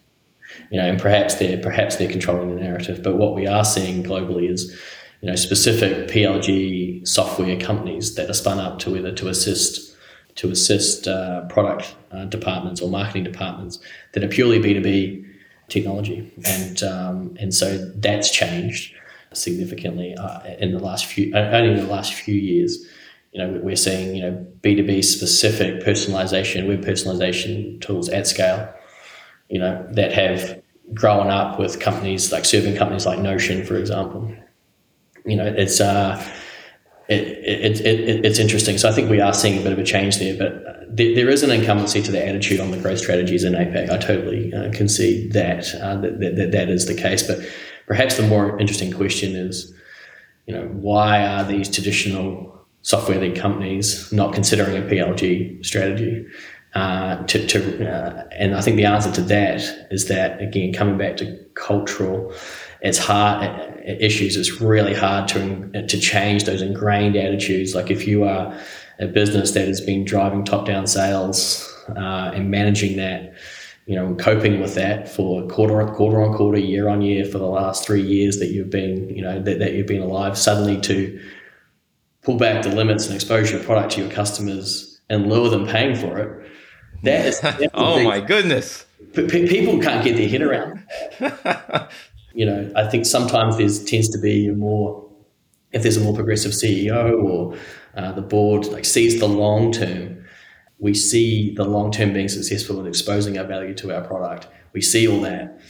You 0.70 0.80
know, 0.80 0.86
and 0.86 0.98
perhaps 0.98 1.34
they're 1.34 1.58
perhaps 1.58 1.96
they're 1.96 2.10
controlling 2.10 2.54
the 2.54 2.62
narrative. 2.62 3.02
But 3.02 3.16
what 3.16 3.34
we 3.34 3.46
are 3.46 3.64
seeing 3.64 4.02
globally 4.02 4.50
is 4.50 4.74
you 5.20 5.28
know, 5.28 5.34
specific 5.34 6.08
PLG 6.08 7.06
software 7.06 7.58
companies 7.58 8.14
that 8.14 8.30
are 8.30 8.34
spun 8.34 8.58
up 8.60 8.78
to 8.80 8.96
either 8.96 9.12
to 9.12 9.28
assist 9.28 9.96
to 10.36 10.50
assist 10.52 11.08
uh, 11.08 11.44
product 11.46 11.96
uh, 12.12 12.24
departments 12.26 12.80
or 12.80 12.88
marketing 12.88 13.24
departments 13.24 13.80
that 14.12 14.22
are 14.22 14.28
purely 14.28 14.60
B 14.60 14.74
two 14.74 14.80
B 14.80 15.24
technology, 15.68 16.32
and 16.44 16.82
um, 16.84 17.36
and 17.40 17.52
so 17.52 17.76
that's 17.96 18.30
changed 18.30 18.94
significantly 19.32 20.14
uh, 20.14 20.40
in 20.58 20.72
the 20.72 20.78
last 20.78 21.06
few 21.06 21.34
uh, 21.34 21.50
only 21.52 21.70
in 21.70 21.76
the 21.76 21.92
last 21.92 22.14
few 22.14 22.34
years. 22.34 22.86
You 23.32 23.40
know, 23.40 23.60
we're 23.62 23.76
seeing 23.76 24.14
you 24.14 24.22
know 24.22 24.46
B 24.62 24.76
two 24.76 24.84
B 24.84 25.02
specific 25.02 25.82
personalization, 25.82 26.68
web 26.68 26.84
personalization 26.84 27.80
tools 27.80 28.08
at 28.08 28.28
scale. 28.28 28.72
You 29.48 29.58
know 29.58 29.84
that 29.92 30.12
have 30.12 30.62
grown 30.94 31.28
up 31.28 31.58
with 31.58 31.80
companies 31.80 32.32
like 32.32 32.44
serving 32.44 32.76
companies 32.76 33.06
like 33.06 33.18
Notion, 33.18 33.64
for 33.64 33.76
example, 33.76 34.32
you 35.24 35.36
know, 35.36 35.46
it's 35.46 35.80
uh, 35.80 36.22
it, 37.08 37.22
it, 37.22 37.80
it, 37.80 38.24
it's 38.24 38.38
interesting. 38.38 38.76
So 38.76 38.88
I 38.88 38.92
think 38.92 39.10
we 39.10 39.20
are 39.20 39.32
seeing 39.32 39.58
a 39.58 39.62
bit 39.62 39.72
of 39.72 39.78
a 39.78 39.84
change 39.84 40.18
there, 40.18 40.36
but 40.36 40.78
there, 40.94 41.28
is 41.28 41.42
an 41.42 41.50
incumbency 41.50 42.02
to 42.02 42.10
the 42.10 42.26
attitude 42.26 42.60
on 42.60 42.70
the 42.70 42.76
growth 42.76 42.98
strategies 42.98 43.44
in 43.44 43.54
APAC. 43.54 43.90
I 43.90 43.96
totally 43.98 44.52
uh, 44.52 44.70
concede 44.72 45.32
that, 45.32 45.74
uh, 45.76 45.96
that, 46.00 46.20
that 46.20 46.52
that 46.52 46.68
is 46.68 46.86
the 46.86 46.94
case. 46.94 47.26
But 47.26 47.40
perhaps 47.86 48.16
the 48.16 48.26
more 48.26 48.58
interesting 48.58 48.92
question 48.92 49.36
is, 49.36 49.72
you 50.46 50.54
know, 50.54 50.64
why 50.66 51.26
are 51.26 51.44
these 51.44 51.70
traditional 51.70 52.66
software 52.82 53.20
led 53.20 53.36
companies 53.36 54.10
not 54.12 54.34
considering 54.34 54.76
a 54.76 54.86
PLG 54.86 55.64
strategy? 55.64 56.26
Uh, 56.74 57.24
to, 57.24 57.46
to 57.46 57.90
uh, 57.90 58.24
and 58.32 58.54
I 58.54 58.60
think 58.60 58.76
the 58.76 58.84
answer 58.84 59.10
to 59.12 59.22
that 59.22 59.60
is 59.90 60.08
that 60.08 60.40
again 60.40 60.72
coming 60.72 60.98
back 60.98 61.16
to 61.16 61.38
cultural, 61.54 62.32
it's 62.80 62.98
hard 62.98 63.44
issues, 63.84 64.36
it's 64.36 64.60
really 64.60 64.94
hard 64.94 65.28
to 65.28 65.86
to 65.86 65.98
change 65.98 66.44
those 66.44 66.62
ingrained 66.62 67.16
attitudes. 67.16 67.74
Like 67.74 67.90
if 67.90 68.06
you 68.06 68.24
are 68.24 68.56
a 68.98 69.06
business 69.06 69.52
that 69.52 69.66
has 69.68 69.80
been 69.80 70.04
driving 70.04 70.44
top 70.44 70.66
down 70.66 70.86
sales 70.86 71.72
uh, 71.96 72.32
and 72.34 72.50
managing 72.50 72.96
that, 72.96 73.34
you 73.86 73.94
know, 73.94 74.14
coping 74.16 74.60
with 74.60 74.74
that 74.74 75.08
for 75.08 75.46
quarter 75.48 75.80
on 75.80 75.94
quarter 75.94 76.22
on 76.22 76.36
quarter, 76.36 76.58
year 76.58 76.88
on 76.88 77.00
year 77.00 77.24
for 77.24 77.38
the 77.38 77.46
last 77.46 77.86
three 77.86 78.02
years 78.02 78.38
that 78.38 78.48
you've 78.48 78.70
been, 78.70 79.08
you 79.08 79.22
know, 79.22 79.40
that, 79.40 79.58
that 79.60 79.74
you've 79.74 79.86
been 79.86 80.02
alive, 80.02 80.36
suddenly 80.36 80.80
to 80.82 81.20
pull 82.22 82.36
back 82.36 82.62
the 82.62 82.74
limits 82.74 83.06
and 83.06 83.14
expose 83.14 83.50
your 83.50 83.62
product 83.62 83.92
to 83.92 84.02
your 84.02 84.10
customers 84.10 85.00
and 85.08 85.28
lure 85.28 85.48
them 85.48 85.66
paying 85.66 85.94
for 85.94 86.18
it. 86.18 86.50
That 87.04 87.26
is 87.26 87.40
oh 87.74 88.02
my 88.02 88.20
goodness. 88.20 88.84
people 89.14 89.80
can't 89.80 90.04
get 90.04 90.16
their 90.16 90.28
head 90.28 90.42
around. 90.42 90.84
you 92.34 92.46
know, 92.46 92.70
I 92.76 92.86
think 92.86 93.06
sometimes 93.06 93.56
there 93.56 93.68
tends 93.86 94.08
to 94.10 94.18
be 94.18 94.48
a 94.48 94.52
more, 94.52 95.08
if 95.72 95.82
there's 95.82 95.96
a 95.96 96.00
more 96.00 96.14
progressive 96.14 96.52
CEO 96.52 97.22
or 97.22 97.56
uh, 97.94 98.12
the 98.12 98.22
board 98.22 98.66
like 98.66 98.84
sees 98.84 99.18
the 99.18 99.28
long 99.28 99.72
term, 99.72 100.24
we 100.78 100.94
see 100.94 101.54
the 101.54 101.64
long 101.64 101.90
term 101.90 102.12
being 102.12 102.28
successful 102.28 102.80
in 102.80 102.86
exposing 102.86 103.38
our 103.38 103.44
value 103.44 103.74
to 103.74 103.94
our 103.94 104.02
product. 104.02 104.46
We 104.72 104.80
see 104.80 105.08
all 105.08 105.20
that. 105.22 105.60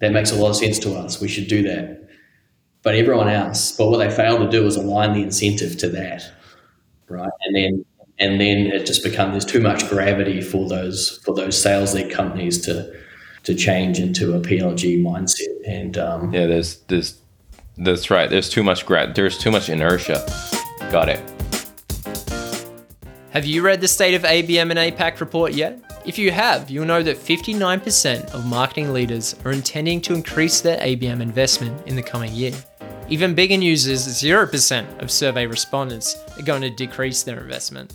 That 0.00 0.12
makes 0.12 0.30
a 0.30 0.36
lot 0.36 0.50
of 0.50 0.56
sense 0.56 0.78
to 0.80 0.94
us. 0.94 1.20
We 1.20 1.28
should 1.28 1.48
do 1.48 1.62
that. 1.62 2.08
But 2.82 2.94
everyone 2.94 3.28
else, 3.28 3.72
but 3.72 3.88
what 3.88 3.98
they 3.98 4.10
fail 4.10 4.38
to 4.38 4.48
do 4.48 4.64
is 4.66 4.76
align 4.76 5.12
the 5.12 5.22
incentive 5.22 5.76
to 5.78 5.88
that, 5.90 6.30
right? 7.08 7.30
And 7.44 7.56
then 7.56 7.84
and 8.20 8.40
then 8.40 8.66
it 8.66 8.86
just 8.86 9.04
becomes 9.04 9.32
there's 9.32 9.44
too 9.44 9.60
much 9.60 9.88
gravity 9.88 10.40
for 10.40 10.68
those 10.68 11.20
for 11.24 11.34
those 11.34 11.60
sales 11.60 11.94
led 11.94 12.10
companies 12.10 12.60
to 12.62 12.92
to 13.48 13.54
change 13.54 13.98
into 13.98 14.34
a 14.34 14.40
PLG 14.40 15.02
mindset. 15.02 15.56
And 15.66 15.96
um, 15.96 16.34
yeah, 16.34 16.44
there's 16.46 16.76
there's 16.88 17.18
that's 17.78 18.10
right. 18.10 18.28
There's 18.28 18.50
too 18.50 18.62
much 18.62 18.84
gra- 18.84 19.10
There's 19.14 19.38
too 19.38 19.50
much 19.50 19.70
inertia. 19.70 20.26
Got 20.92 21.08
it. 21.08 21.20
Have 23.30 23.46
you 23.46 23.62
read 23.62 23.80
the 23.80 23.88
State 23.88 24.14
of 24.14 24.22
ABM 24.22 24.70
and 24.70 24.78
APAC 24.78 25.20
report 25.20 25.54
yet? 25.54 25.80
If 26.04 26.18
you 26.18 26.30
have, 26.30 26.68
you'll 26.68 26.84
know 26.84 27.02
that 27.02 27.16
59% 27.16 28.34
of 28.34 28.44
marketing 28.46 28.92
leaders 28.92 29.34
are 29.44 29.52
intending 29.52 30.02
to 30.02 30.14
increase 30.14 30.60
their 30.60 30.78
ABM 30.78 31.22
investment 31.22 31.86
in 31.86 31.96
the 31.96 32.02
coming 32.02 32.34
year. 32.34 32.52
Even 33.08 33.34
bigger 33.34 33.56
news 33.56 33.86
is 33.86 34.06
0% 34.06 35.02
of 35.02 35.10
survey 35.10 35.46
respondents 35.46 36.16
are 36.36 36.42
going 36.42 36.62
to 36.62 36.70
decrease 36.70 37.22
their 37.22 37.40
investment. 37.40 37.94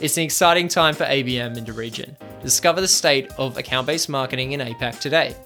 It's 0.00 0.16
an 0.16 0.22
exciting 0.22 0.68
time 0.68 0.94
for 0.94 1.04
ABM 1.04 1.58
in 1.58 1.64
the 1.64 1.72
region. 1.72 2.16
Discover 2.42 2.80
the 2.80 2.88
state 2.88 3.30
of 3.38 3.56
account 3.58 3.86
based 3.86 4.08
marketing 4.08 4.52
in 4.52 4.60
APAC 4.60 4.98
today. 5.00 5.36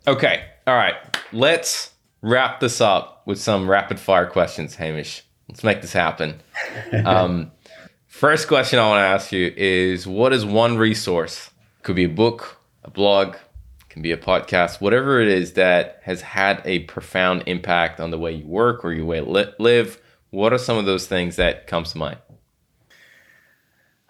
Okay, 0.06 0.44
all 0.66 0.74
right. 0.74 0.94
Let's 1.32 1.92
wrap 2.22 2.60
this 2.60 2.80
up 2.80 3.22
with 3.26 3.38
some 3.40 3.68
rapid 3.68 4.00
fire 4.00 4.26
questions, 4.26 4.76
Hamish. 4.76 5.22
Let's 5.48 5.64
make 5.64 5.82
this 5.82 5.92
happen. 5.92 6.40
Um, 7.04 7.52
First 8.20 8.48
question 8.48 8.78
I 8.78 8.86
want 8.86 8.98
to 8.98 9.06
ask 9.06 9.32
you 9.32 9.50
is 9.56 10.06
what 10.06 10.34
is 10.34 10.44
one 10.44 10.76
resource? 10.76 11.48
Could 11.82 11.96
be 11.96 12.04
a 12.04 12.08
book, 12.08 12.59
a 12.82 12.90
blog, 12.90 13.36
can 13.88 14.02
be 14.02 14.12
a 14.12 14.16
podcast, 14.16 14.80
whatever 14.80 15.20
it 15.20 15.28
is 15.28 15.54
that 15.54 16.00
has 16.04 16.22
had 16.22 16.62
a 16.64 16.80
profound 16.80 17.42
impact 17.46 18.00
on 18.00 18.10
the 18.10 18.18
way 18.18 18.32
you 18.32 18.46
work 18.46 18.84
or 18.84 18.92
your 18.92 19.04
way 19.04 19.20
to 19.20 19.54
live. 19.58 20.00
What 20.30 20.52
are 20.52 20.58
some 20.58 20.78
of 20.78 20.86
those 20.86 21.06
things 21.06 21.36
that 21.36 21.66
comes 21.66 21.92
to 21.92 21.98
mind? 21.98 22.18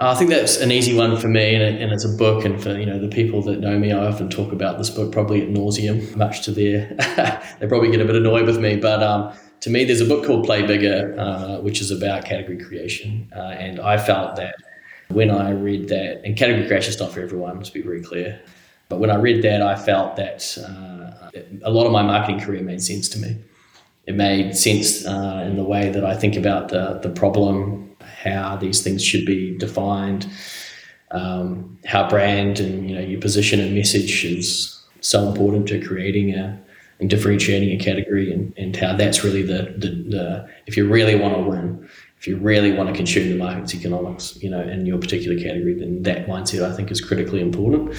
I 0.02 0.14
think 0.14 0.30
that's 0.30 0.58
an 0.58 0.72
easy 0.72 0.96
one 0.96 1.18
for 1.18 1.28
me, 1.28 1.54
and, 1.54 1.62
it, 1.62 1.82
and, 1.82 1.92
it's 1.92 2.06
a 2.06 2.16
book. 2.16 2.46
And 2.46 2.62
for 2.62 2.78
you 2.78 2.86
know 2.86 2.98
the 2.98 3.08
people 3.08 3.42
that 3.42 3.60
know 3.60 3.78
me, 3.78 3.92
I 3.92 4.06
often 4.06 4.30
talk 4.30 4.50
about 4.50 4.78
this 4.78 4.88
book 4.88 5.12
probably 5.12 5.42
at 5.42 5.48
nauseum, 5.48 6.16
much 6.16 6.42
to 6.46 6.52
their 6.52 6.88
they 7.60 7.66
probably 7.66 7.90
get 7.90 8.00
a 8.00 8.06
bit 8.06 8.16
annoyed 8.16 8.46
with 8.46 8.58
me. 8.58 8.76
But 8.76 9.02
um, 9.02 9.34
to 9.60 9.68
me, 9.68 9.84
there's 9.84 10.00
a 10.00 10.06
book 10.06 10.24
called 10.24 10.46
Play 10.46 10.66
Bigger, 10.66 11.14
uh, 11.18 11.60
which 11.60 11.82
is 11.82 11.90
about 11.90 12.24
category 12.24 12.58
creation. 12.58 13.30
Uh, 13.36 13.40
and 13.40 13.78
I 13.78 13.98
felt 13.98 14.36
that 14.36 14.54
when 15.08 15.30
I 15.30 15.50
read 15.50 15.88
that, 15.88 16.22
and 16.24 16.34
category 16.34 16.66
creation 16.66 16.94
is 16.94 16.98
not 16.98 17.12
for 17.12 17.20
everyone, 17.20 17.58
let's 17.58 17.68
be 17.68 17.82
very 17.82 18.02
clear. 18.02 18.40
But 18.90 18.98
when 18.98 19.10
I 19.10 19.14
read 19.14 19.42
that, 19.44 19.62
I 19.62 19.76
felt 19.76 20.16
that 20.16 20.58
uh, 20.58 21.30
a 21.62 21.70
lot 21.70 21.86
of 21.86 21.92
my 21.92 22.02
marketing 22.02 22.40
career 22.40 22.60
made 22.60 22.82
sense 22.82 23.08
to 23.10 23.18
me. 23.18 23.38
It 24.06 24.16
made 24.16 24.56
sense 24.56 25.06
uh, 25.06 25.44
in 25.46 25.56
the 25.56 25.62
way 25.62 25.90
that 25.90 26.04
I 26.04 26.16
think 26.16 26.36
about 26.36 26.68
the, 26.70 26.98
the 27.00 27.08
problem, 27.08 27.96
how 28.00 28.56
these 28.56 28.82
things 28.82 29.04
should 29.04 29.24
be 29.24 29.56
defined, 29.56 30.26
um, 31.12 31.78
how 31.86 32.08
brand 32.08 32.58
and 32.58 32.90
you 32.90 32.96
know 32.96 33.02
your 33.02 33.20
position 33.20 33.60
and 33.60 33.74
message 33.74 34.24
is 34.24 34.84
so 35.00 35.28
important 35.28 35.68
to 35.68 35.80
creating 35.80 36.34
a 36.34 36.60
and 36.98 37.08
differentiating 37.08 37.70
a 37.70 37.82
category 37.82 38.30
and, 38.32 38.52
and 38.58 38.76
how 38.76 38.94
that's 38.94 39.24
really 39.24 39.42
the, 39.42 39.74
the, 39.78 39.88
the 39.88 40.48
if 40.66 40.76
you 40.76 40.86
really 40.86 41.14
want 41.14 41.34
to 41.34 41.40
win, 41.40 41.88
if 42.18 42.26
you 42.26 42.36
really 42.36 42.72
want 42.72 42.90
to 42.90 42.94
consume 42.94 43.30
the 43.30 43.36
market's 43.36 43.74
economics, 43.74 44.36
you 44.42 44.50
know, 44.50 44.60
in 44.60 44.84
your 44.84 44.98
particular 44.98 45.40
category, 45.40 45.74
then 45.74 46.02
that 46.02 46.26
mindset 46.26 46.70
I 46.70 46.76
think 46.76 46.90
is 46.90 47.00
critically 47.00 47.40
important. 47.40 47.96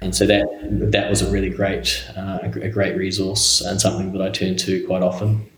And 0.00 0.14
so 0.14 0.26
that 0.26 0.46
that 0.92 1.10
was 1.10 1.22
a 1.22 1.30
really 1.30 1.50
great 1.50 2.04
uh, 2.16 2.38
a 2.42 2.68
great 2.68 2.96
resource 2.96 3.60
and 3.60 3.80
something 3.80 4.12
that 4.12 4.22
I 4.22 4.30
turn 4.30 4.56
to 4.56 4.86
quite 4.86 5.02
often. 5.02 5.50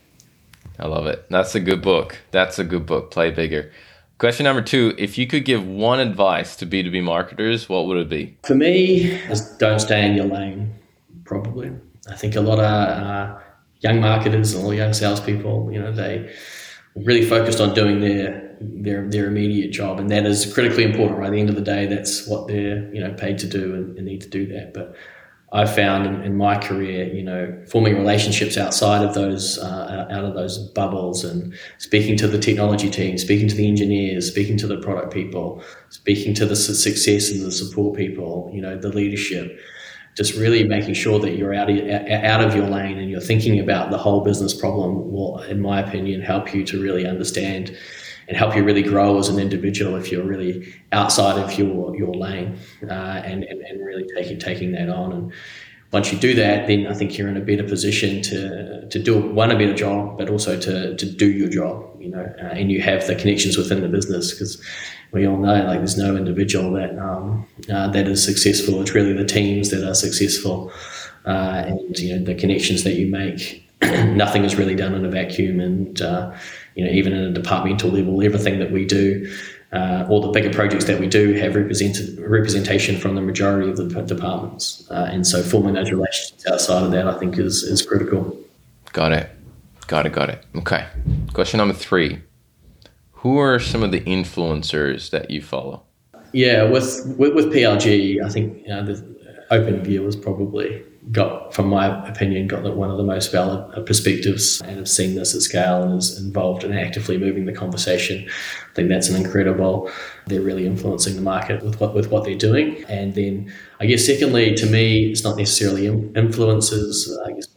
I 0.79 0.87
love 0.87 1.07
it. 1.07 1.27
That's 1.29 1.55
a 1.55 1.61
good 1.61 1.83
book. 1.83 2.19
That's 2.31 2.59
a 2.59 2.65
good 2.65 2.87
book. 2.87 3.11
Play 3.11 3.31
bigger. 3.31 3.71
Question 4.19 4.45
number 4.45 4.63
two: 4.63 4.95
If 4.99 5.19
you 5.19 5.27
could 5.27 5.45
give 5.45 5.67
one 5.67 6.01
advice 6.01 6.57
to 6.57 6.67
B 6.67 6.83
two 6.83 6.91
B 6.91 7.01
marketers, 7.01 7.69
what 7.69 7.87
would 7.87 7.99
it 7.99 8.09
be? 8.09 8.37
For 8.45 8.55
me, 8.55 9.13
is 9.31 9.43
don't 9.59 9.79
stay 9.79 10.07
in 10.07 10.15
your 10.15 10.27
lane. 10.27 10.75
Probably, 11.25 11.71
I 12.09 12.17
think 12.17 12.35
a 12.35 12.41
lot 12.41 12.59
of 12.59 12.65
uh, 12.65 13.39
young 13.81 14.01
marketers 14.01 14.55
and 14.55 14.65
all 14.65 14.75
young 14.75 14.93
salespeople, 14.93 15.71
you 15.73 15.81
know, 15.81 15.93
they 15.93 16.35
really 16.97 17.25
focused 17.25 17.61
on 17.61 17.75
doing 17.75 18.01
their 18.01 18.57
their 18.61 19.09
their 19.09 19.27
immediate 19.27 19.71
job, 19.73 20.01
and 20.01 20.11
that 20.11 20.27
is 20.27 20.53
critically 20.53 20.85
important. 20.85 21.19
Right 21.19 21.27
at 21.27 21.33
the 21.33 21.41
end 21.41 21.49
of 21.49 21.57
the 21.57 21.63
day, 21.63 21.87
that's 21.87 22.27
what 22.27 22.49
they're 22.49 22.93
you 22.95 23.01
know 23.01 23.13
paid 23.15 23.39
to 23.39 23.47
do 23.47 23.75
and, 23.75 23.97
and 23.97 24.07
need 24.07 24.21
to 24.23 24.29
do 24.29 24.47
that. 24.49 24.75
But 24.75 24.95
I've 25.53 25.75
found 25.75 26.07
in, 26.07 26.23
in, 26.23 26.37
my 26.37 26.57
career, 26.57 27.13
you 27.13 27.25
know, 27.25 27.61
forming 27.69 27.97
relationships 27.97 28.57
outside 28.57 29.05
of 29.05 29.15
those, 29.15 29.59
uh, 29.59 30.07
out 30.09 30.25
of 30.25 30.35
those 30.35 30.59
bubbles, 30.59 31.25
and 31.25 31.55
speaking 31.79 32.17
to 32.19 32.29
the 32.29 32.39
technology 32.39 32.89
team, 32.89 33.19
speaking 33.19 33.49
to 33.49 33.57
the 33.57 33.67
engineers, 33.67 34.29
speaking 34.29 34.57
to 34.59 34.69
the 34.69 34.79
product 34.79 35.13
people, 35.13 35.63
speaking 35.89 36.35
to 36.35 36.47
the 36.47 36.55
success 36.55 37.31
and 37.33 37.43
the 37.43 37.51
support 37.51 37.97
people, 37.97 38.49
you 38.53 38.61
know, 38.61 38.77
the 38.77 38.91
leadership 38.91 39.59
just 40.17 40.35
really 40.35 40.65
making 40.65 40.95
sure 40.95 41.19
that 41.21 41.37
you're 41.37 41.55
out 41.55 41.71
of, 41.71 41.79
out 41.79 42.41
of 42.43 42.55
your 42.55 42.67
lane 42.67 42.99
and 42.99 43.11
you're 43.11 43.21
thinking 43.21 43.61
about 43.61 43.91
the 43.91 43.99
whole 43.99 44.23
business 44.23 44.53
problem 44.53 45.11
will, 45.11 45.41
in 45.43 45.61
my 45.61 45.81
opinion, 45.81 46.21
help 46.21 46.53
you 46.55 46.65
to 46.65 46.83
really 46.83 47.07
understand 47.07 47.77
and 48.29 48.37
help 48.37 48.55
you 48.55 48.63
really 48.63 48.83
grow 48.83 49.19
as 49.19 49.29
an 49.29 49.39
individual 49.39 49.97
if 49.97 50.13
you're 50.13 50.25
really 50.25 50.73
outside 50.93 51.37
of 51.39 51.59
your 51.59 51.97
your 51.97 52.15
lane 52.15 52.57
uh, 52.85 53.23
and, 53.25 53.43
and, 53.45 53.61
and 53.61 53.85
really 53.85 54.07
taking 54.15 54.39
taking 54.39 54.73
that 54.73 54.89
on. 54.89 55.13
And 55.13 55.33
once 55.93 56.13
you 56.13 56.19
do 56.19 56.35
that, 56.35 56.69
then 56.69 56.87
I 56.87 56.95
think 56.95 57.19
you're 57.19 57.29
in 57.29 57.37
a 57.37 57.41
better 57.41 57.65
position 57.65 58.23
to 58.23 58.89
to 58.89 59.03
do 59.03 59.21
one 59.21 59.51
a 59.51 59.59
better 59.59 59.75
job, 59.75 60.17
but 60.17 60.31
also 60.31 60.59
to 60.59 60.97
to 60.97 61.07
do 61.07 61.27
your 61.27 61.49
job. 61.49 61.85
You 62.01 62.11
know, 62.11 62.35
uh, 62.41 62.55
and 62.55 62.71
you 62.71 62.81
have 62.83 63.07
the 63.07 63.17
connections 63.17 63.57
within 63.57 63.81
the 63.81 63.89
business 63.89 64.33
because 64.33 64.63
we 65.13 65.27
all 65.27 65.37
know 65.37 65.65
like 65.65 65.79
there's 65.79 65.97
no 65.97 66.17
individual 66.17 66.73
that 66.73 66.97
um, 66.99 67.47
uh, 67.73 67.89
that 67.89 68.07
is 68.07 68.25
successful. 68.25 68.81
It's 68.81 68.93
really 68.93 69.13
the 69.13 69.25
teams 69.25 69.71
that 69.71 69.87
are 69.89 69.95
successful, 69.95 70.73
uh, 71.27 71.65
and 71.67 71.99
you 71.99 72.17
know 72.17 72.25
the 72.25 72.35
connections 72.35 72.85
that 72.85 72.95
you 72.95 73.11
make. 73.11 73.67
Nothing 73.83 74.45
is 74.45 74.57
really 74.57 74.75
done 74.75 74.95
in 74.95 75.05
a 75.05 75.09
vacuum, 75.09 75.61
and 75.61 76.01
uh, 76.01 76.33
you 76.75 76.85
know 76.85 76.91
even 76.91 77.13
at 77.13 77.25
a 77.25 77.33
departmental 77.33 77.91
level, 77.91 78.23
everything 78.23 78.59
that 78.59 78.71
we 78.71 78.85
do. 78.85 79.33
Uh, 79.73 80.05
all 80.11 80.21
the 80.21 80.33
bigger 80.33 80.53
projects 80.53 80.87
that 80.87 80.99
we 80.99 81.07
do 81.07 81.33
have 81.35 81.55
represented 81.55 82.19
representation 82.19 82.99
from 82.99 83.15
the 83.15 83.21
majority 83.21 83.71
of 83.71 83.77
the 83.77 83.85
departments, 84.03 84.85
uh, 84.91 85.09
and 85.13 85.25
so 85.25 85.45
forming 85.45 85.75
those 85.75 85.93
relationships 85.93 86.45
outside 86.49 86.83
of 86.83 86.91
that, 86.91 87.07
I 87.07 87.17
think, 87.21 87.39
is 87.39 87.63
is 87.63 87.81
critical. 87.81 88.37
Got 88.93 89.13
it, 89.13 89.31
got 89.87 90.07
it, 90.07 90.13
got 90.13 90.29
it. 90.29 90.45
Okay. 90.57 90.89
Question 91.33 91.59
number 91.59 91.73
three: 91.73 92.21
who 93.21 93.39
are 93.39 93.59
some 93.59 93.83
of 93.83 93.93
the 93.93 94.01
influencers 94.01 95.11
that 95.11 95.31
you 95.31 95.43
follow? 95.43 95.83
Yeah, 96.33 96.65
with 96.65 97.15
with, 97.19 97.35
with 97.35 97.47
PLG, 97.47 98.25
I 98.25 98.29
think 98.29 98.63
you 98.63 98.69
know, 98.69 98.85
the 98.85 98.95
OpenView 99.51 100.05
was 100.05 100.17
probably 100.17 100.83
got, 101.13 101.53
from 101.53 101.69
my 101.69 102.09
opinion, 102.09 102.47
got 102.47 102.63
one 102.77 102.91
of 102.91 102.97
the 102.97 103.03
most 103.03 103.33
valid 103.33 103.85
perspectives 103.85 104.61
and 104.61 104.77
have 104.77 104.89
seen 104.89 105.17
this 105.17 105.35
at 105.35 105.43
scale 105.43 105.83
and 105.83 105.99
is 105.99 106.19
involved 106.21 106.63
in 106.63 106.73
actively 106.73 107.19
moving 107.19 107.47
the 107.47 107.53
conversation. 107.53 108.29
I 108.71 108.75
think 108.75 108.89
that's 108.89 109.09
an 109.09 109.17
incredible. 109.17 109.91
They're 110.27 110.41
really 110.41 110.67
influencing 110.67 111.17
the 111.17 111.23
market 111.23 111.63
with 111.63 111.81
what 111.81 111.95
with 111.95 112.11
what 112.11 112.25
they're 112.25 112.37
doing. 112.37 112.85
And 112.89 113.15
then 113.15 113.53
I 113.81 113.87
guess 113.87 114.07
secondly, 114.07 114.55
to 114.55 114.67
me, 114.67 115.11
it's 115.11 115.25
not 115.25 115.37
necessarily 115.37 115.87
influencers. 115.87 117.09
I 117.27 117.33
guess 117.33 117.49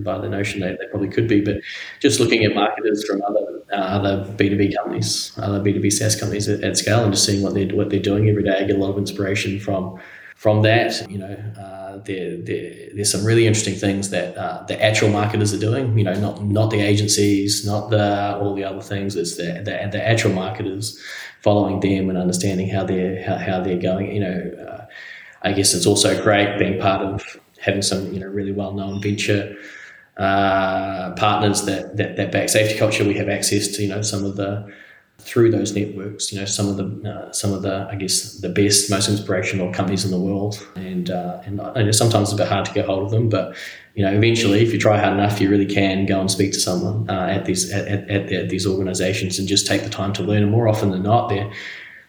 by 0.00 0.18
the 0.18 0.28
notion 0.28 0.60
that 0.60 0.78
they 0.78 0.86
probably 0.86 1.08
could 1.08 1.28
be, 1.28 1.40
but 1.40 1.56
just 2.00 2.20
looking 2.20 2.44
at 2.44 2.54
marketers 2.54 3.04
from 3.06 3.22
other 3.22 3.51
uh, 3.72 3.76
other 3.76 4.24
B 4.36 4.48
two 4.48 4.56
B 4.56 4.74
companies, 4.74 5.32
other 5.38 5.60
B 5.60 5.72
two 5.72 5.80
B 5.80 5.90
SaaS 5.90 6.14
companies 6.14 6.48
at, 6.48 6.62
at, 6.62 6.76
scale, 6.76 7.02
and 7.04 7.12
just 7.12 7.24
seeing 7.24 7.42
what 7.42 7.54
they're 7.54 7.74
what 7.74 7.90
they're 7.90 8.00
doing 8.00 8.28
every 8.28 8.42
day. 8.42 8.58
I 8.58 8.64
get 8.64 8.76
a 8.76 8.78
lot 8.78 8.90
of 8.90 8.98
inspiration 8.98 9.58
from 9.58 9.98
from 10.36 10.62
that. 10.62 11.10
You 11.10 11.18
know, 11.18 11.36
uh, 11.58 11.98
there, 12.04 12.36
there, 12.36 12.88
there's 12.94 13.10
some 13.10 13.24
really 13.24 13.46
interesting 13.46 13.74
things 13.74 14.10
that 14.10 14.36
uh, 14.36 14.64
the 14.64 14.82
actual 14.82 15.08
marketers 15.08 15.54
are 15.54 15.58
doing. 15.58 15.96
You 15.96 16.04
know, 16.04 16.14
not 16.14 16.42
not 16.44 16.70
the 16.70 16.80
agencies, 16.80 17.64
not 17.64 17.90
the 17.90 18.36
all 18.36 18.54
the 18.54 18.64
other 18.64 18.82
things. 18.82 19.16
It's 19.16 19.36
the 19.36 19.62
the, 19.64 19.88
the 19.90 20.06
actual 20.06 20.32
marketers 20.32 21.00
following 21.40 21.80
them 21.80 22.08
and 22.08 22.18
understanding 22.18 22.68
how 22.68 22.84
they're 22.84 23.22
how, 23.24 23.36
how 23.36 23.60
they're 23.60 23.80
going. 23.80 24.12
You 24.12 24.20
know, 24.20 24.66
uh, 24.68 24.86
I 25.42 25.52
guess 25.52 25.74
it's 25.74 25.86
also 25.86 26.22
great 26.22 26.58
being 26.58 26.78
part 26.78 27.02
of 27.02 27.38
having 27.60 27.82
some 27.82 28.12
you 28.12 28.20
know 28.20 28.26
really 28.26 28.52
well 28.52 28.72
known 28.72 29.00
venture 29.00 29.56
uh, 30.16 31.12
partners 31.12 31.64
that, 31.66 31.96
that 31.96 32.16
that 32.16 32.32
back 32.32 32.48
SafetyCulture. 32.48 33.06
We 33.06 33.14
have 33.14 33.28
access 33.28 33.68
to 33.68 33.82
you 33.82 33.88
know 33.88 34.02
some 34.02 34.24
of 34.24 34.36
the 34.36 34.72
through 35.18 35.52
those 35.52 35.74
networks, 35.74 36.32
you 36.32 36.38
know, 36.40 36.44
some 36.44 36.68
of 36.68 36.76
the 36.76 37.10
uh, 37.10 37.32
some 37.32 37.52
of 37.52 37.62
the 37.62 37.86
I 37.90 37.94
guess 37.94 38.38
the 38.38 38.48
best, 38.48 38.90
most 38.90 39.08
inspirational 39.08 39.72
companies 39.72 40.04
in 40.04 40.10
the 40.10 40.18
world, 40.18 40.66
and 40.74 41.10
uh, 41.10 41.40
and, 41.44 41.60
and 41.60 41.94
sometimes 41.94 42.30
it's 42.30 42.40
a 42.40 42.42
bit 42.42 42.48
hard 42.48 42.64
to 42.66 42.72
get 42.72 42.86
hold 42.86 43.04
of 43.04 43.10
them, 43.10 43.28
but 43.28 43.54
you 43.94 44.02
know, 44.04 44.12
eventually, 44.12 44.62
if 44.62 44.72
you 44.72 44.78
try 44.78 44.98
hard 44.98 45.12
enough, 45.12 45.40
you 45.40 45.50
really 45.50 45.66
can 45.66 46.06
go 46.06 46.20
and 46.20 46.30
speak 46.30 46.52
to 46.52 46.60
someone 46.60 47.08
uh, 47.10 47.26
at 47.26 47.44
these 47.44 47.70
at, 47.72 47.86
at, 48.10 48.32
at, 48.32 48.48
these 48.48 48.66
organisations 48.66 49.38
and 49.38 49.46
just 49.46 49.66
take 49.66 49.82
the 49.82 49.90
time 49.90 50.12
to 50.14 50.22
learn. 50.22 50.42
And 50.42 50.50
more 50.50 50.66
often 50.66 50.90
than 50.90 51.02
not, 51.02 51.28
they're 51.28 51.50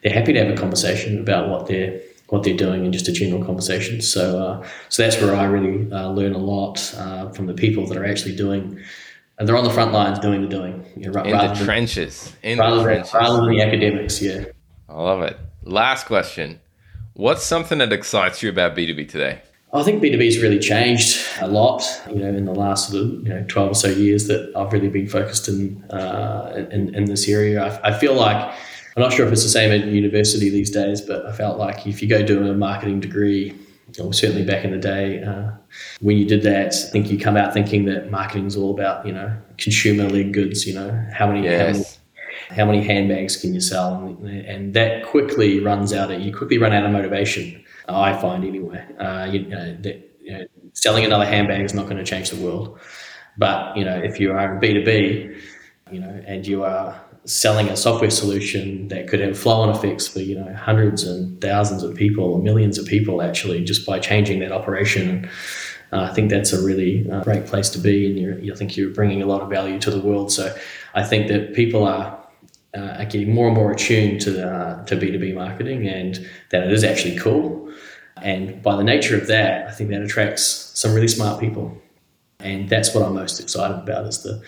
they're 0.02 0.14
happy 0.14 0.34
to 0.34 0.44
have 0.44 0.54
a 0.54 0.58
conversation 0.58 1.20
about 1.20 1.50
what 1.50 1.68
they're 1.68 2.00
what 2.34 2.42
they're 2.42 2.58
doing 2.58 2.84
and 2.84 2.92
just 2.92 3.08
a 3.08 3.12
general 3.12 3.46
conversation. 3.46 4.02
So, 4.02 4.40
uh, 4.44 4.68
so 4.90 5.04
that's 5.04 5.22
where 5.22 5.36
I 5.36 5.44
really 5.44 5.90
uh, 5.92 6.10
learn 6.10 6.34
a 6.34 6.40
lot 6.40 6.92
uh, 6.98 7.30
from 7.30 7.46
the 7.46 7.54
people 7.54 7.86
that 7.86 7.96
are 7.96 8.06
actually 8.06 8.36
doing. 8.36 8.80
And 9.38 9.48
they're 9.48 9.56
on 9.56 9.64
the 9.64 9.70
front 9.70 9.94
lines 9.94 10.18
doing 10.18 10.42
the 10.42 10.48
doing. 10.48 10.84
You 10.98 11.12
know, 11.12 11.22
in 11.22 11.38
the 11.38 11.54
than, 11.54 11.56
trenches. 11.56 12.36
In 12.42 12.58
rather 12.58 12.78
the 12.78 12.84
trenches. 12.84 13.14
Rather 13.14 13.38
than 13.38 13.52
the 13.52 13.62
academics, 13.62 14.20
yeah. 14.20 14.46
I 14.90 15.00
love 15.00 15.22
it. 15.22 15.38
Last 15.62 16.08
question. 16.08 16.60
What's 17.14 17.44
something 17.44 17.78
that 17.78 17.94
excites 17.94 18.42
you 18.42 18.50
about 18.50 18.76
B2B 18.76 19.10
today? 19.10 19.44
I 19.72 19.84
think 19.84 20.02
B2B 20.02 20.26
has 20.26 20.42
really 20.42 20.60
changed 20.60 21.20
a 21.40 21.48
lot, 21.48 21.84
you 22.10 22.16
know, 22.16 22.30
in 22.30 22.46
the 22.46 22.54
last 22.54 22.90
sort 22.90 23.04
of, 23.04 23.12
you 23.28 23.30
know, 23.30 23.46
12 23.48 23.72
or 23.72 23.76
so 23.76 23.90
years 23.90 24.26
that 24.28 24.52
I've 24.56 24.74
really 24.74 24.90
been 24.90 25.08
focused 25.08 25.48
in, 25.48 25.84
uh, 25.92 26.68
in, 26.72 26.96
in 26.96 27.06
this 27.06 27.30
area. 27.30 27.64
I, 27.64 27.90
I 27.90 28.00
feel 28.00 28.16
like 28.16 28.54
I'm 28.96 29.02
not 29.02 29.14
sure 29.14 29.26
if 29.26 29.32
it's 29.32 29.44
the 29.44 29.50
same 29.50 29.72
at 29.72 29.88
university 29.88 30.50
these 30.50 30.70
days, 30.70 31.02
but 31.02 31.26
I 31.26 31.32
felt 31.32 31.58
like 31.58 31.88
if 31.88 32.02
you 32.02 32.08
go 32.08 32.24
do 32.24 32.48
a 32.48 32.54
marketing 32.54 33.00
degree, 33.00 33.58
or 34.00 34.14
certainly 34.14 34.46
back 34.46 34.64
in 34.64 34.72
the 34.72 34.78
day, 34.78 35.24
uh, 35.24 35.52
when 36.00 36.18
you 36.18 36.26
did 36.26 36.44
that, 36.44 36.74
I 36.74 36.90
think 36.92 37.10
you 37.10 37.20
come 37.20 37.36
out 37.36 37.54
thinking 37.54 37.86
that 37.86 38.12
marketing 38.12 38.46
is 38.46 38.56
all 38.56 38.72
about, 38.72 39.06
you 39.06 39.14
know, 39.14 39.36
consumer-led 39.58 40.34
goods. 40.34 40.68
You 40.68 40.76
know, 40.76 41.06
how 41.12 41.28
many, 41.28 41.44
yes. 41.44 41.60
how 41.60 41.66
many 41.66 41.86
how 42.50 42.66
many 42.66 42.84
handbags 42.84 43.38
can 43.38 43.54
you 43.54 43.62
sell 43.62 43.96
and, 43.96 44.28
and, 44.28 44.74
that 44.74 45.06
quickly 45.06 45.60
runs 45.60 45.94
out 45.94 46.12
of 46.12 46.22
you 46.22 46.36
quickly 46.36 46.58
run 46.58 46.74
out 46.74 46.86
of 46.86 46.92
motivation 46.92 47.64
i 47.88 48.14
find 48.14 48.44
anyway 48.44 48.84
uh, 49.00 49.28
you, 49.32 49.48
know, 49.48 49.76
that, 49.82 50.18
you 50.22 50.34
know, 50.34 50.46
selling 50.74 51.06
another 51.06 51.26
handbag 51.26 51.62
is 51.62 51.74
not 51.74 51.86
going 51.86 51.98
to 51.98 52.04
change 52.04 52.30
the 52.30 52.44
world 52.44 52.80
but 53.38 53.76
you 53.78 53.86
know 53.86 53.98
if 53.98 54.20
you 54.20 54.32
are 54.32 54.60
b2b 54.60 55.42
you 55.92 56.00
know 56.00 56.24
and 56.26 56.46
you 56.46 56.64
are 56.64 57.00
selling 57.26 57.70
a 57.70 57.78
software 57.78 58.10
solution 58.10 58.88
that 58.90 59.08
could 59.08 59.20
have 59.20 59.38
flow-on 59.38 59.70
effects 59.70 60.08
for 60.08 60.20
you 60.20 60.36
know 60.36 60.54
hundreds 60.54 61.04
and 61.04 61.40
thousands 61.40 61.84
of 61.84 61.96
people 61.96 62.26
or 62.26 62.42
millions 62.42 62.78
of 62.78 62.86
people 62.86 63.22
actually 63.22 63.64
just 63.64 63.86
by 63.86 64.00
changing 64.00 64.40
that 64.40 64.52
operation. 64.52 65.30
Uh, 65.92 66.08
I 66.10 66.14
think 66.14 66.30
that's 66.30 66.52
a 66.52 66.62
really 66.62 67.10
uh, 67.10 67.24
great 67.24 67.46
place 67.46 67.70
to 67.70 67.80
be, 67.80 68.08
and 68.08 68.44
you 68.44 68.56
think 68.56 68.76
you're 68.76 68.90
bringing 68.90 69.22
a 69.22 69.26
lot 69.26 69.42
of 69.42 69.50
value 69.50 69.80
to 69.80 69.92
the 69.92 70.00
world. 70.00 70.32
So 70.32 70.56
I 70.94 71.04
think 71.04 71.28
that 71.28 71.54
people 71.54 71.86
are. 71.86 72.20
Uh, 72.76 72.96
are 72.98 73.06
getting 73.06 73.32
more 73.32 73.46
and 73.46 73.56
more 73.56 73.72
attuned 73.72 74.20
to 74.20 74.32
uh, 74.44 74.84
to 74.86 74.96
B 74.96 75.12
two 75.12 75.20
B 75.20 75.32
marketing, 75.32 75.88
and 75.88 76.28
that 76.50 76.64
it 76.64 76.72
is 76.72 76.84
actually 76.84 77.16
cool. 77.16 77.72
And 78.18 78.64
by 78.64 78.76
the 78.76 78.84
nature 78.84 79.16
of 79.16 79.28
that, 79.28 79.68
I 79.68 79.72
think 79.72 79.92
that 79.92 80.02
attracts 80.02 80.72
some 80.74 80.96
really 80.96 81.08
smart 81.08 81.40
people, 81.40 81.80
and 82.40 82.68
that's 82.68 82.96
what 82.96 83.06
I'm 83.06 83.14
most 83.14 83.40
excited 83.40 83.78
about 83.78 84.08
is 84.08 84.24
the 84.24 84.42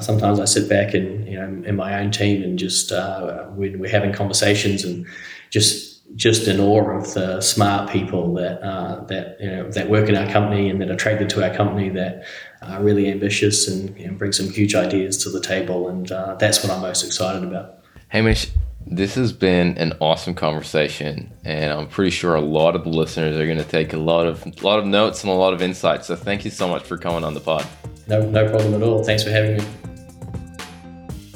Sometimes 0.00 0.40
I 0.40 0.44
sit 0.44 0.68
back 0.68 0.94
and 0.94 1.26
you 1.26 1.38
know 1.38 1.62
in 1.66 1.76
my 1.76 1.98
own 1.98 2.10
team 2.10 2.42
and 2.42 2.58
just 2.58 2.92
uh, 2.92 3.44
when 3.46 3.78
we're 3.78 3.90
having 3.90 4.12
conversations 4.12 4.84
and 4.84 5.06
just 5.50 5.96
just 6.14 6.46
in 6.46 6.60
awe 6.60 6.90
of 6.90 7.14
the 7.14 7.40
smart 7.40 7.90
people 7.90 8.34
that 8.34 8.62
uh, 8.62 9.04
that 9.06 9.36
you 9.40 9.50
know 9.50 9.70
that 9.70 9.88
work 9.88 10.08
in 10.08 10.16
our 10.16 10.30
company 10.30 10.68
and 10.70 10.80
that 10.80 10.90
are 10.90 10.94
attracted 10.94 11.28
to 11.30 11.42
our 11.42 11.54
company 11.54 11.88
that 11.88 12.24
are 12.62 12.82
really 12.82 13.10
ambitious 13.10 13.66
and 13.66 13.98
know, 14.06 14.12
bring 14.12 14.32
some 14.32 14.48
huge 14.48 14.74
ideas 14.74 15.16
to 15.24 15.30
the 15.30 15.40
table 15.40 15.88
and 15.88 16.12
uh, 16.12 16.34
that's 16.36 16.62
what 16.62 16.72
I'm 16.72 16.82
most 16.82 17.04
excited 17.04 17.42
about. 17.42 17.78
Hamish, 18.08 18.48
this 18.86 19.16
has 19.16 19.32
been 19.32 19.76
an 19.78 19.94
awesome 20.00 20.34
conversation, 20.34 21.32
and 21.44 21.72
I'm 21.72 21.88
pretty 21.88 22.10
sure 22.10 22.36
a 22.36 22.40
lot 22.40 22.76
of 22.76 22.84
the 22.84 22.90
listeners 22.90 23.36
are 23.36 23.44
going 23.44 23.58
to 23.58 23.64
take 23.64 23.92
a 23.92 23.98
lot 23.98 24.26
of 24.26 24.46
a 24.46 24.64
lot 24.64 24.78
of 24.78 24.86
notes 24.86 25.22
and 25.22 25.30
a 25.30 25.34
lot 25.34 25.52
of 25.52 25.60
insights. 25.60 26.06
So 26.06 26.14
thank 26.14 26.44
you 26.44 26.50
so 26.50 26.68
much 26.68 26.84
for 26.84 26.96
coming 26.96 27.24
on 27.24 27.34
the 27.34 27.40
pod. 27.40 27.66
No, 28.06 28.22
no 28.28 28.48
problem 28.48 28.74
at 28.74 28.82
all. 28.82 29.02
Thanks 29.02 29.24
for 29.24 29.30
having 29.30 29.56
me. 29.56 29.64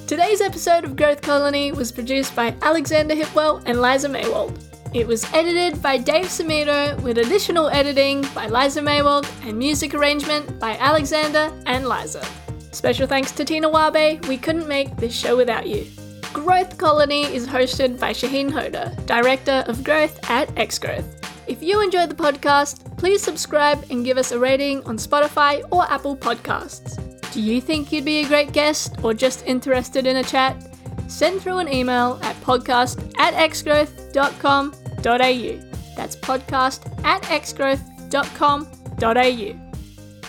Today's 0.06 0.40
episode 0.40 0.84
of 0.84 0.96
Growth 0.96 1.22
Colony 1.22 1.72
was 1.72 1.92
produced 1.92 2.34
by 2.34 2.54
Alexander 2.62 3.14
Hipwell 3.14 3.62
and 3.66 3.80
Liza 3.80 4.08
Maywald. 4.08 4.58
It 4.92 5.06
was 5.06 5.24
edited 5.32 5.80
by 5.80 5.98
Dave 5.98 6.26
Samito 6.26 7.00
with 7.02 7.18
additional 7.18 7.68
editing 7.68 8.22
by 8.34 8.46
Liza 8.46 8.80
Maywald 8.80 9.28
and 9.46 9.56
music 9.56 9.94
arrangement 9.94 10.58
by 10.58 10.76
Alexander 10.78 11.52
and 11.66 11.88
Liza. 11.88 12.24
Special 12.72 13.06
thanks 13.06 13.30
to 13.32 13.44
Tina 13.44 13.68
Wabe, 13.68 14.24
we 14.26 14.36
couldn't 14.36 14.66
make 14.66 14.96
this 14.96 15.14
show 15.14 15.36
without 15.36 15.68
you. 15.68 15.86
Growth 16.32 16.78
Colony 16.78 17.24
is 17.24 17.46
hosted 17.46 17.98
by 17.98 18.12
Shaheen 18.12 18.50
Hoda, 18.50 18.94
Director 19.06 19.64
of 19.66 19.82
Growth 19.82 20.30
at 20.30 20.48
Xgrowth. 20.54 21.04
If 21.48 21.60
you 21.62 21.82
enjoyed 21.82 22.10
the 22.10 22.14
podcast, 22.14 22.96
please 22.96 23.20
subscribe 23.22 23.84
and 23.90 24.04
give 24.04 24.16
us 24.16 24.30
a 24.30 24.38
rating 24.38 24.84
on 24.84 24.96
Spotify 24.96 25.62
or 25.72 25.90
Apple 25.90 26.16
Podcasts. 26.16 26.96
Do 27.32 27.40
you 27.40 27.60
think 27.60 27.90
you'd 27.90 28.04
be 28.04 28.18
a 28.18 28.28
great 28.28 28.52
guest 28.52 28.94
or 29.02 29.12
just 29.14 29.44
interested 29.46 30.06
in 30.06 30.18
a 30.18 30.22
chat? 30.22 30.76
Send 31.08 31.42
through 31.42 31.58
an 31.58 31.72
email 31.72 32.20
at 32.22 32.36
podcast 32.36 33.12
at 33.18 33.34
xgrowth.com.au. 33.50 35.94
That's 35.96 36.14
podcast 36.16 37.04
at 37.04 37.22
xgrowth.com.au. 37.22 39.70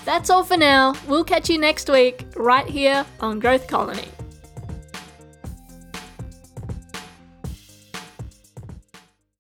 That's 0.03 0.31
all 0.31 0.43
for 0.43 0.57
now. 0.57 0.95
We'll 1.07 1.23
catch 1.23 1.47
you 1.49 1.59
next 1.59 1.87
week 1.89 2.25
right 2.35 2.65
here 2.65 3.05
on 3.19 3.39
Growth 3.39 3.67
Colony. 3.67 4.07